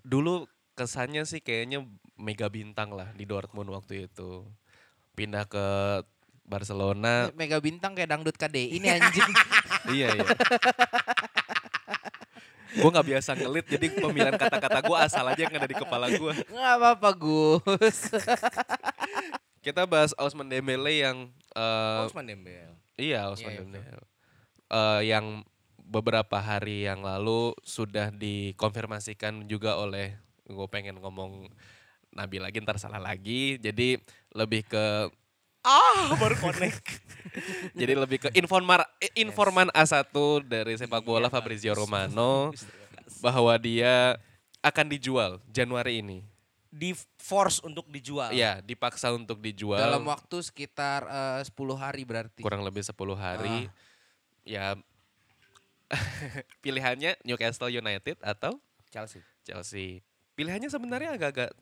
dulu 0.00 0.44
kesannya 0.72 1.22
sih 1.22 1.38
kayaknya 1.38 1.84
mega 2.14 2.48
bintang 2.48 2.90
lah 2.90 3.12
di 3.12 3.24
Dortmund 3.24 3.68
waktu 3.68 4.06
itu. 4.06 4.48
Pindah 5.12 5.44
ke 5.44 5.66
Barcelona. 6.42 7.30
Mega 7.32 7.56
bintang 7.56 7.92
kayak 7.92 8.10
dangdut 8.10 8.34
KDI 8.34 8.74
ini 8.74 8.88
anjing. 8.94 9.30
iya 9.90 10.12
iya. 10.12 10.24
gue 12.74 12.90
nggak 12.90 13.06
biasa 13.06 13.38
ngelit 13.38 13.66
jadi 13.66 13.86
pemilihan 13.94 14.34
kata-kata 14.34 14.82
gue 14.82 14.96
asal 14.98 15.22
aja 15.24 15.40
yang 15.40 15.54
ada 15.54 15.64
di 15.64 15.76
kepala 15.76 16.10
gue. 16.10 16.32
Nggak 16.48 16.74
apa-apa 16.74 17.08
Gus. 17.14 17.98
Kita 19.64 19.88
bahas 19.88 20.12
Ousmane 20.14 20.52
Dembele 20.52 21.00
yang 21.00 21.32
eh, 21.56 22.04
Osman 22.04 22.28
Dembele. 22.28 22.76
iya 22.94 23.26
Ousmane 23.26 23.56
Iya, 23.56 23.60
Dembele 23.64 24.04
Eh, 24.64 25.00
yang 25.06 25.44
beberapa 25.78 26.40
hari 26.40 26.84
yang 26.84 27.00
lalu 27.00 27.52
sudah 27.60 28.08
dikonfirmasikan 28.10 29.44
juga 29.44 29.76
oleh 29.76 30.16
gue 30.44 30.66
pengen 30.68 30.96
ngomong 30.98 31.46
Nabi 32.10 32.40
lagi 32.40 32.58
ntar 32.58 32.80
salah 32.80 32.98
lagi 32.98 33.56
jadi 33.56 34.00
lebih 34.32 34.64
ke 34.64 35.08
Ah, 35.64 36.12
baru 36.20 36.36
connect. 36.36 36.84
jadi 37.80 37.96
lebih 37.96 38.20
ke 38.20 38.28
informan 38.36 38.84
informan 39.16 39.68
A1 39.72 40.12
dari 40.44 40.76
sepak 40.76 41.00
bola 41.00 41.32
Fabrizio 41.32 41.72
Romano 41.72 42.52
bahwa 43.24 43.56
dia 43.56 44.20
akan 44.60 44.86
dijual 44.92 45.40
Januari 45.48 46.04
ini. 46.04 46.20
Di 46.74 46.90
force 47.22 47.62
untuk 47.62 47.86
dijual. 47.86 48.34
Iya, 48.34 48.58
dipaksa 48.58 49.14
untuk 49.14 49.38
dijual 49.38 49.78
Dalam 49.78 50.02
waktu 50.10 50.42
sekitar 50.42 51.06
eh, 51.38 51.42
10 51.46 51.54
hari 51.78 52.02
berarti. 52.02 52.42
kurang 52.42 52.66
lebih 52.66 52.82
10 52.82 52.94
hari. 53.14 53.70
Ya 54.42 54.74
pilihannya 56.64 57.14
Newcastle 57.22 57.70
United 57.70 58.18
atau 58.18 58.58
Chelsea. 58.90 59.22
Chelsea. 59.46 60.02
Pilihannya 60.34 60.66
sebenarnya 60.66 61.14
agak-agak 61.14 61.54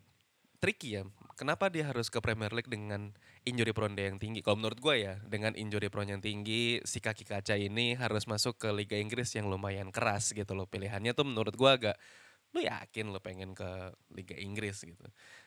tricky 0.62 0.96
ya 0.96 1.04
kenapa 1.42 1.66
dia 1.72 1.88
harus 1.88 2.06
ke 2.06 2.22
Premier 2.22 2.52
League 2.52 2.70
dengan 2.70 3.10
injury 3.42 3.74
prone 3.74 3.98
dia 3.98 4.06
yang 4.06 4.22
tinggi? 4.22 4.44
Kalau 4.44 4.60
menurut 4.60 4.78
gue 4.78 4.94
ya, 4.94 5.18
dengan 5.26 5.56
injury 5.56 5.90
prone 5.90 6.14
yang 6.14 6.22
tinggi, 6.22 6.78
si 6.86 7.02
kaki 7.02 7.26
kaca 7.26 7.58
ini 7.58 7.98
harus 7.98 8.28
masuk 8.28 8.60
ke 8.60 8.68
Liga 8.70 8.94
Inggris 8.94 9.32
yang 9.34 9.50
lumayan 9.50 9.90
keras 9.90 10.30
gitu 10.30 10.54
loh. 10.54 10.70
Pilihannya 10.70 11.12
tuh 11.16 11.26
menurut 11.26 11.58
gue 11.58 11.70
agak, 11.70 11.96
lu 12.52 12.60
yakin 12.60 13.08
lo 13.08 13.18
pengen 13.18 13.56
ke 13.56 13.68
Liga 14.12 14.36
Inggris 14.36 14.84
gitu. 14.84 15.04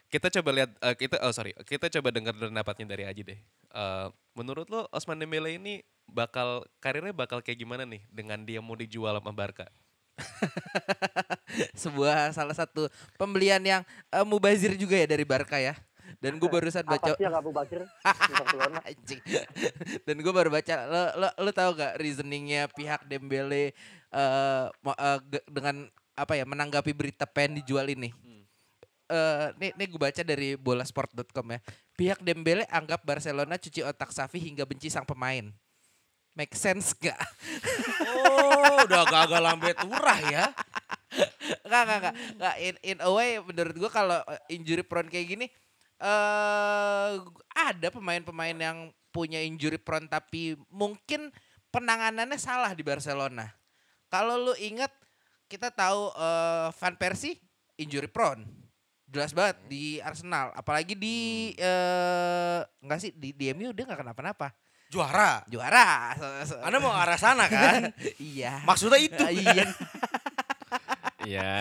Kita 0.10 0.30
coba 0.41 0.49
lihat, 0.58 0.72
eh, 0.82 0.95
kita 0.97 1.22
oh 1.22 1.34
sorry, 1.34 1.53
kita 1.66 1.89
coba 1.89 2.10
dengar 2.10 2.34
pendapatnya 2.34 2.97
dari 2.97 3.06
Aji 3.06 3.22
deh. 3.22 3.39
Eh, 3.74 4.08
menurut 4.34 4.66
lo 4.74 4.89
Osman 4.89 5.22
Dembele 5.22 5.58
ini 5.62 5.86
bakal 6.10 6.66
karirnya 6.82 7.14
bakal 7.14 7.41
kayak 7.45 7.62
gimana 7.62 7.86
nih 7.86 8.01
dengan 8.10 8.41
dia 8.45 8.62
mau 8.62 8.74
dijual 8.74 9.18
sama 9.22 9.34
Barca? 9.34 9.70
Sebuah 11.82 12.32
salah 12.34 12.56
satu 12.58 12.89
pembelian 13.22 13.62
yang 13.62 13.82
eh, 14.10 14.26
mubazir 14.26 14.74
juga 14.74 14.97
ya 14.97 15.06
dari 15.06 15.26
Barca 15.26 15.62
ya. 15.62 15.78
Dan 16.22 16.39
gue 16.41 16.47
barusan 16.49 16.86
baca 16.86 17.12
Apa 17.12 17.18
sih 17.18 17.26
yang 17.28 17.36
Abu 17.38 17.51
Bakir? 17.58 17.82
Anjing. 18.82 19.22
Dan 20.06 20.16
gue 20.22 20.34
baru 20.34 20.49
baca 20.49 20.76
lo 20.88 21.01
lo 21.22 21.28
lo 21.38 21.51
tahu 21.51 21.70
gak 21.78 21.97
reasoningnya 22.01 22.66
pihak 22.72 23.06
Dembele 23.06 23.76
eh 24.16 24.66
eh, 24.72 25.20
ge- 25.28 25.47
dengan 25.49 25.86
apa 26.16 26.34
ya 26.39 26.47
menanggapi 26.47 26.95
berita 26.95 27.28
pen 27.28 27.59
dijual 27.59 27.91
ini. 27.91 28.09
Eh 29.05 29.47
nih 29.61 29.72
nih 29.76 29.88
gue 29.91 30.01
baca 30.01 30.22
dari 30.24 30.55
bolasport.com 30.55 31.45
ya. 31.53 31.59
Pihak 31.93 32.20
Dembele 32.24 32.66
anggap 32.72 33.03
Barcelona 33.05 33.59
cuci 33.59 33.86
otak 33.86 34.16
Safi 34.16 34.41
hingga 34.41 34.66
benci 34.66 34.89
sang 34.89 35.05
pemain. 35.05 35.51
Make 36.36 36.51
sense 36.55 36.91
gak? 36.99 37.16
Oh, 38.26 38.84
udah 38.84 39.07
agak-agak 39.07 39.39
lambe 39.39 39.72
turah 39.72 40.20
ya. 40.28 40.45
Enggak, 41.63 41.82
enggak, 41.88 41.97
enggak. 41.99 42.16
Enggak, 42.36 42.55
in, 42.59 42.76
in 42.84 42.97
a 42.99 43.09
way 43.11 43.39
menurut 43.39 43.76
gua 43.80 43.91
kalau 43.93 44.20
eh, 44.28 44.41
injury 44.51 44.84
prone 44.84 45.07
kayak 45.07 45.28
gini 45.32 45.47
eh 45.95 47.11
ada 47.55 47.88
pemain-pemain 47.88 48.57
yang 48.59 48.91
punya 49.16 49.39
injury 49.39 49.80
prone 49.80 50.11
tapi 50.11 50.59
mungkin 50.68 51.32
penanganannya 51.72 52.36
salah 52.36 52.76
di 52.76 52.84
Barcelona. 52.84 53.47
Kalau 54.11 54.36
lu 54.39 54.53
ingat 54.59 54.91
kita 55.46 55.70
tahu 55.72 56.12
eh, 56.14 56.68
Van 56.74 56.96
Persie 56.98 57.38
injury 57.80 58.10
prone. 58.10 58.46
Jelas 59.06 59.32
banget 59.32 59.58
di 59.70 60.02
Arsenal, 60.02 60.52
apalagi 60.58 60.98
di 60.98 61.52
eh 61.56 62.60
enggak 62.84 63.00
sih 63.00 63.12
di, 63.16 63.32
di 63.32 63.54
MU 63.54 63.72
dia 63.72 63.86
enggak 63.88 64.02
kenapa-napa. 64.02 64.52
Juara. 64.89 65.41
Juara. 65.50 66.14
Anda 66.62 66.78
mau 66.78 66.93
arah 66.93 67.18
sana 67.18 67.50
kan? 67.50 67.89
iya. 68.22 68.62
Maksudnya 68.66 69.00
itu. 69.02 69.26
iya. 69.46 69.66
Iya. 71.26 71.54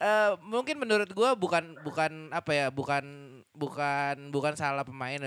Eh, 0.00 0.32
mungkin 0.44 0.80
menurut 0.80 1.10
gua 1.12 1.36
bukan 1.36 1.76
bukan 1.84 2.32
apa 2.32 2.50
ya 2.52 2.66
bukan 2.72 3.04
bukan 3.52 4.32
bukan 4.32 4.56
salah 4.56 4.80
pemain 4.80 5.20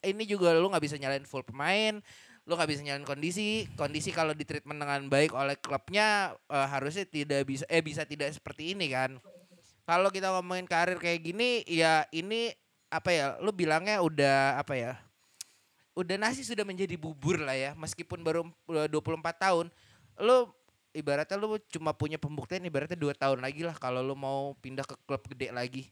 ini 0.00 0.24
juga 0.30 0.54
lu 0.54 0.70
nggak 0.70 0.84
bisa 0.84 0.94
nyalain 0.94 1.26
full 1.26 1.42
pemain 1.42 1.98
lu 2.44 2.60
nggak 2.60 2.68
bisa 2.68 2.80
nyalain 2.84 3.08
kondisi 3.08 3.64
kondisi 3.72 4.12
kalau 4.12 4.36
di 4.36 4.44
treatment 4.44 4.76
dengan 4.76 5.08
baik 5.08 5.32
oleh 5.32 5.56
klubnya 5.56 6.36
eh, 6.52 6.66
harusnya 6.68 7.08
tidak 7.08 7.48
bisa 7.48 7.64
eh 7.72 7.80
bisa 7.80 8.04
tidak 8.04 8.32
seperti 8.36 8.76
ini 8.76 8.92
kan. 8.92 9.16
Kalau 9.84 10.08
kita 10.08 10.32
ngomongin 10.32 10.64
karir 10.64 10.96
kayak 10.96 11.20
gini 11.24 11.60
ya 11.68 12.08
ini 12.12 12.52
apa 12.88 13.10
ya 13.10 13.26
lu 13.40 13.52
bilangnya 13.52 14.00
udah 14.00 14.60
apa 14.60 14.74
ya 14.76 14.92
udah 15.94 16.16
nasi 16.18 16.42
sudah 16.42 16.66
menjadi 16.66 16.98
bubur 16.98 17.38
lah 17.42 17.54
ya 17.54 17.70
meskipun 17.78 18.22
baru 18.22 18.46
eh, 18.70 18.88
24 18.90 19.22
tahun 19.38 19.66
lu 20.18 20.50
ibaratnya 20.94 21.36
lu 21.38 21.58
cuma 21.70 21.90
punya 21.90 22.18
pembuktian 22.18 22.62
ibaratnya 22.62 22.94
dua 22.94 23.14
tahun 23.18 23.42
lagi 23.42 23.66
lah 23.66 23.74
kalau 23.78 24.02
lu 24.02 24.14
mau 24.14 24.54
pindah 24.62 24.86
ke 24.86 24.94
klub 25.06 25.22
gede 25.26 25.50
lagi 25.50 25.90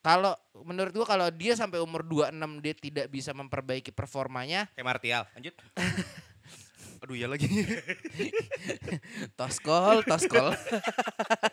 kalau 0.00 0.32
menurut 0.64 0.92
gua 0.96 1.06
kalau 1.08 1.28
dia 1.28 1.52
sampai 1.52 1.80
umur 1.80 2.00
26 2.04 2.32
dia 2.64 2.74
tidak 2.76 3.06
bisa 3.12 3.36
memperbaiki 3.36 3.92
performanya 3.92 4.68
Kayak 4.72 4.88
Martial. 4.88 5.22
Lanjut. 5.36 5.54
Aduh 7.04 7.16
ya 7.16 7.28
lagi. 7.28 7.48
toskol 9.40 10.04
toskol 10.04 10.52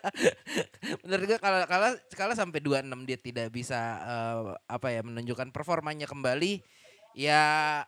menurut 1.08 1.26
gua 1.36 1.40
kalau 1.40 1.62
kalau 1.68 1.90
kalau 2.16 2.34
sampai 2.36 2.60
26 2.60 3.08
dia 3.08 3.18
tidak 3.20 3.48
bisa 3.52 3.80
eh, 4.04 4.40
apa 4.68 4.88
ya 4.92 5.02
menunjukkan 5.04 5.52
performanya 5.56 6.08
kembali 6.08 6.60
ya 7.16 7.84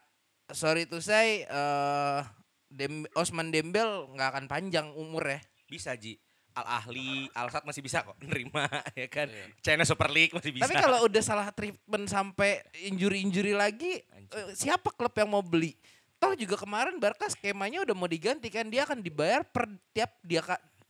sorry 0.51 0.87
to 0.87 1.03
say 1.03 1.43
eh 1.47 2.21
Dem 2.69 3.09
Osman 3.17 3.49
Dembel 3.49 4.13
nggak 4.13 4.29
akan 4.29 4.45
panjang 4.45 4.93
umur 4.93 5.25
ya 5.25 5.41
Bisa 5.65 5.97
Ji. 5.97 6.21
Al 6.59 6.67
Ahli, 6.67 7.31
Al 7.31 7.47
Sadd 7.47 7.63
masih 7.63 7.79
bisa 7.79 8.03
kok 8.03 8.19
nerima 8.19 8.67
ya 8.99 9.07
kan. 9.07 9.31
China 9.63 9.83
Super 9.83 10.09
League 10.09 10.35
masih 10.35 10.51
bisa. 10.51 10.67
Tapi 10.67 10.75
kalau 10.75 11.07
udah 11.07 11.21
salah 11.23 11.47
treatment 11.49 12.05
sampai 12.05 12.59
injury-injury 12.83 13.55
lagi, 13.55 14.03
eh, 14.03 14.47
siapa 14.53 14.91
klub 14.91 15.15
yang 15.15 15.31
mau 15.31 15.39
beli? 15.39 15.73
Toh 16.19 16.35
juga 16.35 16.59
kemarin 16.59 16.99
Barca 16.99 17.31
skemanya 17.31 17.79
udah 17.81 17.95
mau 17.95 18.03
diganti 18.03 18.51
kan 18.51 18.67
dia 18.67 18.83
akan 18.83 18.99
dibayar 18.99 19.47
per 19.47 19.71
tiap 19.95 20.19
dia 20.19 20.43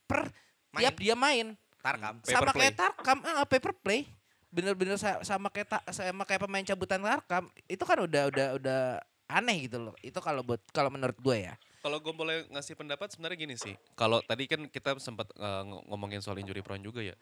per 0.09 0.26
Main. 0.70 0.82
tiap 0.82 0.95
dia 0.97 1.13
main. 1.13 1.47
Tarkam. 1.80 2.17
sama 2.26 2.51
play. 2.51 2.70
kayak 2.70 2.76
Tarkam, 2.76 3.17
ah, 3.24 3.45
paper 3.45 3.74
play. 3.78 4.09
Bener-bener 4.49 4.97
sa- 4.97 5.22
sama 5.22 5.53
kayak 5.53 5.70
ta- 5.70 5.86
sama 5.93 6.26
kayak 6.26 6.41
pemain 6.41 6.65
cabutan 6.65 6.97
Tarkam. 6.99 7.45
Itu 7.70 7.86
kan 7.86 8.01
udah 8.01 8.24
udah 8.28 8.47
udah 8.57 8.82
aneh 9.30 9.70
gitu 9.70 9.78
loh. 9.78 9.93
Itu 10.01 10.17
kalau 10.17 10.41
buat 10.41 10.65
kalau 10.74 10.89
menurut 10.89 11.15
gue 11.15 11.45
ya. 11.45 11.53
Kalau 11.80 11.98
gue 12.04 12.12
boleh 12.12 12.44
ngasih 12.52 12.76
pendapat 12.76 13.08
sebenarnya 13.16 13.38
gini 13.40 13.56
sih. 13.56 13.76
Kalau 13.96 14.20
tadi 14.24 14.46
kan 14.46 14.68
kita 14.68 15.00
sempat 15.00 15.32
eh, 15.36 15.64
ng- 15.64 15.88
ngomongin 15.88 16.20
soal 16.20 16.40
injury 16.40 16.60
prone 16.60 16.84
juga 16.84 17.00
ya. 17.00 17.16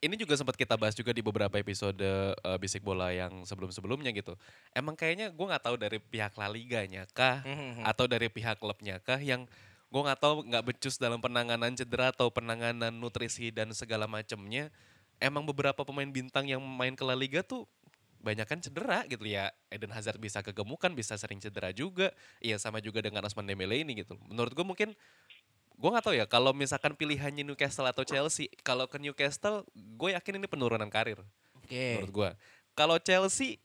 Ini 0.00 0.16
juga 0.16 0.32
sempat 0.32 0.56
kita 0.56 0.80
bahas 0.80 0.96
juga 0.96 1.12
di 1.12 1.20
beberapa 1.20 1.60
episode 1.60 2.00
eh, 2.00 2.56
bisik 2.56 2.80
bola 2.80 3.12
yang 3.12 3.44
sebelum-sebelumnya 3.44 4.16
gitu. 4.16 4.32
Emang 4.72 4.96
kayaknya 4.96 5.28
gue 5.28 5.46
nggak 5.46 5.64
tahu 5.68 5.76
dari 5.76 6.00
pihak 6.00 6.32
La 6.40 6.48
Liganya 6.48 7.04
kah 7.12 7.44
atau 7.84 8.08
dari 8.08 8.32
pihak 8.32 8.56
klubnya 8.56 8.96
kah 9.04 9.20
yang 9.20 9.44
gue 9.90 10.00
nggak 10.00 10.20
tahu 10.22 10.46
nggak 10.48 10.64
becus 10.64 10.96
dalam 10.96 11.20
penanganan 11.20 11.76
cedera 11.76 12.14
atau 12.14 12.32
penanganan 12.32 12.94
nutrisi 12.94 13.52
dan 13.52 13.74
segala 13.76 14.08
macamnya. 14.08 14.72
Emang 15.20 15.44
beberapa 15.44 15.84
pemain 15.84 16.08
bintang 16.08 16.48
yang 16.48 16.64
main 16.64 16.96
ke 16.96 17.04
La 17.04 17.12
Liga 17.12 17.44
tuh 17.44 17.68
banyak 18.20 18.46
kan 18.46 18.60
cedera 18.60 19.02
gitu 19.08 19.24
ya. 19.24 19.48
Eden 19.72 19.90
Hazard 19.90 20.20
bisa 20.20 20.44
kegemukan, 20.44 20.92
bisa 20.92 21.16
sering 21.16 21.40
cedera 21.40 21.72
juga. 21.72 22.12
Iya 22.38 22.60
sama 22.60 22.78
juga 22.84 23.00
dengan 23.00 23.24
Osman 23.24 23.48
Dembele 23.48 23.80
ini 23.80 24.04
gitu. 24.04 24.16
Menurut 24.28 24.52
gue 24.52 24.64
mungkin 24.64 24.88
gue 25.80 25.88
nggak 25.88 26.04
tahu 26.04 26.14
ya 26.14 26.28
kalau 26.28 26.52
misalkan 26.52 26.92
pilihannya 26.92 27.40
Newcastle 27.40 27.88
atau 27.88 28.04
Chelsea, 28.04 28.52
kalau 28.60 28.84
ke 28.84 29.00
Newcastle 29.00 29.64
gue 29.72 30.12
yakin 30.12 30.36
ini 30.36 30.44
penurunan 30.44 30.92
karir 30.92 31.24
Oke. 31.56 31.96
menurut 31.96 32.12
gue. 32.12 32.30
Kalau 32.76 32.96
Chelsea 33.00 33.56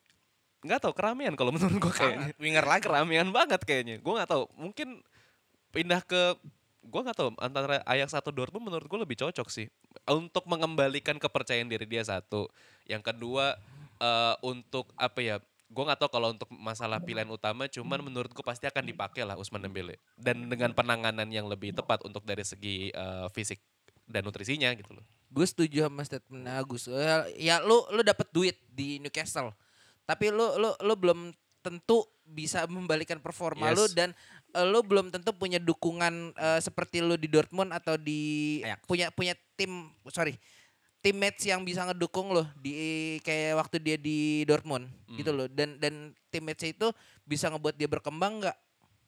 nggak 0.64 0.80
tahu 0.82 0.94
keramaian 0.96 1.36
kalau 1.36 1.52
menurut 1.56 1.76
gue 1.76 1.94
kayaknya. 1.94 2.32
Winger 2.40 2.66
lagi. 2.66 2.88
Keramaian 2.88 3.28
banget 3.30 3.62
kayaknya. 3.68 4.00
Gue 4.00 4.14
nggak 4.16 4.32
tahu. 4.32 4.48
Mungkin 4.56 5.04
pindah 5.76 6.00
ke 6.08 6.40
gue 6.86 7.02
nggak 7.02 7.18
tahu 7.18 7.30
antara 7.42 7.82
Ajax 7.84 8.14
atau 8.14 8.30
Dortmund 8.30 8.70
menurut 8.72 8.86
gue 8.86 9.00
lebih 9.02 9.18
cocok 9.18 9.50
sih 9.50 9.68
untuk 10.06 10.46
mengembalikan 10.46 11.18
kepercayaan 11.20 11.68
diri 11.68 11.84
dia 11.84 12.06
satu. 12.06 12.48
Yang 12.86 13.12
kedua 13.12 13.58
eh, 13.98 14.36
untuk 14.42 14.92
apa 14.96 15.20
ya? 15.20 15.36
Gue 15.66 15.82
nggak 15.82 15.98
tahu 15.98 16.10
kalau 16.14 16.30
untuk 16.30 16.48
masalah 16.54 17.02
pilihan 17.02 17.26
utama, 17.26 17.66
cuman 17.66 18.00
menurut 18.00 18.30
gue 18.30 18.46
pasti 18.46 18.70
akan 18.70 18.86
dipakai 18.86 19.26
lah 19.26 19.34
Usman 19.34 19.60
Dembele 19.60 19.98
dan 20.16 20.46
dengan 20.46 20.72
penanganan 20.72 21.26
yang 21.28 21.50
lebih 21.50 21.74
tepat 21.74 22.06
untuk 22.06 22.22
dari 22.22 22.46
segi 22.46 22.94
eh, 22.94 23.28
fisik 23.34 23.58
dan 24.06 24.22
nutrisinya 24.22 24.70
gitu 24.78 24.94
loh. 24.94 25.02
Gue 25.34 25.44
setuju 25.44 25.90
sama 25.90 26.06
statement 26.06 26.46
Agus. 26.48 26.86
Eh, 26.86 27.42
Ya 27.42 27.60
lu 27.66 27.82
lu 27.90 28.06
dapat 28.06 28.30
duit 28.30 28.56
di 28.70 29.02
Newcastle. 29.02 29.52
Tapi 30.06 30.30
lu 30.30 30.54
lu 30.62 30.70
lu 30.80 30.94
belum 30.94 31.34
tentu 31.66 32.06
bisa 32.22 32.70
membalikan 32.70 33.18
performa 33.18 33.74
Yes. 33.74 33.78
lu 33.78 33.86
dan 33.98 34.10
lu 34.70 34.86
belum 34.86 35.10
tentu 35.10 35.34
punya 35.34 35.58
dukungan 35.58 36.38
eh, 36.38 36.62
seperti 36.62 37.02
lu 37.02 37.18
di 37.18 37.26
Dortmund 37.26 37.74
atau 37.74 37.98
di 37.98 38.62
Ajax. 38.62 38.86
punya 38.86 39.08
punya 39.10 39.34
tim 39.58 39.90
sorry 40.14 40.38
teammates 41.06 41.46
yang 41.46 41.62
bisa 41.62 41.86
ngedukung 41.86 42.34
lo 42.34 42.50
di 42.58 42.74
kayak 43.22 43.62
waktu 43.62 43.78
dia 43.78 43.98
di 44.02 44.42
Dortmund 44.50 44.90
gitu 45.22 45.30
loh. 45.30 45.46
Dan 45.46 45.78
dan 45.78 46.18
teammates 46.34 46.66
itu 46.66 46.90
bisa 47.22 47.46
ngebuat 47.54 47.78
dia 47.78 47.86
berkembang 47.86 48.42
nggak? 48.42 48.58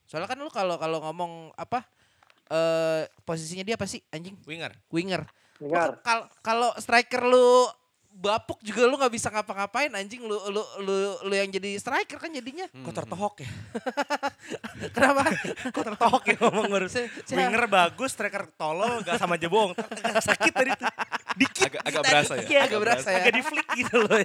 Soalnya 0.06 0.30
kan 0.30 0.38
lu 0.38 0.46
kalau 0.54 0.78
kalau 0.78 1.02
ngomong 1.02 1.50
apa 1.58 1.82
eh 2.48 3.02
posisinya 3.26 3.66
dia 3.66 3.74
apa 3.74 3.90
sih 3.90 3.98
anjing? 4.14 4.38
Winger. 4.46 4.72
winger. 4.94 5.26
Dengar. 5.58 5.98
Kal- 6.06 6.30
kalau 6.38 6.70
striker 6.78 7.26
lu 7.26 7.66
bapuk 8.18 8.58
juga 8.60 8.82
lu 8.82 8.98
nggak 8.98 9.14
bisa 9.14 9.30
ngapa-ngapain 9.30 9.94
anjing 9.94 10.26
lu 10.26 10.34
lu 10.50 10.58
lu 10.82 10.94
lu 11.22 11.34
yang 11.34 11.46
jadi 11.46 11.78
striker 11.78 12.18
kan 12.18 12.34
jadinya 12.34 12.66
Kok 12.66 12.90
tertohok 12.90 13.34
ya? 13.38 13.50
kenapa 14.94 15.22
Kok 15.70 15.84
tertohok 15.94 16.22
ya 16.26 16.34
ngomong 16.42 16.66
se- 16.90 17.06
Winger 17.30 17.70
bagus, 17.70 18.10
striker 18.10 18.50
tolol, 18.58 18.98
gak 19.02 19.22
sama 19.22 19.38
jebong. 19.38 19.70
Agak 19.76 20.24
sakit 20.24 20.50
tadi 20.50 20.70
tuh. 20.74 20.90
Dikit. 21.38 21.70
Agak 21.70 21.82
agak 21.86 22.02
berasa 22.02 22.32
ya. 22.34 22.46
Iya, 22.48 22.60
agak 22.66 22.80
berasa 22.82 23.08
ya. 23.08 23.18
Agak 23.22 23.32
di 23.32 23.42
flick 23.46 23.68
gitu 23.78 23.94
loh. 24.02 24.18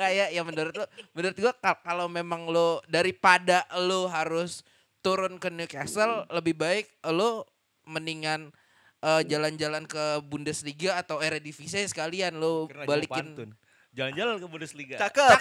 kayak 0.00 0.28
ya 0.32 0.42
menurut 0.42 0.74
lu 0.74 0.84
menurut 1.12 1.36
gua 1.36 1.52
kal- 1.52 1.82
kalau 1.84 2.06
memang 2.08 2.48
lu 2.48 2.80
daripada 2.88 3.68
lu 3.78 4.08
harus 4.08 4.64
turun 5.00 5.36
ke 5.36 5.52
Newcastle 5.52 6.24
lebih 6.30 6.56
baik 6.56 6.88
lu 7.12 7.44
mendingan 7.84 8.52
eh, 9.00 9.22
jalan-jalan 9.26 9.84
ke 9.88 10.04
Bundesliga 10.24 11.00
atau 11.00 11.20
Eredivisie 11.20 11.84
sekalian 11.88 12.36
lu 12.36 12.68
Kira 12.68 12.84
balikin. 12.84 13.56
Jalan-jalan 13.90 14.38
ke 14.38 14.46
Bundesliga. 14.46 14.96
Cakep. 15.00 15.38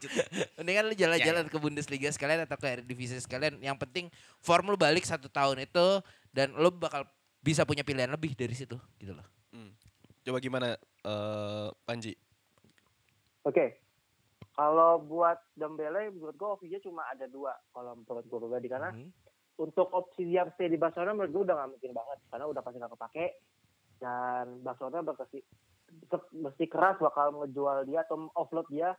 Mendingan 0.56 0.84
lu 0.88 0.94
jalan-jalan 0.96 1.44
ke 1.52 1.56
Bundesliga 1.60 2.08
sekalian 2.08 2.48
atau 2.48 2.56
ke 2.56 2.66
Eredivisie 2.80 3.20
sekalian. 3.20 3.60
Yang 3.60 3.78
penting 3.84 4.04
form 4.40 4.72
lu 4.72 4.78
balik 4.80 5.04
satu 5.04 5.28
tahun 5.28 5.68
itu 5.68 6.00
dan 6.32 6.56
lu 6.56 6.72
bakal 6.72 7.04
bisa 7.44 7.68
punya 7.68 7.84
pilihan 7.84 8.08
lebih 8.08 8.32
dari 8.32 8.56
situ 8.56 8.80
gitu 8.96 9.12
loh. 9.12 9.26
Hmm. 9.52 9.76
Coba 10.24 10.40
gimana 10.40 10.76
eh, 11.04 11.68
Panji? 11.84 12.16
Oke. 13.44 13.76
Kalau 14.56 15.00
buat 15.00 15.40
Dembele 15.56 16.12
menurut 16.12 16.36
gue 16.36 16.48
opsinya 16.48 16.80
cuma 16.84 17.02
ada 17.08 17.24
dua 17.24 17.56
kalau 17.72 17.96
menurut 17.96 18.24
gue 18.28 18.38
pribadi 18.40 18.68
karena 18.68 18.92
Hmm. 18.92 19.08
Untuk 19.60 19.92
opsi 19.92 20.24
dia 20.24 20.48
stay 20.56 20.72
di 20.72 20.80
Barcelona 20.80 21.12
menurut 21.12 21.32
gue 21.36 21.42
udah 21.44 21.56
gak 21.60 21.70
mungkin 21.76 21.92
banget 21.92 22.18
karena 22.32 22.44
udah 22.48 22.62
pasti 22.64 22.76
gak 22.80 22.92
kepake. 22.96 23.26
Dan 24.00 24.64
Barcelona 24.64 25.04
berkesi 25.04 25.38
mesti 26.32 26.64
keras 26.64 26.96
bakal 26.96 27.36
ngejual 27.44 27.84
dia 27.84 28.00
atau 28.08 28.32
offload 28.32 28.64
dia 28.72 28.96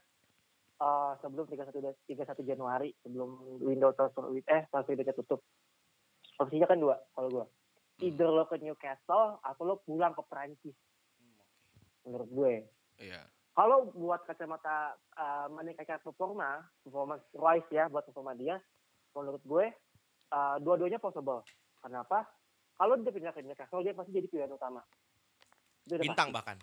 uh, 0.77 1.17
sebelum 1.25 1.49
31 1.49 1.73
de- 1.81 2.01
31 2.13 2.45
Januari 2.45 2.93
sebelum 3.01 3.57
window 3.65 3.89
transfer 3.97 4.29
eh 4.29 4.69
transfer 4.69 4.93
window 4.93 5.17
tutup. 5.17 5.41
Opsinya 6.37 6.69
kan 6.69 6.77
dua 6.77 7.01
kalau 7.17 7.29
gue 7.33 7.45
either 8.01 8.29
lo 8.29 8.45
ke 8.49 8.57
Newcastle 8.61 9.41
atau 9.41 9.63
lo 9.65 9.81
pulang 9.85 10.13
ke 10.13 10.21
Prancis 10.25 10.77
menurut 12.05 12.29
gue 12.29 12.53
Iya. 13.01 13.25
kalau 13.57 13.89
buat 13.93 14.21
kacamata 14.29 14.93
uh, 15.17 15.49
meningkatkan 15.49 16.01
performa, 16.05 16.61
performance 16.85 17.25
wise 17.33 17.65
ya 17.73 17.89
buat 17.89 18.05
performa 18.05 18.37
dia, 18.37 18.61
menurut 19.17 19.41
gue 19.41 19.65
uh, 20.31 20.55
dua-duanya 20.57 20.97
possible. 20.97 21.43
Kenapa? 21.79 22.25
Kalau 22.73 22.97
dia 22.97 23.11
pindah 23.11 23.29
ke 23.29 23.41
Newcastle 23.41 23.83
dia 23.83 23.93
pasti 23.93 24.09
jadi 24.09 24.25
pilihan 24.25 24.49
utama. 24.49 24.81
Itu 25.85 25.97
Bintang 25.97 26.31
pasti. 26.31 26.37
bahkan. 26.37 26.57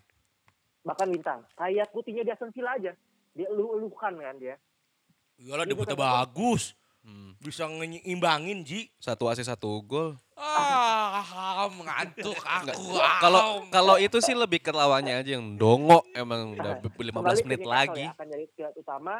bahkan 0.78 1.08
bintang. 1.10 1.40
Kayak 1.52 1.92
Coutinho 1.92 2.22
di 2.22 2.32
Aston 2.32 2.48
Villa 2.50 2.72
aja. 2.72 2.92
Dia 3.32 3.46
eluh-eluhkan 3.46 4.14
kan 4.14 4.34
dia. 4.36 4.56
Iyalah 5.36 5.62
debutnya 5.62 5.94
bagus. 5.94 6.72
Hmm. 7.04 7.36
Bisa 7.38 7.64
ngeimbangin 7.64 8.64
Ji. 8.64 8.88
Satu 8.96 9.28
asis 9.28 9.46
satu 9.46 9.84
gol. 9.84 10.16
Ah, 10.34 11.66
mengantuk 11.70 12.34
Nggak. 12.34 12.72
aku. 12.72 12.82
Kalau 13.20 13.42
kalau 13.68 13.94
itu 13.98 14.18
sih 14.18 14.32
lebih 14.32 14.58
ke 14.58 14.70
lawannya 14.70 15.18
aja 15.18 15.36
yang 15.36 15.54
dongo 15.54 16.02
emang 16.14 16.54
udah 16.54 16.78
Nah, 16.78 16.80
be- 16.80 16.94
15 16.94 17.10
Kembali 17.12 17.36
ke 17.36 17.44
menit 17.44 17.62
lagi. 17.64 18.04
Ya, 18.06 18.14
akan 18.14 18.26
jadi 18.26 18.44
pilihan 18.54 18.74
utama. 18.74 19.14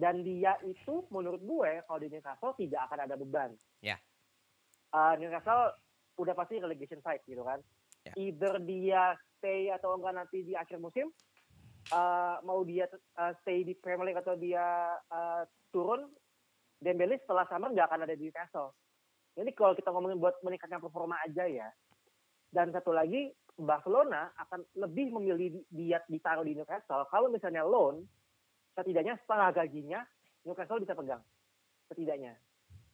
Dan 0.00 0.24
dia 0.24 0.56
itu 0.64 1.04
menurut 1.12 1.44
gue 1.44 1.84
kalau 1.84 2.00
di 2.00 2.08
Newcastle 2.08 2.56
tidak 2.56 2.88
akan 2.88 2.98
ada 3.04 3.14
beban. 3.20 3.52
Ya. 3.84 4.00
Uh, 4.96 5.12
Newcastle 5.20 5.76
udah 6.16 6.32
pasti 6.32 6.56
relegation 6.56 7.04
fight 7.04 7.20
gitu 7.28 7.44
kan. 7.44 7.60
Ya. 8.08 8.16
Either 8.16 8.56
dia 8.64 9.12
stay 9.36 9.68
atau 9.68 10.00
enggak 10.00 10.16
nanti 10.16 10.40
di 10.40 10.56
akhir 10.56 10.80
musim. 10.80 11.12
uh, 11.92 12.36
mau 12.44 12.60
dia 12.64 12.88
uh, 13.16 13.32
stay 13.44 13.64
di 13.64 13.76
Premier 13.76 14.12
League 14.12 14.22
atau 14.24 14.36
dia 14.40 14.96
uh, 15.12 15.44
turun. 15.72 16.08
Dembele 16.80 17.20
setelah 17.20 17.44
summer 17.44 17.68
nggak 17.76 17.92
akan 17.92 18.08
ada 18.08 18.16
di 18.16 18.32
Newcastle. 18.32 18.72
Jadi 19.36 19.52
kalau 19.52 19.76
kita 19.76 19.92
ngomongin 19.92 20.16
buat 20.16 20.40
meningkatkan 20.40 20.80
performa 20.80 21.20
aja 21.20 21.44
ya. 21.44 21.68
Dan 22.50 22.72
satu 22.72 22.90
lagi, 22.90 23.30
Barcelona 23.54 24.32
akan 24.34 24.64
lebih 24.80 25.12
memilih 25.14 25.60
dia 25.70 26.00
ditaruh 26.08 26.42
di 26.42 26.56
Newcastle. 26.56 27.04
Kalau 27.12 27.28
misalnya 27.28 27.62
loan, 27.62 28.02
setidaknya 28.80 29.14
setengah 29.20 29.48
gajinya 29.52 30.00
Newcastle 30.48 30.80
bisa 30.80 30.96
pegang. 30.96 31.22
Setidaknya. 31.92 32.32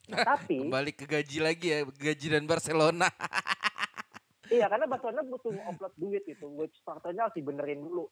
Nah, 0.07 0.23
tapi, 0.23 0.63
Kembali 0.63 0.93
ke 0.95 1.07
gaji 1.07 1.39
lagi 1.43 1.67
ya, 1.71 1.79
gaji 1.87 2.27
dan 2.31 2.45
Barcelona. 2.47 3.07
iya 4.55 4.71
karena 4.71 4.87
Barcelona 4.87 5.23
butuh 5.27 5.55
upload 5.67 5.95
duit 5.99 6.23
itu. 6.27 6.47
Which 6.55 6.79
faktornya 6.87 7.27
harus 7.27 7.35
dibenerin 7.35 7.83
dulu 7.83 8.07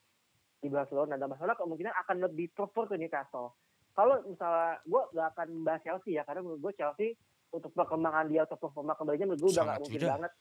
di 0.59 0.67
Barcelona. 0.67 1.15
Dan 1.15 1.31
Barcelona 1.31 1.55
kemungkinan 1.55 1.93
akan 2.03 2.17
lebih 2.31 2.51
prefer 2.51 2.91
ke 2.91 2.95
Newcastle. 2.99 3.55
Kalau 3.95 4.19
misalnya, 4.27 4.83
gue 4.83 5.01
gak 5.15 5.27
akan 5.35 5.47
membahas 5.55 5.81
Chelsea 5.87 6.19
ya. 6.19 6.27
Karena 6.27 6.43
menurut 6.43 6.59
gue 6.67 6.73
Chelsea 6.75 7.15
untuk 7.55 7.71
perkembangan 7.71 8.27
dia 8.27 8.43
atau 8.43 8.59
performa 8.59 8.91
kembalinya 8.99 9.31
menurut 9.31 9.47
gue 9.47 9.51
udah 9.55 9.63
gak 9.63 9.79
mungkin 9.79 9.99
tidak. 10.03 10.11
banget. 10.19 10.31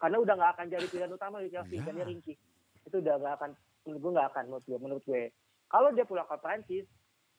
Karena 0.00 0.16
udah 0.18 0.34
gak 0.34 0.50
akan 0.58 0.66
jadi 0.74 0.86
pilihan 0.90 1.12
utama 1.14 1.36
di 1.38 1.50
Chelsea. 1.54 1.78
Ya. 1.78 1.82
Dan 1.86 1.92
dia 1.94 2.06
ringkih. 2.10 2.36
Itu 2.82 2.96
udah 2.98 3.14
gak 3.22 3.34
akan, 3.38 3.50
menurut 3.86 4.00
gue 4.02 4.12
gak 4.18 4.28
akan 4.34 4.42
menurut 4.50 4.64
gue. 4.66 4.78
Menurut 4.82 5.04
gue. 5.06 5.22
Kalau 5.70 5.94
dia 5.94 6.02
pulang 6.02 6.26
ke 6.26 6.36
Prancis, 6.42 6.86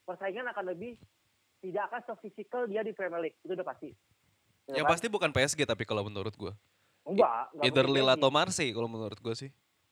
persaingan 0.07 0.47
akan 0.55 0.71
lebih 0.71 0.95
tidak 1.61 1.83
akan 1.91 2.01
se-physical 2.07 2.65
dia 2.65 2.81
di 2.81 2.95
Premier 2.95 3.21
League. 3.29 3.37
Itu 3.43 3.53
udah 3.53 3.67
pasti. 3.67 3.91
Yang 4.71 4.87
kan? 4.87 4.91
pasti 4.95 5.07
bukan 5.11 5.29
PSG 5.35 5.61
tapi 5.67 5.83
kalau 5.83 6.07
menurut 6.07 6.33
gua. 6.39 6.55
Enggak. 7.03 7.51
enggak 7.53 7.65
Either 7.67 7.87
Lille 7.91 8.11
atau 8.15 8.29
Marseille 8.31 8.73
kalau 8.73 8.87
menurut 8.87 9.19
gua 9.19 9.35
sih. 9.35 9.51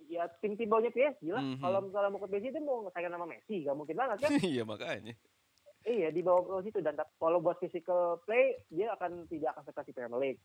Ya 0.10 0.26
tim-tim 0.42 0.66
bawahnya 0.66 0.90
PSG 0.90 1.30
lah. 1.30 1.44
Mhm. 1.44 1.62
Kalau 1.62 1.80
misalnya 1.86 2.10
mau 2.10 2.22
ke 2.24 2.28
PSG 2.32 2.48
itu 2.50 2.60
mau 2.64 2.82
ngesaingin 2.88 3.14
sama 3.14 3.28
Messi. 3.30 3.56
Gak 3.62 3.78
mungkin 3.78 3.96
banget 4.00 4.18
kan. 4.24 4.30
Iya 4.56 4.64
makanya. 4.66 5.14
Iya 5.88 6.08
di 6.12 6.22
bawah 6.24 6.60
situ 6.60 6.84
dan 6.84 7.00
kalau 7.20 7.40
buat 7.40 7.56
physical 7.62 8.20
play 8.28 8.60
dia 8.68 8.92
akan 8.96 9.30
tidak 9.32 9.56
akan 9.56 9.84
di 9.86 9.94
Premier 9.94 10.20
League. 10.20 10.42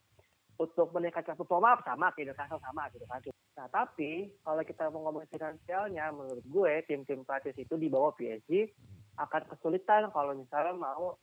Untuk 0.55 0.87
meningkatkan 0.95 1.35
performa 1.35 1.75
sama 1.83 2.15
kayak 2.15 2.31
Newcastle 2.31 2.61
sama 2.63 2.87
gitu 2.93 3.03
kan. 3.07 3.19
Nah 3.55 3.67
tapi 3.71 4.35
kalau 4.43 4.61
kita 4.67 4.91
mau 4.91 5.07
ngomongin 5.07 5.31
finansialnya 5.31 6.11
menurut 6.11 6.43
gue 6.43 6.73
tim-tim 6.91 7.23
Prancis 7.23 7.55
itu 7.55 7.79
di 7.79 7.87
bawah 7.87 8.11
PSG 8.15 8.67
akan 9.15 9.41
kesulitan 9.47 10.11
kalau 10.11 10.35
misalnya 10.35 10.75
mau 10.75 11.15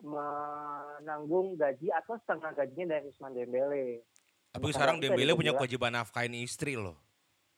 menanggung 0.00 1.56
gaji 1.56 1.92
atau 1.92 2.16
setengah 2.20 2.52
gajinya 2.56 2.96
dari 2.96 3.08
Usman 3.08 3.32
Dembele. 3.32 4.04
Tapi 4.52 4.68
sekarang 4.72 5.00
Dembele 5.00 5.32
punya 5.36 5.56
kewajiban 5.56 5.92
nafkahin 5.96 6.36
istri 6.36 6.76
loh. 6.76 6.96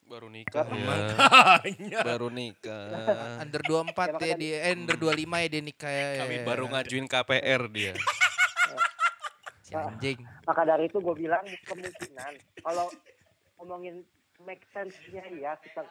Baru 0.07 0.29
nikah 0.29 0.67
ya. 0.67 0.87
Makanya. 0.87 2.01
Baru 2.11 2.29
nikah. 2.29 2.87
Under 3.43 3.63
24 3.63 4.19
ya 4.21 4.35
dia, 4.37 4.57
eh 4.69 4.75
under 4.75 4.99
25 4.99 5.25
ya 5.25 5.49
dia 5.49 5.63
nikah 5.63 5.93
ya. 5.93 6.07
Kami 6.27 6.37
baru 6.45 6.65
ngajuin 6.69 7.07
KPR 7.11 7.63
dia. 7.71 7.95
Si 9.63 9.79
anjing. 9.79 10.21
Maka 10.45 10.69
dari 10.69 10.91
itu 10.91 11.01
gue 11.01 11.15
bilang 11.17 11.47
kemungkinan 11.65 12.33
kalau 12.61 12.93
ngomongin 13.63 14.03
make 14.43 14.67
sense-nya 14.75 15.23
ya 15.39 15.55
kita 15.63 15.87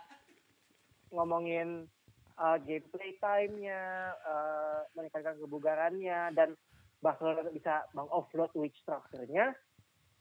ngomongin 1.15 1.87
uh, 2.35 2.59
gameplay 2.67 3.15
time-nya, 3.23 4.11
uh, 4.27 4.83
meningkatkan 4.99 5.39
kebugarannya 5.39 6.35
dan 6.35 6.59
Barcelona 6.99 7.47
bisa 7.47 7.87
mengoffload 7.95 8.51
which 8.59 8.75
structure-nya 8.83 9.55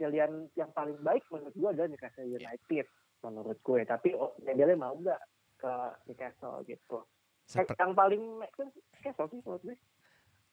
pilihan 0.00 0.48
yang 0.56 0.72
paling 0.72 0.96
baik 1.04 1.20
menurut 1.28 1.52
gue 1.52 1.68
adalah 1.68 1.88
Newcastle 1.92 2.24
United 2.24 2.86
menurut 3.20 3.58
gue. 3.60 3.80
Tapi 3.84 4.16
oh, 4.16 4.32
Dembele 4.40 4.72
mau 4.78 4.96
nggak 4.96 5.20
ke 5.60 5.72
Newcastle 6.08 6.64
gitu? 6.64 7.04
Seper- 7.44 7.76
yang 7.76 7.92
paling 7.92 8.22
make 8.40 8.54
sense 8.56 8.72
Newcastle 8.96 9.28
sih 9.28 9.40
menurut 9.44 9.62
gue. 9.66 9.76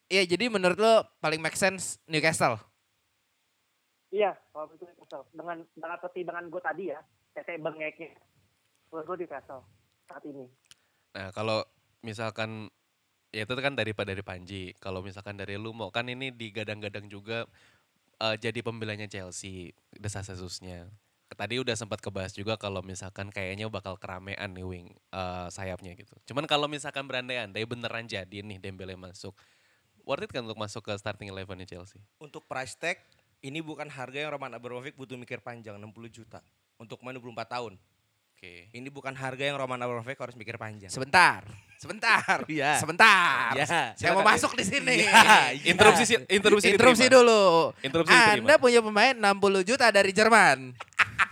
Iya, 0.07 0.23
jadi 0.23 0.51
menurut 0.51 0.79
lo 0.79 0.93
paling 1.23 1.39
make 1.39 1.55
sense 1.55 1.99
Newcastle. 2.11 2.59
Iya, 4.17 4.33
kalau 4.49 4.65
itu 4.73 4.85
Newcastle. 4.89 5.23
Dengan 5.29 5.57
dengan 5.77 5.97
pertimbangan 6.01 6.45
gue 6.49 6.61
tadi 6.65 6.83
ya, 6.89 6.99
tete 7.37 7.53
bengeknya. 7.61 8.17
Menurut 8.89 9.05
gue 9.13 9.17
Newcastle 9.21 9.61
saat 10.09 10.23
ini. 10.25 10.49
Nah 11.13 11.29
kalau 11.29 11.61
misalkan 12.01 12.73
ya 13.29 13.45
itu 13.45 13.53
kan 13.53 13.77
dari 13.77 13.93
dari 13.93 14.23
Panji. 14.25 14.73
Kalau 14.81 15.05
misalkan 15.05 15.37
dari 15.37 15.61
lu 15.61 15.69
mau 15.69 15.93
kan 15.93 16.09
ini 16.09 16.33
digadang-gadang 16.33 17.05
juga 17.05 17.45
eh, 18.17 18.35
jadi 18.41 18.65
pembelanya 18.65 19.05
Chelsea 19.05 19.77
desas-desusnya. 19.93 20.89
Tadi 21.27 21.59
udah 21.59 21.75
sempat 21.75 22.01
kebahas 22.01 22.33
juga 22.33 22.55
kalau 22.57 22.79
misalkan 22.81 23.29
kayaknya 23.29 23.67
bakal 23.69 23.99
keramaian 24.01 24.49
nih 24.49 24.65
wing 24.65 24.87
eh, 25.13 25.47
sayapnya 25.53 25.93
gitu. 25.93 26.17
Cuman 26.33 26.49
kalau 26.49 26.65
misalkan 26.65 27.05
berandai-andai 27.05 27.69
beneran 27.69 28.09
jadi 28.09 28.41
nih 28.41 28.57
Dembele 28.57 28.97
masuk, 28.97 29.37
worth 30.07 30.25
it 30.25 30.31
kan 30.33 30.41
untuk 30.47 30.57
masuk 30.57 30.81
ke 30.87 30.93
starting 30.97 31.29
eleven 31.29 31.61
Chelsea? 31.67 31.99
Untuk 32.17 32.47
price 32.47 32.79
tag, 32.79 32.97
ini 33.39 33.59
bukan 33.61 33.87
harga 33.87 34.17
yang 34.17 34.31
Roman 34.31 34.51
Abramovich 34.51 34.93
butuh 34.93 35.15
mikir 35.15 35.39
panjang, 35.39 35.77
60 35.77 35.89
juta. 36.09 36.41
Untuk 36.77 37.01
main 37.01 37.17
24 37.17 37.45
tahun. 37.47 37.73
Oke. 38.37 38.69
Ini 38.69 38.89
bukan 38.89 39.17
harga 39.17 39.41
yang 39.41 39.57
Roman 39.57 39.81
Abramovich 39.81 40.13
harus 40.13 40.37
mikir 40.37 40.57
panjang. 40.57 40.89
Sebentar. 40.89 41.41
Sebentar. 41.77 42.45
Iya. 42.49 42.77
Sebentar. 42.77 43.53
Iya, 43.53 43.65
Saya 43.93 44.13
mau 44.13 44.25
masuk 44.25 44.53
di 44.53 44.65
sini. 44.65 45.05
Iya. 45.05 45.53
Interupsi 45.73 46.03
si- 46.05 46.21
interupsi 46.29 46.69
Interupsi 46.69 47.05
diterima. 47.05 47.17
dulu. 47.21 47.43
Interupsi 47.81 48.13
diterima. 48.13 48.45
Anda 48.45 48.55
punya 48.57 48.79
pemain 48.81 49.13
60 49.13 49.61
juta 49.65 49.85
dari 49.89 50.13
Jerman. 50.13 50.73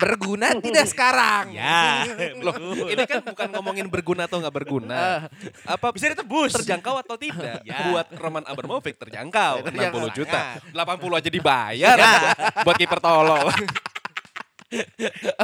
Berguna 0.00 0.56
tidak 0.64 0.88
sekarang. 0.88 1.52
Ya. 1.52 2.08
Loh, 2.40 2.56
ini 2.88 3.04
kan 3.04 3.20
bukan 3.20 3.48
ngomongin 3.52 3.86
berguna 3.92 4.24
atau 4.24 4.40
nggak 4.40 4.54
berguna. 4.56 5.28
Apa 5.68 5.92
Bisa 5.92 6.08
ditebus. 6.08 6.56
terjangkau 6.56 6.96
atau 7.04 7.20
tidak? 7.20 7.62
Ya. 7.70 7.92
Buat 7.92 8.16
Roman 8.16 8.44
Abramovich 8.48 8.96
terjangkau, 8.96 9.60
Terjangkau. 9.68 10.08
60 10.08 10.16
juta. 10.16 10.56
80 10.72 11.18
aja 11.20 11.28
dibayar 11.30 11.94
buat, 12.00 12.36
buat 12.64 12.76
kiper 12.80 13.00
tolol. 13.04 13.46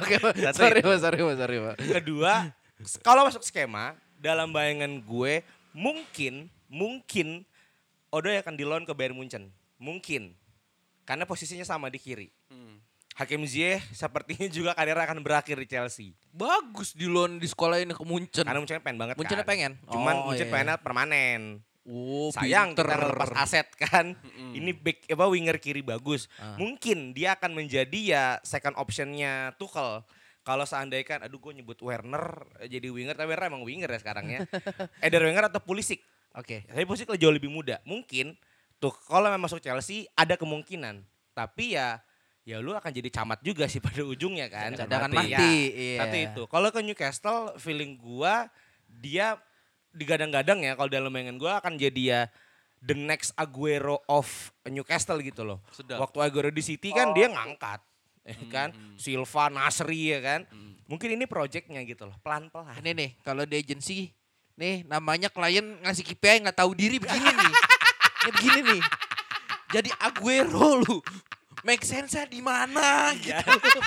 Oke, 0.00 0.14
sorry, 0.54 0.80
Pak, 0.80 0.96
sorry, 1.02 1.20
Pak, 1.20 1.36
sorry, 1.36 1.57
Pak. 1.61 1.74
Kedua, 1.82 2.32
kalau 3.02 3.26
masuk 3.26 3.42
skema, 3.42 3.98
dalam 4.16 4.54
bayangan 4.54 5.02
gue, 5.02 5.44
mungkin, 5.74 6.48
mungkin 6.70 7.44
Odoi 8.09 8.38
akan 8.40 8.54
di 8.54 8.64
loan 8.64 8.86
ke 8.86 8.94
Bayern 8.94 9.18
Munchen. 9.18 9.50
Mungkin. 9.76 10.32
Karena 11.04 11.26
posisinya 11.28 11.66
sama 11.66 11.90
di 11.90 11.98
kiri. 12.00 12.30
Hakim 13.16 13.42
Ziyech 13.42 13.80
sepertinya 13.90 14.44
juga 14.46 14.70
karirnya 14.76 15.08
akan 15.08 15.24
berakhir 15.24 15.56
di 15.56 15.64
Chelsea. 15.64 16.12
Bagus 16.28 16.92
di 16.92 17.08
loan 17.08 17.40
di 17.40 17.48
sekolah 17.48 17.80
ini 17.80 17.96
ke 17.96 18.04
Munchen. 18.04 18.44
Karena 18.44 18.60
Munchen 18.60 18.78
pengen 18.78 18.98
banget 19.00 19.14
Munchen 19.16 19.40
kan. 19.40 19.46
pengen? 19.48 19.72
Cuman 19.88 20.14
Oh, 20.14 20.24
Munchen 20.28 20.44
iya. 20.44 20.52
pengennya 20.52 20.76
permanen. 20.76 21.42
Oh, 21.86 22.28
Sayang 22.34 22.74
pinter. 22.74 22.84
kita 22.84 22.96
ngelepas 22.98 23.30
aset 23.38 23.68
kan. 23.72 24.12
Ini 24.52 24.74
back 24.74 25.06
apa 25.08 25.24
winger 25.26 25.56
kiri 25.56 25.80
bagus. 25.80 26.26
Ah. 26.36 26.58
Mungkin 26.58 27.14
dia 27.14 27.32
akan 27.32 27.54
menjadi 27.54 28.00
ya 28.02 28.24
second 28.42 28.76
optionnya 28.76 29.56
Tuchel. 29.56 30.04
Kalau 30.42 30.62
seandainya 30.62 31.06
kan, 31.08 31.18
aduh 31.22 31.40
gue 31.40 31.56
nyebut 31.56 31.74
Werner 31.80 32.42
jadi 32.62 32.86
winger, 32.86 33.14
tapi 33.14 33.32
Werner 33.32 33.50
emang 33.50 33.62
winger 33.62 33.88
ya 33.88 33.98
sekarang 33.98 34.26
ya. 34.28 34.40
Eder 35.02 35.22
Wenger 35.22 35.48
atau 35.48 35.58
Pulisic. 35.58 36.04
Oke. 36.34 36.62
Tapi 36.66 36.84
Pulisic 36.84 37.08
jauh 37.08 37.32
lebih 37.32 37.48
muda. 37.48 37.80
Mungkin 37.82 38.36
tuh 38.76 38.92
kalau 39.06 39.26
memang 39.26 39.46
masuk 39.46 39.58
Chelsea 39.58 40.06
ada 40.12 40.36
kemungkinan. 40.36 41.00
Tapi 41.34 41.74
ya 41.74 41.98
ya 42.47 42.62
lu 42.62 42.72
akan 42.78 42.94
jadi 42.94 43.11
camat 43.11 43.42
juga 43.42 43.66
sih 43.66 43.82
pada 43.86 44.07
ujungnya 44.07 44.47
kan. 44.47 44.72
Cadangan 44.78 45.11
Tapi 45.11 45.18
mati, 45.18 45.34
ya, 45.34 45.42
iya. 45.74 45.99
Satu 46.07 46.16
itu. 46.16 46.42
Kalau 46.47 46.68
ke 46.70 46.80
Newcastle 46.80 47.40
feeling 47.59 47.99
gua 47.99 48.47
dia 48.86 49.34
digadang-gadang 49.90 50.62
ya 50.62 50.78
kalau 50.78 50.88
dalam 50.88 51.11
bayangan 51.11 51.36
gua 51.36 51.53
akan 51.59 51.74
jadi 51.74 52.03
ya 52.07 52.20
the 52.78 52.94
next 52.94 53.34
Aguero 53.34 53.99
of 54.07 54.55
Newcastle 54.62 55.18
gitu 55.20 55.42
loh. 55.42 55.59
Sedap. 55.74 55.99
Waktu 55.99 56.22
Aguero 56.22 56.49
di 56.55 56.62
City 56.62 56.94
kan 56.94 57.11
dia 57.11 57.26
ngangkat. 57.26 57.82
Ya 58.26 58.34
kan? 58.51 58.68
Silva, 58.99 59.51
Nasri 59.51 60.14
ya 60.14 60.18
kan. 60.22 60.40
Mungkin 60.86 61.18
ini 61.18 61.26
projectnya 61.26 61.82
gitu 61.82 62.07
loh, 62.07 62.14
pelan-pelan. 62.22 62.78
Ini 62.78 62.90
nih, 62.94 63.11
kalau 63.26 63.42
di 63.42 63.59
agency, 63.59 64.11
nih 64.55 64.86
namanya 64.86 65.30
klien 65.30 65.82
ngasih 65.82 66.07
KPI 66.07 66.47
nggak 66.47 66.59
tahu 66.59 66.74
diri 66.78 67.03
begini 67.03 67.26
nih. 67.26 67.55
Ini 68.26 68.30
begini 68.34 68.61
nih. 68.74 68.82
Jadi 69.70 69.90
Aguero 70.03 70.82
lu. 70.82 70.99
Make 71.64 71.84
sense 71.86 72.18
di 72.28 72.44
mana 72.44 73.14
Iya. 73.16 73.40
gitu. 73.40 73.80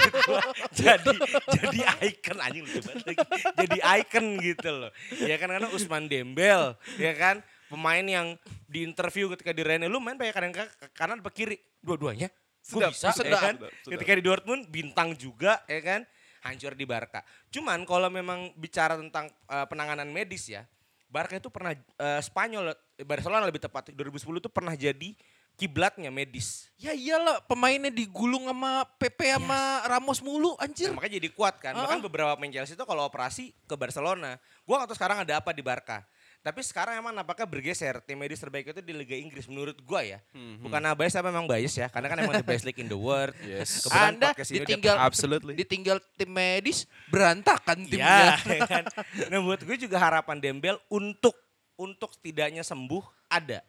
jadi 0.73 1.15
jadi 1.53 1.79
icon 2.09 2.37
anjing 2.41 2.63
lucu 2.65 2.79
banget 2.81 3.03
lagi. 3.05 3.25
Jadi 3.61 3.77
icon 4.01 4.25
gitu 4.41 4.69
loh. 4.73 4.91
Ya 5.21 5.35
kan 5.37 5.49
karena 5.53 5.69
Usman 5.69 6.09
Dembel, 6.09 6.73
ya 6.97 7.13
kan 7.13 7.45
pemain 7.69 8.01
yang 8.01 8.27
di 8.65 8.81
interview 8.81 9.29
ketika 9.37 9.53
di 9.53 9.61
Rennes 9.61 9.89
lu 9.91 10.01
main 10.01 10.17
banyak 10.17 10.33
kanan 10.33 10.51
ke 10.55 10.63
kanan 10.97 11.21
apa 11.21 11.29
kiri 11.29 11.61
dua-duanya. 11.83 12.33
Sedap, 12.59 12.91
bisa 12.91 13.13
sedap, 13.13 13.29
ya 13.29 13.39
kan. 13.39 13.55
sedap, 13.55 13.71
sedap. 13.71 13.91
Ketika 13.95 14.11
di 14.17 14.23
Dortmund 14.25 14.61
bintang 14.67 15.13
juga 15.13 15.61
ya 15.69 15.81
kan. 15.83 16.01
Hancur 16.39 16.71
di 16.71 16.87
Barca. 16.87 17.19
Cuman 17.51 17.83
kalau 17.83 18.07
memang 18.07 18.55
bicara 18.55 18.95
tentang 18.95 19.27
eh, 19.27 19.65
penanganan 19.67 20.07
medis 20.07 20.47
ya. 20.47 20.63
Barca 21.11 21.35
itu 21.35 21.51
pernah 21.51 21.75
eh, 21.75 22.21
Spanyol 22.23 22.71
Barcelona 23.03 23.43
lebih 23.43 23.59
tepat 23.59 23.91
2010 23.91 24.39
itu 24.39 24.47
pernah 24.47 24.71
jadi 24.71 25.19
kiblatnya 25.59 26.07
medis. 26.07 26.71
Ya 26.79 26.95
iyalah 26.95 27.43
pemainnya 27.43 27.91
digulung 27.91 28.47
sama 28.47 28.87
Pepe 28.95 29.35
sama 29.35 29.83
Ramos 29.83 30.23
mulu 30.23 30.55
anjir. 30.55 30.87
Nah, 30.87 31.03
makanya 31.03 31.19
jadi 31.19 31.29
kuat 31.35 31.59
kan. 31.59 31.75
Bahkan 31.75 31.99
beberapa 31.99 32.31
pemain 32.39 32.47
Chelsea 32.55 32.79
itu 32.79 32.85
kalau 32.87 33.03
operasi 33.03 33.51
ke 33.67 33.75
Barcelona. 33.75 34.39
Gua 34.63 34.79
nggak 34.79 34.95
tahu 34.95 34.97
sekarang 34.97 35.17
ada 35.27 35.43
apa 35.43 35.51
di 35.51 35.59
Barca. 35.59 36.07
Tapi 36.39 36.63
sekarang 36.63 36.95
emang 37.03 37.11
nampaknya 37.11 37.43
bergeser. 37.43 37.99
Tim 38.07 38.15
medis 38.15 38.39
terbaik 38.39 38.71
itu 38.71 38.79
di 38.79 38.95
Liga 38.95 39.11
Inggris 39.11 39.43
menurut 39.51 39.75
gua 39.83 40.07
ya. 40.07 40.23
Bukan 40.63 40.79
bias 40.95 41.11
tapi 41.19 41.27
memang 41.27 41.51
bias 41.51 41.75
ya. 41.75 41.91
Karena 41.91 42.07
kan 42.07 42.17
emang 42.23 42.39
the 42.39 42.47
best 42.47 42.63
league 42.63 42.79
in 42.79 42.87
the 42.87 42.95
world. 42.95 43.35
Yes. 43.43 43.83
Kebetulan 43.83 44.07
Anda 44.15 44.27
podcast 44.31 44.49
ini 44.49 44.55
udah 44.55 44.67
ditinggal 44.69 44.95
Absolutely. 45.03 45.53
ditinggal 45.57 45.97
tim 46.15 46.31
medis 46.31 46.87
berantakan 47.11 47.77
Iya, 47.83 47.91
timnya. 47.91 48.25
ya 48.55 48.59
kan. 48.63 48.83
Nah 49.27 49.39
buat 49.43 49.59
gue 49.67 49.75
juga 49.75 49.99
harapan 49.99 50.37
Dembel 50.39 50.79
untuk 50.87 51.35
untuk 51.75 52.15
setidaknya 52.15 52.63
sembuh 52.63 53.03
ada. 53.27 53.59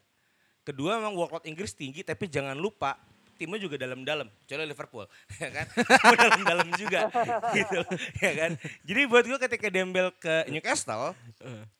Kedua 0.61 1.00
memang 1.00 1.16
workload 1.16 1.48
Inggris 1.48 1.72
tinggi 1.72 2.04
tapi 2.04 2.28
jangan 2.28 2.56
lupa 2.56 3.00
timnya 3.40 3.56
juga 3.56 3.80
dalam-dalam. 3.80 4.28
Kecuali 4.44 4.68
Liverpool, 4.68 5.08
ya 5.42 5.48
kan? 5.48 5.66
Dalam-dalam 6.12 6.68
juga, 6.76 7.08
gitu, 7.56 7.80
ya 8.20 8.32
kan? 8.36 8.50
Jadi 8.84 9.00
buat 9.08 9.24
gue 9.24 9.38
ketika 9.40 9.72
Dembel 9.72 10.12
ke 10.20 10.44
Newcastle, 10.52 11.16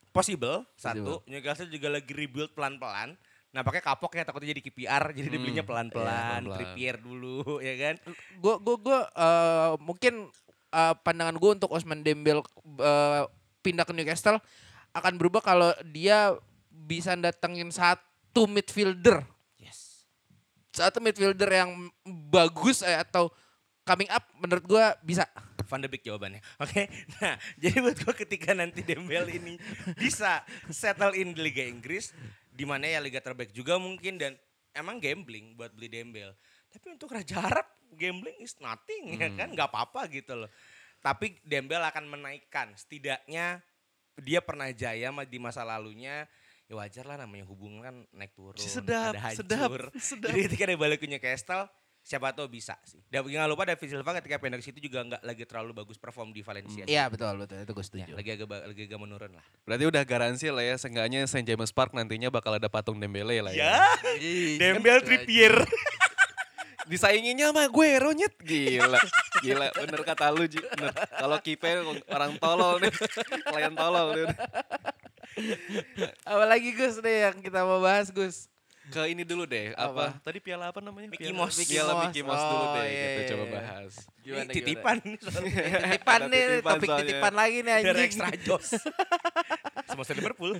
possible 0.08 0.64
satu, 0.80 1.20
Newcastle 1.28 1.68
juga 1.68 1.92
lagi 1.92 2.16
rebuild 2.16 2.56
pelan-pelan. 2.56 3.12
Nah 3.50 3.60
pakai 3.66 3.82
kapoknya 3.82 4.22
takutnya 4.24 4.54
jadi 4.54 4.62
KPR, 4.62 5.04
jadi 5.12 5.28
dibelinya 5.28 5.64
pelan-pelan. 5.66 6.48
Trippier 6.48 6.96
dulu, 7.02 7.44
ya 7.68 7.74
kan? 7.76 7.94
gue 8.40 8.54
gue 8.62 8.76
gue 8.80 8.98
eh, 9.20 9.72
mungkin 9.82 10.14
eh, 10.70 10.94
pandangan 11.02 11.36
gue 11.36 11.50
untuk 11.58 11.70
Osman 11.74 12.00
Dembel 12.00 12.40
eh, 12.78 13.22
pindah 13.60 13.84
ke 13.84 13.92
Newcastle 13.92 14.38
akan 14.96 15.14
berubah 15.20 15.42
kalau 15.42 15.70
dia 15.86 16.34
bisa 16.70 17.14
datengin 17.14 17.70
satu 17.70 18.09
midfielder 18.46 19.26
Yes. 19.58 20.06
satu 20.70 21.02
midfielder 21.02 21.50
yang 21.50 21.90
bagus 22.30 22.80
eh, 22.86 22.96
atau 22.96 23.28
coming 23.84 24.10
up 24.12 24.24
menurut 24.38 24.64
gue 24.64 24.84
bisa 25.02 25.26
Van 25.70 25.78
de 25.78 25.86
Beek 25.86 26.02
jawabannya. 26.02 26.42
Oke. 26.66 26.90
Nah, 27.22 27.38
jadi 27.54 27.78
buat 27.78 27.94
gue 27.94 28.14
ketika 28.26 28.50
nanti 28.50 28.82
Dembel 28.82 29.30
ini 29.30 29.54
bisa 29.94 30.42
settle 30.66 31.14
in 31.14 31.30
di 31.30 31.46
Liga 31.46 31.62
Inggris 31.62 32.10
di 32.50 32.66
mana 32.66 32.90
ya 32.90 32.98
liga 32.98 33.22
terbaik 33.22 33.54
juga 33.54 33.78
mungkin 33.78 34.18
dan 34.18 34.34
emang 34.74 34.98
gambling 34.98 35.54
buat 35.54 35.70
beli 35.70 35.86
Dembel. 35.86 36.34
Tapi 36.74 36.86
untuk 36.98 37.14
Raja 37.14 37.38
Arab 37.38 37.66
gambling 37.94 38.42
is 38.42 38.58
nothing 38.58 39.14
ya 39.14 39.30
kan 39.34 39.54
nggak 39.54 39.70
apa-apa 39.70 40.10
gitu 40.10 40.34
loh. 40.34 40.50
Tapi 41.00 41.38
Dembel 41.46 41.80
akan 41.80 42.04
menaikkan 42.18 42.74
setidaknya 42.74 43.62
dia 44.20 44.42
pernah 44.42 44.68
jaya 44.74 45.08
di 45.24 45.38
masa 45.38 45.62
lalunya 45.64 46.26
ya 46.70 46.78
wajar 46.78 47.02
lah 47.02 47.18
namanya 47.18 47.42
hubungan 47.50 47.82
kan 47.82 47.94
naik 48.14 48.30
turun 48.30 48.54
Sedap, 48.54 49.10
ada 49.10 49.20
hancur. 49.26 49.42
sedap, 49.42 49.70
sedap. 50.14 50.30
Jadi 50.30 50.40
ketika 50.46 50.62
dia 50.70 50.78
balik 50.78 51.02
ke 51.02 51.10
Newcastle 51.10 51.66
siapa 52.00 52.30
tahu 52.32 52.46
bisa 52.48 52.78
sih. 52.86 53.02
Dan 53.10 53.26
jangan 53.26 53.50
lupa 53.50 53.66
David 53.66 53.90
Silva 53.90 54.16
ketika 54.22 54.38
pindah 54.38 54.56
ke 54.56 54.64
situ 54.64 54.78
juga 54.80 55.04
nggak 55.04 55.20
lagi 55.20 55.44
terlalu 55.44 55.74
bagus 55.76 55.98
perform 55.98 56.30
di 56.30 56.40
Valencia. 56.40 56.86
iya 56.86 57.10
betul 57.10 57.36
betul 57.36 57.60
itu 57.60 57.72
gue 57.74 57.76
Ya, 57.76 57.84
setuju 57.84 58.12
lagi 58.16 58.30
agak 58.38 58.46
lagi 58.70 58.82
agak 58.86 59.00
menurun 59.02 59.32
lah. 59.34 59.44
Berarti 59.66 59.84
udah 59.84 60.02
garansi 60.06 60.46
lah 60.48 60.64
ya, 60.64 60.74
seenggaknya 60.78 61.26
St. 61.26 61.44
James 61.44 61.74
Park 61.74 61.90
nantinya 61.92 62.30
bakal 62.30 62.54
ada 62.56 62.70
patung 62.70 63.02
Dembele 63.02 63.42
lah 63.42 63.52
ya. 63.52 63.84
Ya, 64.16 64.56
Dembel 64.56 65.02
Trippier. 65.02 65.60
Disainginya 66.90 67.54
sama 67.54 67.70
gue 67.70 67.88
Ronyet. 68.02 68.34
Gila. 68.42 68.98
Gila, 69.46 69.70
bener 69.78 70.00
kata 70.02 70.34
lu. 70.34 70.42
Bener. 70.50 70.90
Kalau 70.90 71.38
Kipe 71.38 71.70
orang 72.10 72.34
tolol 72.42 72.82
nih. 72.82 72.90
Klien 73.46 73.74
tolol 73.78 74.08
nih. 74.18 74.26
Apalagi 76.22 76.70
Gus 76.72 76.98
deh 76.98 77.16
yang 77.24 77.36
kita 77.38 77.62
mau 77.62 77.78
bahas 77.78 78.08
Gus 78.08 78.46
Ke 78.86 79.06
ini 79.06 79.22
dulu 79.22 79.46
deh, 79.46 79.70
apa? 79.78 80.18
Tadi 80.18 80.42
piala 80.42 80.74
apa 80.74 80.82
namanya? 80.82 81.06
Mickey 81.06 81.30
Piala- 81.30 81.38
Mouse. 81.38 81.62
Piala 81.62 81.92
Mickey 81.94 82.10
Mickey 82.10 82.22
Mouse. 82.26 82.42
Dulu 82.42 82.58
Oh, 82.60 82.74
deh, 82.74 82.82
iya, 82.82 82.90
kita 82.90 83.14
iya, 83.14 83.30
coba 83.30 83.44
iya. 83.44 83.52
bahas. 83.54 83.92
Gimana, 84.18 84.42
Ini 84.42 84.50
titipan 84.50 84.96
nih 84.98 85.14
soalnya. 85.22 85.62
titipan 85.78 86.20
nih 86.26 86.42
titipan 86.42 86.72
topik 86.74 86.88
soalnya. 86.90 87.02
titipan 87.06 87.32
lagi 87.32 87.56
nih 87.56 87.70
Dari 87.70 87.78
anjing 87.86 88.02
extra 88.02 88.28
jos. 88.36 88.68
Semua 89.94 90.04
Liverpool. 90.10 90.52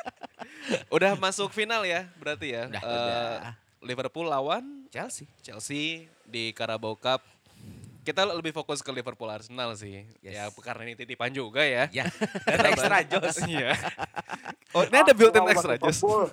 Udah 0.94 1.12
masuk 1.16 1.50
final 1.50 1.82
ya, 1.82 2.06
berarti 2.14 2.54
ya. 2.54 2.70
Udah, 2.70 2.80
Eh, 2.80 2.86
udah. 2.86 3.54
Liverpool 3.82 4.26
lawan 4.26 4.86
Chelsea. 4.86 5.26
Chelsea 5.40 6.06
di 6.22 6.54
Carabao 6.54 6.94
Cup. 6.94 7.18
Kita 8.00 8.24
lebih 8.24 8.56
fokus 8.56 8.80
ke 8.80 8.88
Liverpool 8.88 9.28
Arsenal 9.28 9.76
sih. 9.76 10.08
Yes. 10.24 10.32
Ya 10.32 10.42
karena 10.56 10.88
ini 10.88 10.94
titipan 10.96 11.28
juga 11.30 11.60
ya. 11.60 11.86
Ya, 11.92 12.08
dari 12.48 12.72
extra 12.72 12.98
jos. 13.04 13.36
Iya. 13.50 13.76
Oh, 14.70 14.86
ini 14.86 15.02
ada 15.02 15.10
built-in 15.10 15.42
extra. 15.50 15.74
Liverpool. 15.74 16.30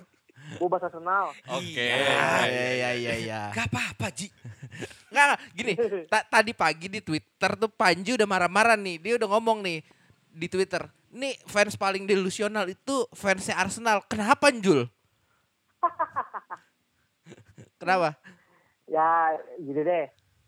Gue 0.62 0.68
bahas 0.70 0.86
Arsenal. 0.86 1.34
Oke. 1.58 1.90
ya 1.90 2.70
ya 2.70 2.90
ya 2.94 3.14
ya 3.18 3.40
Gak 3.50 3.66
apa-apa 3.66 4.14
Ji. 4.14 4.30
Nggak, 5.10 5.24
nggak, 5.26 5.38
gini, 5.58 5.72
ta- 6.06 6.22
tadi 6.22 6.52
pagi 6.54 6.86
di 6.86 7.02
Twitter 7.02 7.50
tuh 7.58 7.66
Panji 7.66 8.14
udah 8.14 8.30
marah-marah 8.30 8.78
nih. 8.78 8.96
Dia 9.02 9.12
udah 9.18 9.26
ngomong 9.26 9.58
nih 9.66 9.82
di 10.30 10.46
Twitter. 10.46 10.86
Nih 11.10 11.34
fans 11.50 11.74
paling 11.74 12.06
delusional 12.06 12.70
itu 12.70 13.10
fansnya 13.10 13.58
Arsenal. 13.58 14.06
Kenapa 14.06 14.54
Jul? 14.54 14.86
Kenapa? 17.82 18.14
Ya 18.86 19.34
gini 19.58 19.82
deh. 19.82 20.06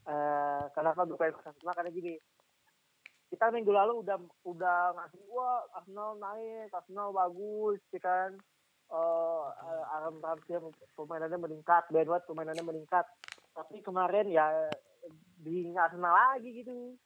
Eh 0.09 0.63
kenapa 0.73 1.05
gue 1.05 1.17
pengen 1.17 1.37
bahas 1.37 1.53
Arsenal? 1.53 1.75
Karena 1.77 1.91
gini. 1.93 2.15
Kita 3.31 3.47
minggu 3.55 3.71
lalu 3.71 4.03
udah 4.03 4.19
udah 4.43 4.79
ngasih 4.99 5.23
wah 5.31 5.63
Arsenal 5.79 6.19
naik, 6.19 6.75
Arsenal 6.75 7.15
bagus, 7.15 7.79
ya 7.95 8.01
kan. 8.03 8.31
Eh 8.91 9.47
Aram 9.95 10.19
Ramsey 10.19 10.59
pemainannya 10.99 11.39
meningkat, 11.39 11.87
Ben 11.95 12.11
White 12.11 12.27
pemainannya 12.27 12.65
meningkat. 12.67 13.07
Tapi 13.55 13.83
kemarin 13.87 14.27
ya 14.27 14.47
di 15.39 15.71
Arsenal 15.73 16.11
lagi 16.11 16.51
gitu. 16.65 16.99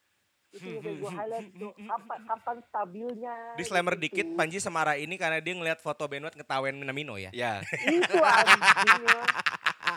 Itu 0.55 0.65
yang 0.71 0.81
kayak 0.81 0.97
gue 1.03 1.11
highlight 1.19 1.49
tuh. 1.59 1.71
Kapan, 1.75 2.19
kapan 2.25 2.57
stabilnya? 2.71 3.35
Disclaimer 3.59 3.93
gitu. 3.99 4.03
dikit, 4.07 4.27
Panji 4.33 4.57
semarah 4.63 4.95
ini 4.95 5.19
karena 5.19 5.43
dia 5.43 5.53
ngeliat 5.53 5.83
foto 5.83 6.07
Ben 6.07 6.23
White 6.23 6.39
ngetawain 6.39 6.73
Minamino 6.73 7.19
ya. 7.19 7.29
Ya, 7.35 7.59
Itu 7.85 8.17
anjingnya. 8.17 9.19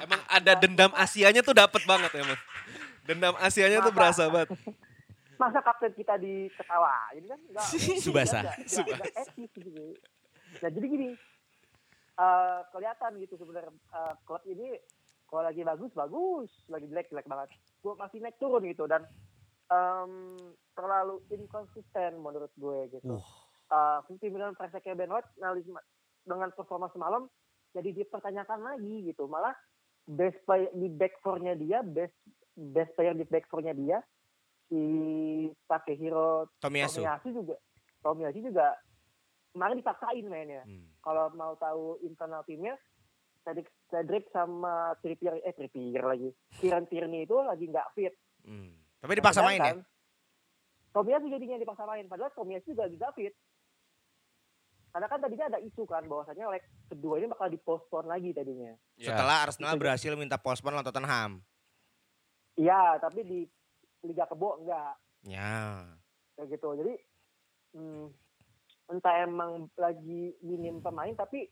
emang 0.04 0.20
ada 0.28 0.52
dendam 0.58 0.92
Asianya 0.92 1.40
tuh 1.40 1.56
dapet 1.56 1.82
banget 1.88 2.10
emang. 2.20 2.36
Dendam 3.08 3.34
Asianya 3.40 3.80
tuh 3.80 3.92
berasa 3.96 4.28
banget. 4.28 4.52
masa 5.38 5.62
kapten 5.62 5.94
kita 5.94 6.18
diketawa 6.18 7.14
ini 7.14 7.30
kan 7.30 7.40
enggak 7.46 7.66
Subasa. 8.02 8.42
enggak, 8.42 8.58
enggak 8.58 9.14
etis 9.22 9.50
gitu 9.54 9.94
nah 10.58 10.70
jadi 10.74 10.86
gini 10.90 11.08
eh 12.18 12.60
kelihatan 12.74 13.22
gitu 13.22 13.38
sebenarnya 13.38 13.70
eh, 13.70 14.14
klub 14.26 14.42
ini 14.50 14.74
kalau 15.30 15.46
lagi 15.46 15.62
bagus 15.62 15.94
bagus 15.94 16.50
lagi 16.66 16.90
jelek 16.90 17.06
jelek 17.14 17.30
banget 17.30 17.54
gue 17.54 17.92
masih 17.94 18.18
naik 18.18 18.34
turun 18.42 18.66
gitu 18.66 18.90
dan 18.90 19.06
em, 19.70 20.12
terlalu 20.72 21.20
inkonsisten 21.32 22.18
menurut 22.18 22.52
gue 22.56 22.98
gitu. 22.98 23.20
Uh, 23.68 24.00
50 24.08 24.32
million 24.32 24.56
price-nya 24.56 24.96
Ben 24.96 25.12
White 25.12 25.28
nah, 25.36 25.52
dengan 26.24 26.48
performa 26.56 26.88
semalam 26.88 27.28
jadi 27.76 27.92
dipertanyakan 27.92 28.64
lagi 28.64 29.12
gitu. 29.12 29.28
Malah 29.28 29.52
best 30.08 30.40
player 30.48 30.72
di 30.72 30.88
back 30.88 31.20
four-nya 31.20 31.52
dia, 31.52 31.84
best 31.84 32.16
best 32.58 32.90
player 32.98 33.14
di 33.14 33.22
back 33.22 33.46
four-nya 33.46 33.70
dia 33.70 34.02
si 34.66 34.82
Takehiro 35.70 36.50
Tomiyasu. 36.58 37.00
Tomiyasu 37.00 37.28
juga 37.30 37.56
Tomiyasu 38.02 38.38
juga 38.42 38.66
kemarin 39.54 39.78
dipaksain 39.78 40.26
mainnya. 40.26 40.62
Hmm. 40.66 40.90
Kalau 41.00 41.30
mau 41.38 41.54
tahu 41.56 42.02
internal 42.02 42.42
timnya 42.42 42.74
Cedric, 43.46 43.70
Cedric 43.88 44.24
sama 44.34 44.92
Trippier 45.00 45.40
eh 45.40 45.54
Trippier 45.54 46.02
lagi. 46.04 46.28
Kieran 46.58 46.84
Tierney 46.90 47.24
itu 47.24 47.38
lagi 47.38 47.64
nggak 47.70 47.94
fit. 47.94 48.12
Hmm. 48.42 48.74
Tapi 48.98 49.12
dipaksa 49.16 49.40
main 49.40 49.62
ya? 49.62 49.72
Sedangkan 49.72 49.78
Tomiyasu 50.92 51.26
jadinya 51.30 51.56
dipaksa 51.62 51.84
main 51.86 52.04
padahal 52.10 52.34
Tomiyasu 52.34 52.74
juga 52.74 52.90
lagi 52.90 52.96
nggak 52.98 53.14
fit. 53.14 53.34
Karena 54.88 55.06
kan 55.06 55.20
tadinya 55.20 55.46
ada 55.52 55.60
isu 55.62 55.84
kan 55.84 56.02
bahwasanya 56.08 56.48
leg 56.48 56.64
kedua 56.88 57.20
ini 57.20 57.28
bakal 57.30 57.48
dipospon 57.52 58.08
lagi 58.08 58.34
tadinya. 58.34 58.72
Ya. 58.98 59.14
Setelah 59.14 59.46
Arsenal 59.46 59.76
Itu- 59.76 59.80
berhasil 59.84 60.12
minta 60.18 60.36
postpone 60.40 60.74
lawan 60.74 60.86
Tottenham. 60.88 61.44
Iya, 62.58 62.98
tapi 62.98 63.22
di 63.22 63.40
Liga 64.02 64.26
Kebo 64.26 64.58
enggak 64.62 64.98
Ya. 65.26 65.86
kayak 66.34 66.58
gitu. 66.58 66.74
Jadi 66.78 66.94
hmm, 67.74 68.06
entah 68.90 69.14
emang 69.22 69.70
lagi 69.78 70.34
minim 70.42 70.82
pemain 70.82 71.14
tapi 71.14 71.46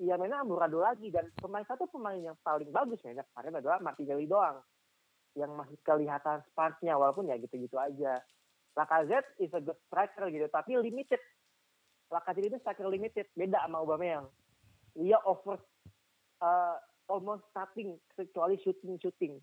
ya 0.00 0.16
mainnya 0.16 0.40
amburadul 0.40 0.80
lagi 0.80 1.12
dan 1.12 1.28
pemain 1.36 1.64
satu 1.68 1.84
pemain 1.92 2.16
yang 2.16 2.36
paling 2.40 2.72
bagus 2.72 3.00
mainnya 3.04 3.26
kemarin 3.32 3.60
adalah 3.60 3.78
Martinelli 3.84 4.24
doang 4.24 4.62
yang 5.36 5.52
masih 5.54 5.76
kelihatan 5.84 6.40
sparknya 6.52 6.96
walaupun 6.96 7.28
ya 7.28 7.36
gitu-gitu 7.36 7.76
aja. 7.76 8.20
Lacazette 8.78 9.28
is 9.42 9.50
a 9.52 9.60
good 9.60 9.76
striker 9.88 10.30
gitu 10.32 10.46
tapi 10.48 10.78
limited. 10.80 11.20
Lacazette 12.08 12.48
itu 12.48 12.58
striker 12.64 12.86
limited 12.88 13.28
beda 13.36 13.60
sama 13.66 13.82
Aubameyang. 13.82 14.28
Dia 14.96 15.20
over 15.26 15.60
uh, 16.40 16.76
almost 17.10 17.44
starting 17.50 17.98
kecuali 18.14 18.56
shooting 18.62 18.96
shooting. 19.02 19.38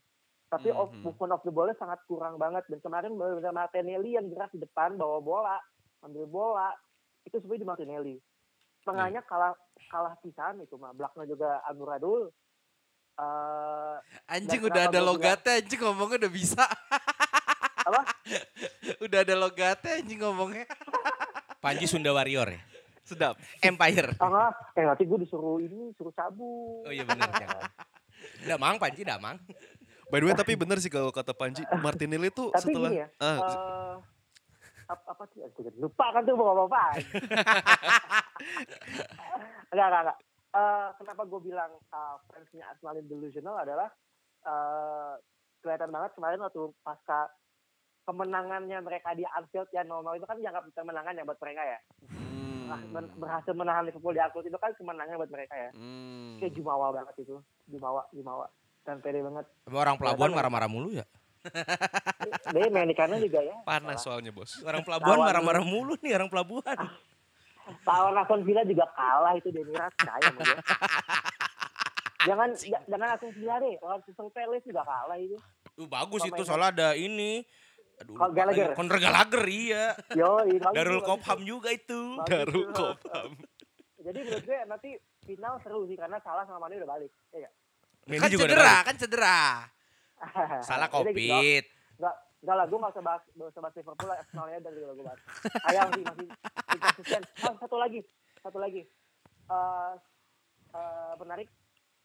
Tapi 0.48 0.72
off 0.72 0.90
Mhm. 0.90 1.04
movement 1.04 1.34
of 1.34 1.44
the 1.44 1.52
ball 1.52 1.68
sangat 1.74 2.00
kurang 2.08 2.40
banget 2.40 2.64
dan 2.66 2.80
kemarin 2.80 3.12
benar-benar 3.12 3.52
Martinelli 3.52 4.16
yang 4.16 4.32
gerak 4.32 4.48
di 4.50 4.60
depan 4.60 4.96
bawa 4.96 5.20
bola, 5.20 5.60
ambil 6.00 6.24
bola 6.24 6.72
itu 7.24 7.36
sebenarnya 7.36 7.60
di 7.60 7.68
Martinelli. 7.68 8.16
Tengahnya 8.82 9.20
kalah 9.22 9.52
kalah 9.86 10.16
pisan 10.24 10.64
itu 10.64 10.80
mah. 10.80 10.96
Belakangnya 10.96 11.28
juga 11.28 11.50
Anuradul. 11.68 12.32
Eh 13.18 13.96
Anjing 14.30 14.64
udah 14.64 14.88
ada 14.88 15.02
logatnya 15.02 15.60
anjing 15.60 15.82
ngomongnya 15.82 16.18
udah 16.24 16.32
bisa. 16.32 16.64
apa? 17.84 18.02
udah 19.06 19.20
ada 19.24 19.36
logatnya 19.36 20.00
anjing 20.00 20.20
ngomongnya. 20.22 20.64
Panji 21.64 21.90
Sunda 21.90 22.16
Warrior 22.16 22.56
ya? 22.56 22.62
Sedap. 23.04 23.36
Empire. 23.60 24.16
Enggak. 24.16 24.52
eh 24.76 24.86
nanti 24.86 25.04
gue 25.04 25.20
disuruh 25.20 25.60
ini, 25.60 25.92
suruh 25.96 26.12
cabut. 26.12 26.88
Oh 26.88 26.94
iya 26.94 27.04
benar. 27.04 27.28
Damang 28.48 28.80
Panji 28.80 29.04
Damang. 29.04 29.36
By 30.08 30.24
the 30.24 30.26
way 30.32 30.36
tapi 30.36 30.56
bener 30.56 30.80
sih 30.80 30.88
kalau 30.88 31.12
kata 31.12 31.36
Panji 31.36 31.68
Martinelli 31.84 32.32
tuh 32.32 32.48
Tapi 32.56 32.72
setelah 32.72 32.92
ya, 32.96 33.08
ah, 33.20 33.38
eh, 33.44 33.96
apa, 34.88 35.24
sih? 35.36 35.44
Lupa 35.76 36.16
kan 36.16 36.24
tuh 36.24 36.36
mau 36.40 36.56
ngomong 36.56 36.72
apa. 36.72 36.96
enggak, 39.72 39.88
enggak, 39.88 40.02
enggak. 40.08 40.18
Eh, 40.58 40.88
kenapa 40.96 41.22
gue 41.28 41.40
bilang 41.44 41.72
uh, 41.92 42.16
fansnya 42.32 42.66
Arsenal 42.72 42.98
ini 42.98 43.12
delusional 43.12 43.56
adalah 43.60 43.92
eh 44.48 45.14
kelihatan 45.60 45.92
banget 45.92 46.16
kemarin 46.16 46.40
waktu 46.40 46.72
pasca 46.82 47.28
kemenangannya 48.08 48.80
mereka 48.80 49.12
di 49.12 49.28
Anfield 49.28 49.68
ya 49.76 49.84
0 49.84 50.00
itu 50.16 50.24
kan 50.24 50.40
dianggap 50.40 50.64
kemenangan 50.72 51.20
ya 51.20 51.28
buat 51.28 51.40
mereka 51.44 51.62
ya. 51.68 51.80
Nah, 52.68 52.80
hmm, 52.80 52.92
men- 52.96 53.16
berhasil 53.20 53.52
menahan 53.52 53.84
Liverpool 53.84 54.16
di 54.16 54.24
Anfield 54.24 54.48
itu 54.48 54.56
kan 54.56 54.72
kemenangan 54.80 55.20
buat 55.20 55.32
mereka 55.32 55.54
ya. 55.60 55.70
hmm. 55.76 56.40
Kayak 56.40 56.56
jumawa 56.56 56.96
banget 56.96 57.28
itu. 57.28 57.36
Jumawa, 57.68 58.08
jumawa. 58.16 58.48
Dan 58.88 59.04
pede 59.04 59.20
banget. 59.20 59.44
Tapi 59.68 59.76
orang 59.76 60.00
pelabuhan 60.00 60.32
marah-marah 60.32 60.72
mulu 60.72 60.96
ya? 60.96 61.04
Dia 62.56 62.72
main 62.72 62.88
di 62.88 62.96
kanan 62.96 63.20
juga 63.20 63.44
ya. 63.44 63.56
Panas 63.68 64.00
soalnya 64.00 64.32
bos. 64.32 64.64
Orang 64.64 64.88
pelabuhan 64.88 65.20
marah-marah 65.20 65.64
mulu 65.68 66.00
nih 66.00 66.16
orang 66.16 66.32
pelabuhan. 66.32 66.80
Lawan 67.88 68.16
Aston 68.16 68.48
Villa 68.48 68.64
juga 68.64 68.88
kalah 68.96 69.36
itu 69.36 69.52
Demiras 69.52 69.92
percaya 70.00 70.24
sama 70.24 70.40
dia. 70.40 70.56
jangan 72.32 72.50
ja- 72.56 72.86
jangan 72.88 73.08
Aston 73.12 73.32
Villa 73.36 73.56
deh, 73.60 73.76
lawan 73.84 74.00
Crystal 74.08 74.32
Palace 74.32 74.64
juga 74.64 74.88
kalah 74.88 75.20
itu. 75.20 75.36
Uh, 75.76 75.84
bagus 75.84 76.24
Pemain- 76.24 76.40
itu 76.40 76.42
soalnya 76.48 76.70
ada 76.72 76.90
ini. 76.96 77.44
Aduh, 78.00 78.16
Gallagher. 78.32 78.72
lagi. 78.72 78.78
Conor 78.80 78.98
Gallagher 79.04 79.44
iya. 79.52 79.86
Yo, 80.16 80.48
Darul 80.72 81.04
Kopham 81.04 81.44
juga 81.44 81.76
itu. 81.76 82.16
Darul. 82.24 82.72
Kopham. 82.72 83.36
Jadi 84.00 84.20
menurut 84.24 84.46
gue 84.48 84.58
nanti 84.64 84.90
final 85.28 85.60
seru 85.60 85.84
sih 85.92 86.00
karena 86.00 86.24
salah 86.24 86.48
sama 86.48 86.64
Mane 86.64 86.80
udah 86.80 86.88
balik. 86.88 87.12
Iya 87.36 87.52
Mendy 88.08 88.24
kan 88.24 88.30
juga 88.32 88.48
cedera, 88.48 88.76
kan 88.88 88.96
cedera. 88.96 89.40
Salah 90.68 90.88
covid. 90.88 91.64
Enggak, 92.00 92.16
enggak 92.40 92.56
lah, 92.56 92.66
gue 92.66 92.78
gak 92.80 92.94
usah 92.96 93.04
bahas, 93.04 93.24
gak 93.36 93.48
usah 93.52 93.62
bahas 93.62 93.76
Liverpool 93.76 94.08
lah, 94.08 94.18
Arsenalnya 94.24 94.60
dari 94.64 94.78
gue 94.80 95.06
bahas. 95.06 95.20
Ayang 95.68 95.88
sih 95.92 96.04
masih 96.08 96.28
inconsistent. 96.72 97.26
Ah, 97.44 97.54
satu 97.60 97.76
lagi, 97.76 98.00
satu 98.40 98.58
lagi. 98.64 98.82
Eh 99.48 99.94
eh, 100.72 101.14
menarik, 101.20 101.48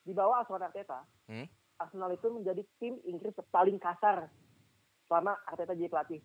di 0.02 0.12
bawah 0.12 0.42
Asuhan 0.42 0.66
Arteta, 0.66 1.06
Hmm? 1.30 1.46
Arsenal 1.78 2.10
itu 2.14 2.28
menjadi 2.30 2.62
tim 2.82 2.98
Inggris 3.06 3.34
paling 3.50 3.78
kasar 3.78 4.26
selama 5.06 5.38
Arteta 5.46 5.78
jadi 5.78 5.86
pelatih. 5.88 6.20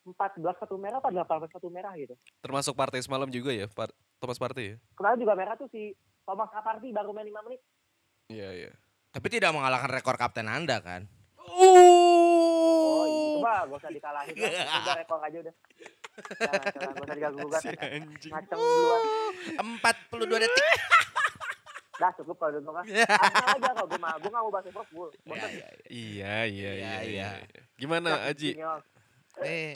14 0.00 0.42
satu 0.58 0.80
merah 0.80 0.98
apa 0.98 1.12
18 1.12 1.54
satu 1.54 1.68
merah 1.68 1.92
gitu. 1.94 2.16
Termasuk 2.40 2.72
partai 2.72 3.04
semalam 3.04 3.28
juga 3.28 3.52
ya, 3.52 3.68
Par 3.68 3.92
Thomas 4.18 4.40
Partey 4.40 4.74
ya. 4.74 4.76
Kemarin 4.96 5.18
juga 5.20 5.34
merah 5.36 5.54
tuh 5.60 5.68
si 5.68 5.92
Thomas 6.24 6.48
Aparti 6.56 6.88
baru 6.90 7.12
main 7.12 7.28
5 7.28 7.46
menit. 7.46 7.60
Iya 8.32 8.48
iya. 8.54 8.72
Tapi 9.10 9.26
tidak 9.26 9.50
mengalahkan 9.50 9.90
rekor 9.90 10.14
kapten 10.14 10.46
Anda 10.46 10.78
kan? 10.78 11.10
Oh, 11.50 13.02
itu 13.06 13.38
mah 13.42 13.66
gak 13.66 13.78
usah 13.82 13.90
dikalahin 13.90 14.34
lah. 14.38 14.50
Udah 14.86 14.94
rekor 15.02 15.18
aja 15.18 15.38
udah. 15.42 15.54
Jangan, 16.20 16.62
jangan, 16.62 16.92
gak 16.94 17.02
usah 17.02 17.16
diganggu-gugat. 17.18 17.62
anjing. 17.80 18.32
Ngaceng 18.32 18.60
duluan. 18.60 19.02
42 19.82 20.42
detik. 20.46 20.66
Dah 22.00 22.10
cukup 22.16 22.36
kalau 22.38 22.52
gitu 22.56 22.70
kan. 22.70 22.84
Arsenal 23.26 23.48
aja 23.58 23.70
kalau 23.74 23.88
gue 23.90 24.00
mah. 24.00 24.14
Gue 24.22 24.30
gak 24.30 24.42
mau 24.46 24.50
bahas 24.54 24.66
Liverpool. 24.70 25.08
Bosan. 25.26 25.50
Iya 25.50 25.66
iya 25.90 26.36
iya 26.46 26.70
Iya, 26.70 26.94
iya. 27.02 27.28
iya. 27.42 27.60
Gimana 27.76 28.30
Aji? 28.30 28.54
Nih, 29.40 29.72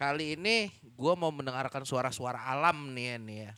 kali 0.00 0.34
ini 0.34 0.72
gua 0.96 1.12
mau 1.12 1.28
mendengarkan 1.28 1.84
suara-suara 1.84 2.40
alam 2.40 2.96
nih 2.96 3.04
ya, 3.04 3.16
nih 3.20 3.38
ya. 3.44 3.52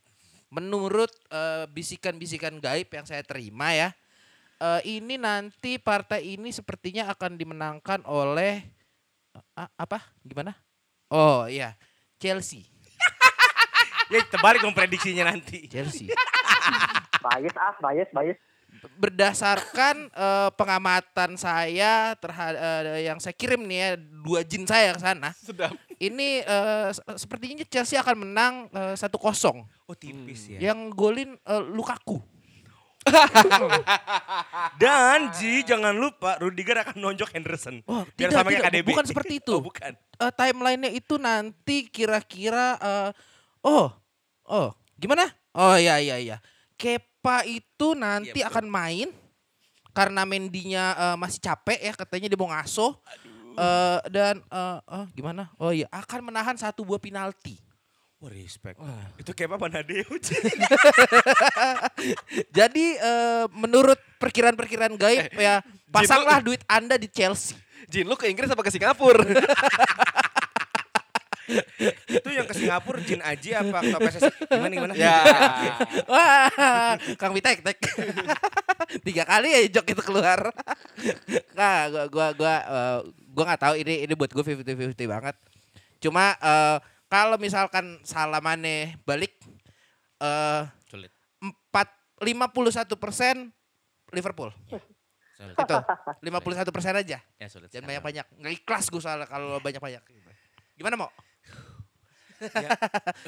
Menurut 0.51 1.13
eh, 1.31 1.71
bisikan-bisikan 1.71 2.59
gaib 2.59 2.91
yang 2.91 3.07
saya 3.07 3.23
terima 3.23 3.71
ya, 3.71 3.95
eh, 4.61 4.81
ini 5.01 5.17
nanti 5.17 5.81
partai 5.81 6.37
ini 6.37 6.53
sepertinya 6.53 7.09
akan 7.11 7.41
dimenangkan 7.41 8.05
oleh 8.05 8.61
ah, 9.57 9.69
apa? 9.75 10.05
Gimana? 10.21 10.53
Oh 11.11 11.49
iya, 11.49 11.75
Chelsea. 12.21 12.69
Ya 14.11 14.27
terbalik 14.27 14.59
dong 14.59 14.75
prediksinya 14.75 15.31
nanti. 15.31 15.71
Chelsea. 15.71 16.11
Bias 17.25 17.55
ah, 17.55 17.79
bias, 17.79 18.11
bias. 18.11 18.39
Berdasarkan 18.99 20.11
eh, 20.11 20.51
pengamatan 20.59 21.39
saya 21.39 22.19
terhadap 22.19 22.99
yang 22.99 23.23
saya 23.23 23.31
kirim 23.39 23.63
nih 23.71 23.79
ya, 23.79 23.91
dua 24.27 24.43
jin 24.43 24.67
saya 24.67 24.99
ke 24.99 25.01
sana. 25.05 25.31
Sedap. 25.39 25.79
Ini 26.03 26.43
eh, 26.43 26.89
se- 26.91 27.23
sepertinya 27.23 27.63
Chelsea 27.71 28.03
akan 28.03 28.27
menang 28.27 28.55
eh, 28.75 28.99
1-0. 28.99 29.15
Oh 29.87 29.95
tipis 29.95 30.51
ya. 30.51 30.75
Yang 30.75 30.91
golin 30.99 31.31
eh, 31.39 31.63
Lukaku. 31.71 32.19
Dan 34.83 35.33
Ji 35.33 35.65
jangan 35.65 35.97
lupa 35.97 36.37
Rudiger 36.41 36.85
akan 36.85 36.97
nonjok 37.01 37.33
Henderson. 37.33 37.81
Oh, 37.89 38.05
Biar 38.15 38.29
tidak, 38.29 38.45
sama 38.45 38.49
kayak 38.53 38.61
tidak. 38.61 38.73
KDB. 38.77 38.89
Bukan 38.93 39.07
seperti 39.09 39.35
itu. 39.41 39.53
Oh, 39.61 39.65
bukan. 39.65 39.93
Eh, 39.97 40.33
timelinenya 40.37 40.91
itu 40.93 41.15
nanti 41.17 41.89
kira-kira 41.89 42.77
eh, 42.81 43.11
oh 43.65 43.89
oh 44.47 44.69
gimana? 45.01 45.27
Oh 45.57 45.75
iya 45.77 45.97
iya 45.99 46.17
iya. 46.21 46.37
Kepa 46.77 47.45
itu 47.49 47.97
nanti 47.97 48.41
betul. 48.41 48.49
akan 48.49 48.67
main 48.69 49.09
karena 49.91 50.23
Mendinya 50.29 50.85
eh, 50.95 51.17
masih 51.17 51.41
capek 51.41 51.81
ya 51.81 51.93
katanya 51.97 52.29
dia 52.31 52.39
mau 52.39 52.53
ngaso. 52.53 53.01
Eh, 53.57 53.99
dan 54.13 54.45
eh, 54.45 54.79
eh, 54.81 55.07
gimana? 55.17 55.51
Oh 55.59 55.73
iya 55.75 55.89
akan 55.91 56.31
menahan 56.31 56.57
satu 56.57 56.87
buah 56.87 57.01
penalti. 57.03 57.59
Wah 58.21 58.29
respect. 58.37 58.77
Itu 59.17 59.33
kayak 59.33 59.57
apa 59.57 59.73
Nadeo? 59.73 60.05
Jadi 62.61 62.87
eh, 63.01 63.45
menurut 63.57 63.97
perkiraan-perkiraan 64.21 64.93
gaib 65.01 65.33
ya 65.41 65.65
pasanglah 65.89 66.45
duit 66.45 66.61
Anda 66.69 67.01
di 67.01 67.09
Chelsea. 67.09 67.57
Jin 67.89 68.05
lu 68.05 68.21
ke 68.21 68.29
Inggris 68.29 68.53
apa 68.53 68.61
ke 68.61 68.69
Singapura? 68.69 69.25
itu 72.21 72.29
yang 72.31 72.45
ke 72.45 72.55
Singapura 72.55 73.01
Jin 73.03 73.25
Aji 73.25 73.57
apa 73.57 73.81
ke 73.83 73.97
PSSI? 73.97 74.33
Gimana 74.53 74.73
gimana? 74.77 74.93
ya. 74.95 75.17
Wah, 76.05 76.95
Kang 77.17 77.33
Mitek 77.33 77.65
tek. 77.65 77.81
Tiga 79.01 79.25
kali 79.25 79.49
ya 79.49 79.81
jok 79.81 79.97
itu 79.97 80.03
keluar. 80.05 80.53
Nah, 81.57 81.89
gua 81.89 82.05
gua 82.13 82.27
gua 82.37 82.55
eh, 82.69 82.99
gue 83.33 83.45
nggak 83.49 83.63
tahu 83.65 83.75
ini 83.81 84.05
ini 84.05 84.13
buat 84.13 84.29
gue 84.29 84.45
50-50 84.45 85.09
banget. 85.09 85.35
Cuma 86.05 86.37
eh, 86.37 86.77
kalau 87.11 87.37
misalkan 87.37 87.99
salah 88.07 88.39
Mane 88.39 88.95
balik 89.03 89.35
eh 90.23 90.63
Sulit. 90.87 91.11
empat 91.43 91.91
lima 92.23 92.47
puluh 92.55 92.71
satu 92.71 92.95
persen 92.95 93.51
Liverpool. 94.15 94.55
Sulit. 95.35 95.57
Itu 95.57 95.77
51 96.21 96.69
persen 96.77 96.93
aja. 97.01 97.19
Ya 97.41 97.47
sulit. 97.49 97.73
Jangan 97.73 97.89
banyak-banyak. 97.89 98.27
Nggak 98.45 98.53
ikhlas 98.61 98.93
gue 98.93 99.01
soalnya 99.01 99.25
kalau 99.25 99.57
banyak-banyak. 99.63 100.03
Gimana 100.77 101.01
mau? 101.01 101.09
Ya, 102.41 102.73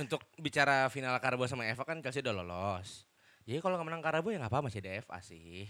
untuk 0.00 0.24
bicara 0.40 0.88
final 0.88 1.16
Karabo 1.20 1.44
sama 1.44 1.68
Eva 1.68 1.84
kan 1.84 2.00
Chelsea 2.04 2.20
udah 2.24 2.32
lolos. 2.32 3.04
Jadi 3.44 3.60
kalau 3.60 3.76
nggak 3.80 3.88
menang 3.88 4.04
Karabo 4.04 4.28
ya 4.28 4.40
nggak 4.40 4.52
apa 4.52 4.60
masih 4.60 4.80
ada 4.84 5.00
FA 5.04 5.18
sih. 5.24 5.68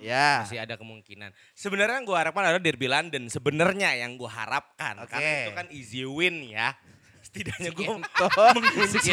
Ya. 0.00 0.44
Masih 0.44 0.60
ada 0.60 0.80
kemungkinan. 0.80 1.32
Sebenarnya 1.52 2.00
yang 2.00 2.06
gue 2.08 2.16
harapkan 2.16 2.42
adalah 2.44 2.62
Derby 2.62 2.88
London. 2.88 3.28
Sebenarnya 3.28 3.92
yang 3.96 4.16
gue 4.16 4.30
harapkan. 4.30 4.96
Oke. 5.04 5.12
Karena 5.12 5.28
itu 5.44 5.52
kan 5.52 5.66
easy 5.72 6.02
win 6.08 6.46
ya. 6.48 6.72
Setidaknya 7.32 7.72
gue 7.72 7.88
mengunci, 7.88 9.08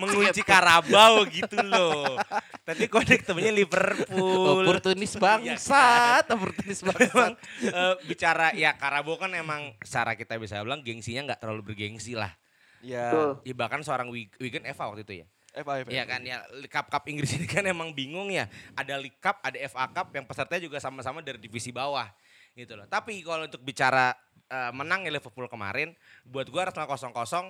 mengunci 0.00 0.40
Karabau 0.40 1.28
gitu 1.28 1.60
loh. 1.60 2.16
Tapi 2.64 2.88
kok 2.88 3.04
ketemunya 3.04 3.52
Liverpool. 3.52 4.64
Oportunis 4.64 5.12
Iya 5.12 5.20
bangsat, 5.20 6.24
oportunis 6.32 6.80
Memang 6.80 6.96
bangsat. 6.96 7.32
eh, 7.68 7.94
bicara 8.08 8.56
ya 8.56 8.72
Karabo 8.80 9.20
kan 9.20 9.28
emang 9.36 9.76
secara 9.84 10.16
kita 10.16 10.40
bisa 10.40 10.56
bilang 10.64 10.80
gengsinya 10.80 11.28
nggak 11.28 11.40
terlalu 11.44 11.60
bergengsi 11.60 12.16
lah. 12.16 12.32
Ya. 12.80 13.36
Ya, 13.44 13.52
bahkan 13.52 13.84
seorang 13.84 14.08
Wig- 14.08 14.32
Wigan 14.40 14.64
Eva 14.64 14.88
waktu 14.88 15.04
itu 15.04 15.20
ya. 15.20 15.26
FA, 15.52 15.84
FA. 15.84 15.90
Iya 15.92 16.08
kan 16.08 16.24
ya 16.24 16.40
Cup 16.72 16.88
Cup 16.88 17.04
Inggris 17.12 17.36
ini 17.36 17.44
kan 17.44 17.68
emang 17.68 17.92
bingung 17.92 18.32
ya. 18.32 18.48
Ada 18.72 18.96
League 18.96 19.20
Cup, 19.20 19.36
ada 19.44 19.60
FA 19.68 19.84
Cup 19.92 20.16
yang 20.16 20.24
pesertanya 20.24 20.64
juga 20.64 20.80
sama-sama 20.80 21.20
dari 21.20 21.36
divisi 21.36 21.68
bawah 21.68 22.08
gitu 22.56 22.72
loh. 22.72 22.88
Tapi 22.88 23.20
kalau 23.20 23.44
untuk 23.44 23.60
bicara 23.60 24.16
eh, 24.50 24.72
menang 24.74 25.06
ya 25.06 25.14
Liverpool 25.14 25.46
kemarin, 25.46 25.94
buat 26.26 26.50
gua 26.50 26.68
Arsenal 26.68 26.90
kosong 26.90 27.14
kosong 27.14 27.46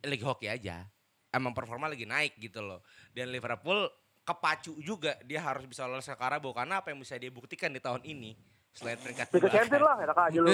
lagi 0.00 0.24
hoki 0.24 0.48
aja. 0.48 0.88
Emang 1.30 1.54
performa 1.54 1.86
lagi 1.86 2.08
naik 2.08 2.40
gitu 2.40 2.64
loh. 2.64 2.80
Dan 3.14 3.30
Liverpool 3.30 3.86
kepacu 4.24 4.74
juga 4.82 5.14
dia 5.22 5.44
harus 5.44 5.64
bisa 5.68 5.86
lolos 5.86 6.08
ke 6.08 6.16
Karabo 6.16 6.50
karena 6.50 6.82
apa 6.82 6.90
yang 6.90 7.00
bisa 7.00 7.16
dia 7.18 7.30
buktikan 7.30 7.70
di 7.70 7.80
tahun 7.82 8.02
ini 8.04 8.36
selain 8.70 8.98
peringkat 9.02 9.26
Liga 9.34 9.78
lah, 9.82 9.96
enak 9.98 10.18
aja 10.18 10.38
lu. 10.38 10.50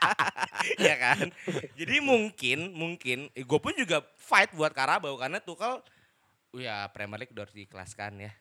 ya 0.88 0.94
kan. 0.96 1.26
Jadi 1.76 1.96
mungkin 2.00 2.58
mungkin 2.72 3.18
eh, 3.36 3.44
gue 3.44 3.60
pun 3.60 3.76
juga 3.76 4.00
fight 4.16 4.56
buat 4.56 4.72
Karabau 4.72 5.20
karena 5.20 5.40
Tuchel 5.40 5.84
ya 6.56 6.88
Premier 6.90 7.24
League 7.24 7.32
udah 7.36 7.44
harus 7.44 7.56
diikhlaskan 7.56 8.24
ya. 8.24 8.32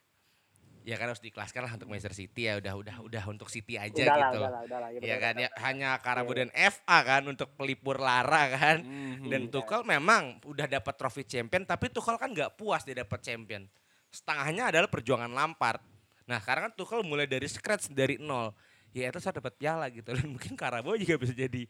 Ya 0.81 0.95
kan 0.95 1.11
harus 1.11 1.19
diikhlaskan 1.19 1.61
lah 1.61 1.73
untuk 1.75 1.87
Manchester 1.87 2.15
City 2.15 2.47
ya 2.47 2.57
udah 2.57 2.73
udah 2.73 2.95
udah 3.03 3.23
untuk 3.27 3.47
City 3.47 3.75
aja 3.75 3.91
Udah 3.93 4.15
lah, 4.15 4.29
gitu. 4.31 4.39
udah 4.39 4.49
lah, 4.49 4.61
udah 4.63 4.77
lah. 4.79 4.89
Ya 4.89 4.99
betul, 4.99 5.17
kan 5.19 5.33
ya 5.37 5.49
hanya 5.61 5.89
Karabau 5.99 6.33
dan 6.33 6.49
FA 6.51 6.97
kan 7.01 7.21
untuk 7.23 7.49
pelipur 7.53 7.97
lara 7.97 8.43
kan. 8.49 8.77
Mhm. 8.81 9.27
Dan 9.27 9.41
Tuchel 9.47 9.83
memang 9.83 10.39
udah 10.43 10.65
dapat 10.65 10.93
trofi 10.95 11.23
champion 11.23 11.63
tapi 11.63 11.87
Tuchel 11.87 12.15
kan 12.15 12.29
nggak 12.29 12.55
puas 12.55 12.81
dia 12.81 12.97
dapat 12.97 13.19
champion. 13.19 13.67
Setengahnya 14.07 14.71
adalah 14.71 14.87
perjuangan 14.87 15.29
Lampard. 15.29 15.83
Nah, 16.25 16.37
sekarang 16.37 16.69
kan 16.69 16.73
Tuchel 16.73 17.01
mulai 17.01 17.25
dari 17.25 17.45
scratch 17.45 17.89
dari 17.89 18.17
nol. 18.17 18.53
Ya 18.89 19.05
itu 19.05 19.17
saya 19.17 19.37
dapat 19.37 19.53
piala 19.53 19.85
gitu 19.87 20.09
dan 20.17 20.25
mungkin 20.25 20.57
Karabau 20.57 20.95
juga 20.95 21.17
bisa 21.17 21.29
jadi 21.31 21.69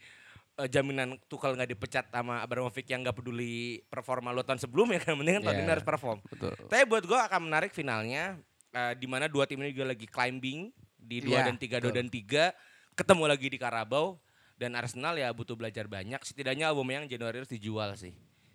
eh, 0.56 0.68
jaminan 0.68 1.20
Tuchel 1.28 1.52
nggak 1.52 1.70
dipecat 1.70 2.06
sama 2.08 2.40
Abramovich 2.40 2.88
yang 2.88 3.04
nggak 3.04 3.16
peduli 3.16 3.84
performa 3.86 4.32
lo 4.32 4.40
tahun 4.40 4.60
sebelumnya 4.60 5.00
kan 5.00 5.16
mending 5.16 5.40
kan 5.40 5.52
tahun 5.52 5.56
Iya. 5.56 5.64
ini 5.64 5.72
harus 5.74 5.84
perform. 5.84 6.20
Betul. 6.24 6.56
Tapi 6.68 6.84
buat 6.86 7.04
gue 7.04 7.20
akan 7.20 7.42
menarik 7.44 7.72
finalnya 7.72 8.40
eh, 8.72 8.94
di 8.94 9.06
mana 9.06 9.26
dua 9.26 9.44
tim 9.44 9.58
ini 9.58 9.72
juga 9.72 9.90
lagi 9.90 10.06
climbing 10.06 10.70
di 10.96 11.18
dua 11.20 11.42
Iya, 11.42 11.48
dan 11.48 11.56
tiga 11.56 11.78
dua 11.80 11.92
dan 11.92 12.08
tiga 12.08 12.52
ketemu 12.94 13.24
lagi 13.26 13.48
di 13.48 13.58
Karabau 13.58 14.20
dan 14.56 14.76
Arsenal 14.76 15.16
ya 15.16 15.32
butuh 15.32 15.56
belajar 15.56 15.88
banyak 15.88 16.20
setidaknya 16.20 16.68
Aubameyang 16.68 17.06
Januari 17.06 17.40
harus 17.40 17.48
dijual 17.48 17.96
sih. 17.96 18.12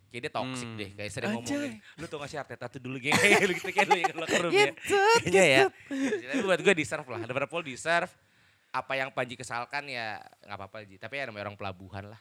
Kayak 0.09 0.23
dia 0.23 0.33
toxic 0.33 0.69
Hmm. 0.69 0.79
deh, 0.79 0.91
kayak 0.95 1.11
sering 1.11 1.31
Anjay. 1.33 1.43
ngomongin. 1.43 1.73
Lu 1.99 2.07
tau 2.07 2.19
gak 2.19 2.29
sih 2.29 2.39
Arteta 2.39 2.67
tuh 2.69 2.79
dulu 2.79 3.03
geng, 3.03 3.19
lu 3.19 3.51
gitu 3.59 3.67
kayak 3.69 3.89
lu 3.89 3.99
yang 3.99 4.15
locker 4.15 4.41
room 4.43 4.53
ya. 4.53 4.71
Kayaknya 5.19 5.43
ya. 5.43 5.61
Tapi 6.31 6.43
buat 6.45 6.61
gue 6.61 6.75
deserve 6.77 7.09
lah, 7.09 7.21
Liverpool 7.21 7.63
deserve. 7.65 8.13
Apa 8.71 8.95
yang 8.95 9.11
Panji 9.11 9.35
kesalkan 9.35 9.87
ya 9.87 10.19
nggak 10.45 10.55
apa-apa 10.55 10.83
Ji. 10.85 10.99
Tapi 10.99 11.19
ya 11.19 11.27
namanya 11.27 11.47
orang 11.47 11.59
pelabuhan 11.59 12.11
lah. 12.11 12.21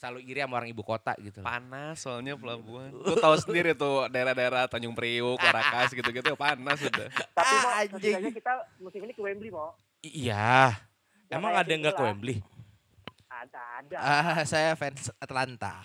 Selalu 0.00 0.24
iri 0.24 0.40
sama 0.40 0.56
orang 0.56 0.72
ibu 0.72 0.80
kota 0.80 1.12
gitu. 1.20 1.44
Panas 1.44 2.00
soalnya 2.00 2.32
pelabuhan. 2.32 2.88
Lu 2.88 3.12
tahu 3.14 3.36
sendiri 3.36 3.76
tuh 3.76 4.08
daerah-daerah 4.08 4.64
Tanjung 4.64 4.96
Priuk, 4.96 5.36
Warakas 5.36 5.92
gitu-gitu 5.92 6.32
panas 6.34 6.80
udah. 6.80 7.12
Tapi 7.36 7.52
Ah, 7.52 7.60
mau 7.60 8.00
anjing. 8.00 8.32
kita 8.32 8.52
musim 8.80 9.04
ini 9.04 9.12
ke 9.12 9.20
Wembley 9.20 9.52
mau. 9.52 9.76
Iya. 10.00 10.72
Ya, 11.28 11.36
Emang 11.36 11.52
ada 11.52 11.68
yang 11.68 11.84
nggak 11.84 12.00
ke. 12.00 12.02
Wembley? 12.02 12.40
Ada, 13.28 13.60
ada. 13.84 13.96
Ah, 14.00 14.40
saya 14.42 14.72
fans 14.72 15.12
Atlanta. 15.20 15.84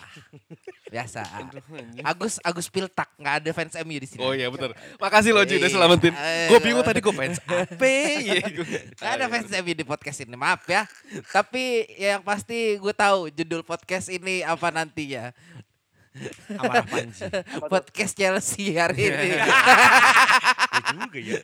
Biasa. 0.86 1.26
Agus 2.10 2.38
Agus 2.40 2.66
Piltak, 2.70 3.10
nggak 3.18 3.34
ada 3.42 3.50
fans 3.50 3.74
MU 3.82 3.98
di 3.98 4.06
sini. 4.06 4.22
Oh 4.22 4.30
iya 4.30 4.46
bener. 4.46 4.70
Makasih 4.96 5.34
loh 5.34 5.42
Ji 5.42 5.58
udah 5.58 5.66
Iya. 5.66 5.74
selamatin. 5.74 6.12
Eh, 6.14 6.46
Gue 6.46 6.60
bingung 6.62 6.86
tadi 6.86 7.02
gue 7.02 7.10
fans 7.10 7.42
apa 7.46 7.86
ya. 7.86 8.46
Nggak 8.94 9.12
ada 9.18 9.26
fans 9.26 9.50
MU 9.50 9.72
di 9.74 9.82
podcast 9.82 10.18
ini, 10.22 10.34
maaf 10.34 10.62
ya. 10.64 10.86
Tapi 11.28 11.90
yang 11.98 12.22
pasti 12.22 12.78
gue 12.78 12.94
tahu 12.94 13.28
judul 13.28 13.66
podcast 13.66 14.06
ini 14.08 14.46
apa 14.46 14.70
nantinya. 14.70 15.34
Amarah 16.56 16.80
Panji. 16.88 17.28
Podcast 17.68 18.16
Chelsea 18.16 18.72
hari 18.72 19.12
ini. 19.12 19.36
Ya 19.36 19.44
juga 20.96 21.18
ya. 21.20 21.40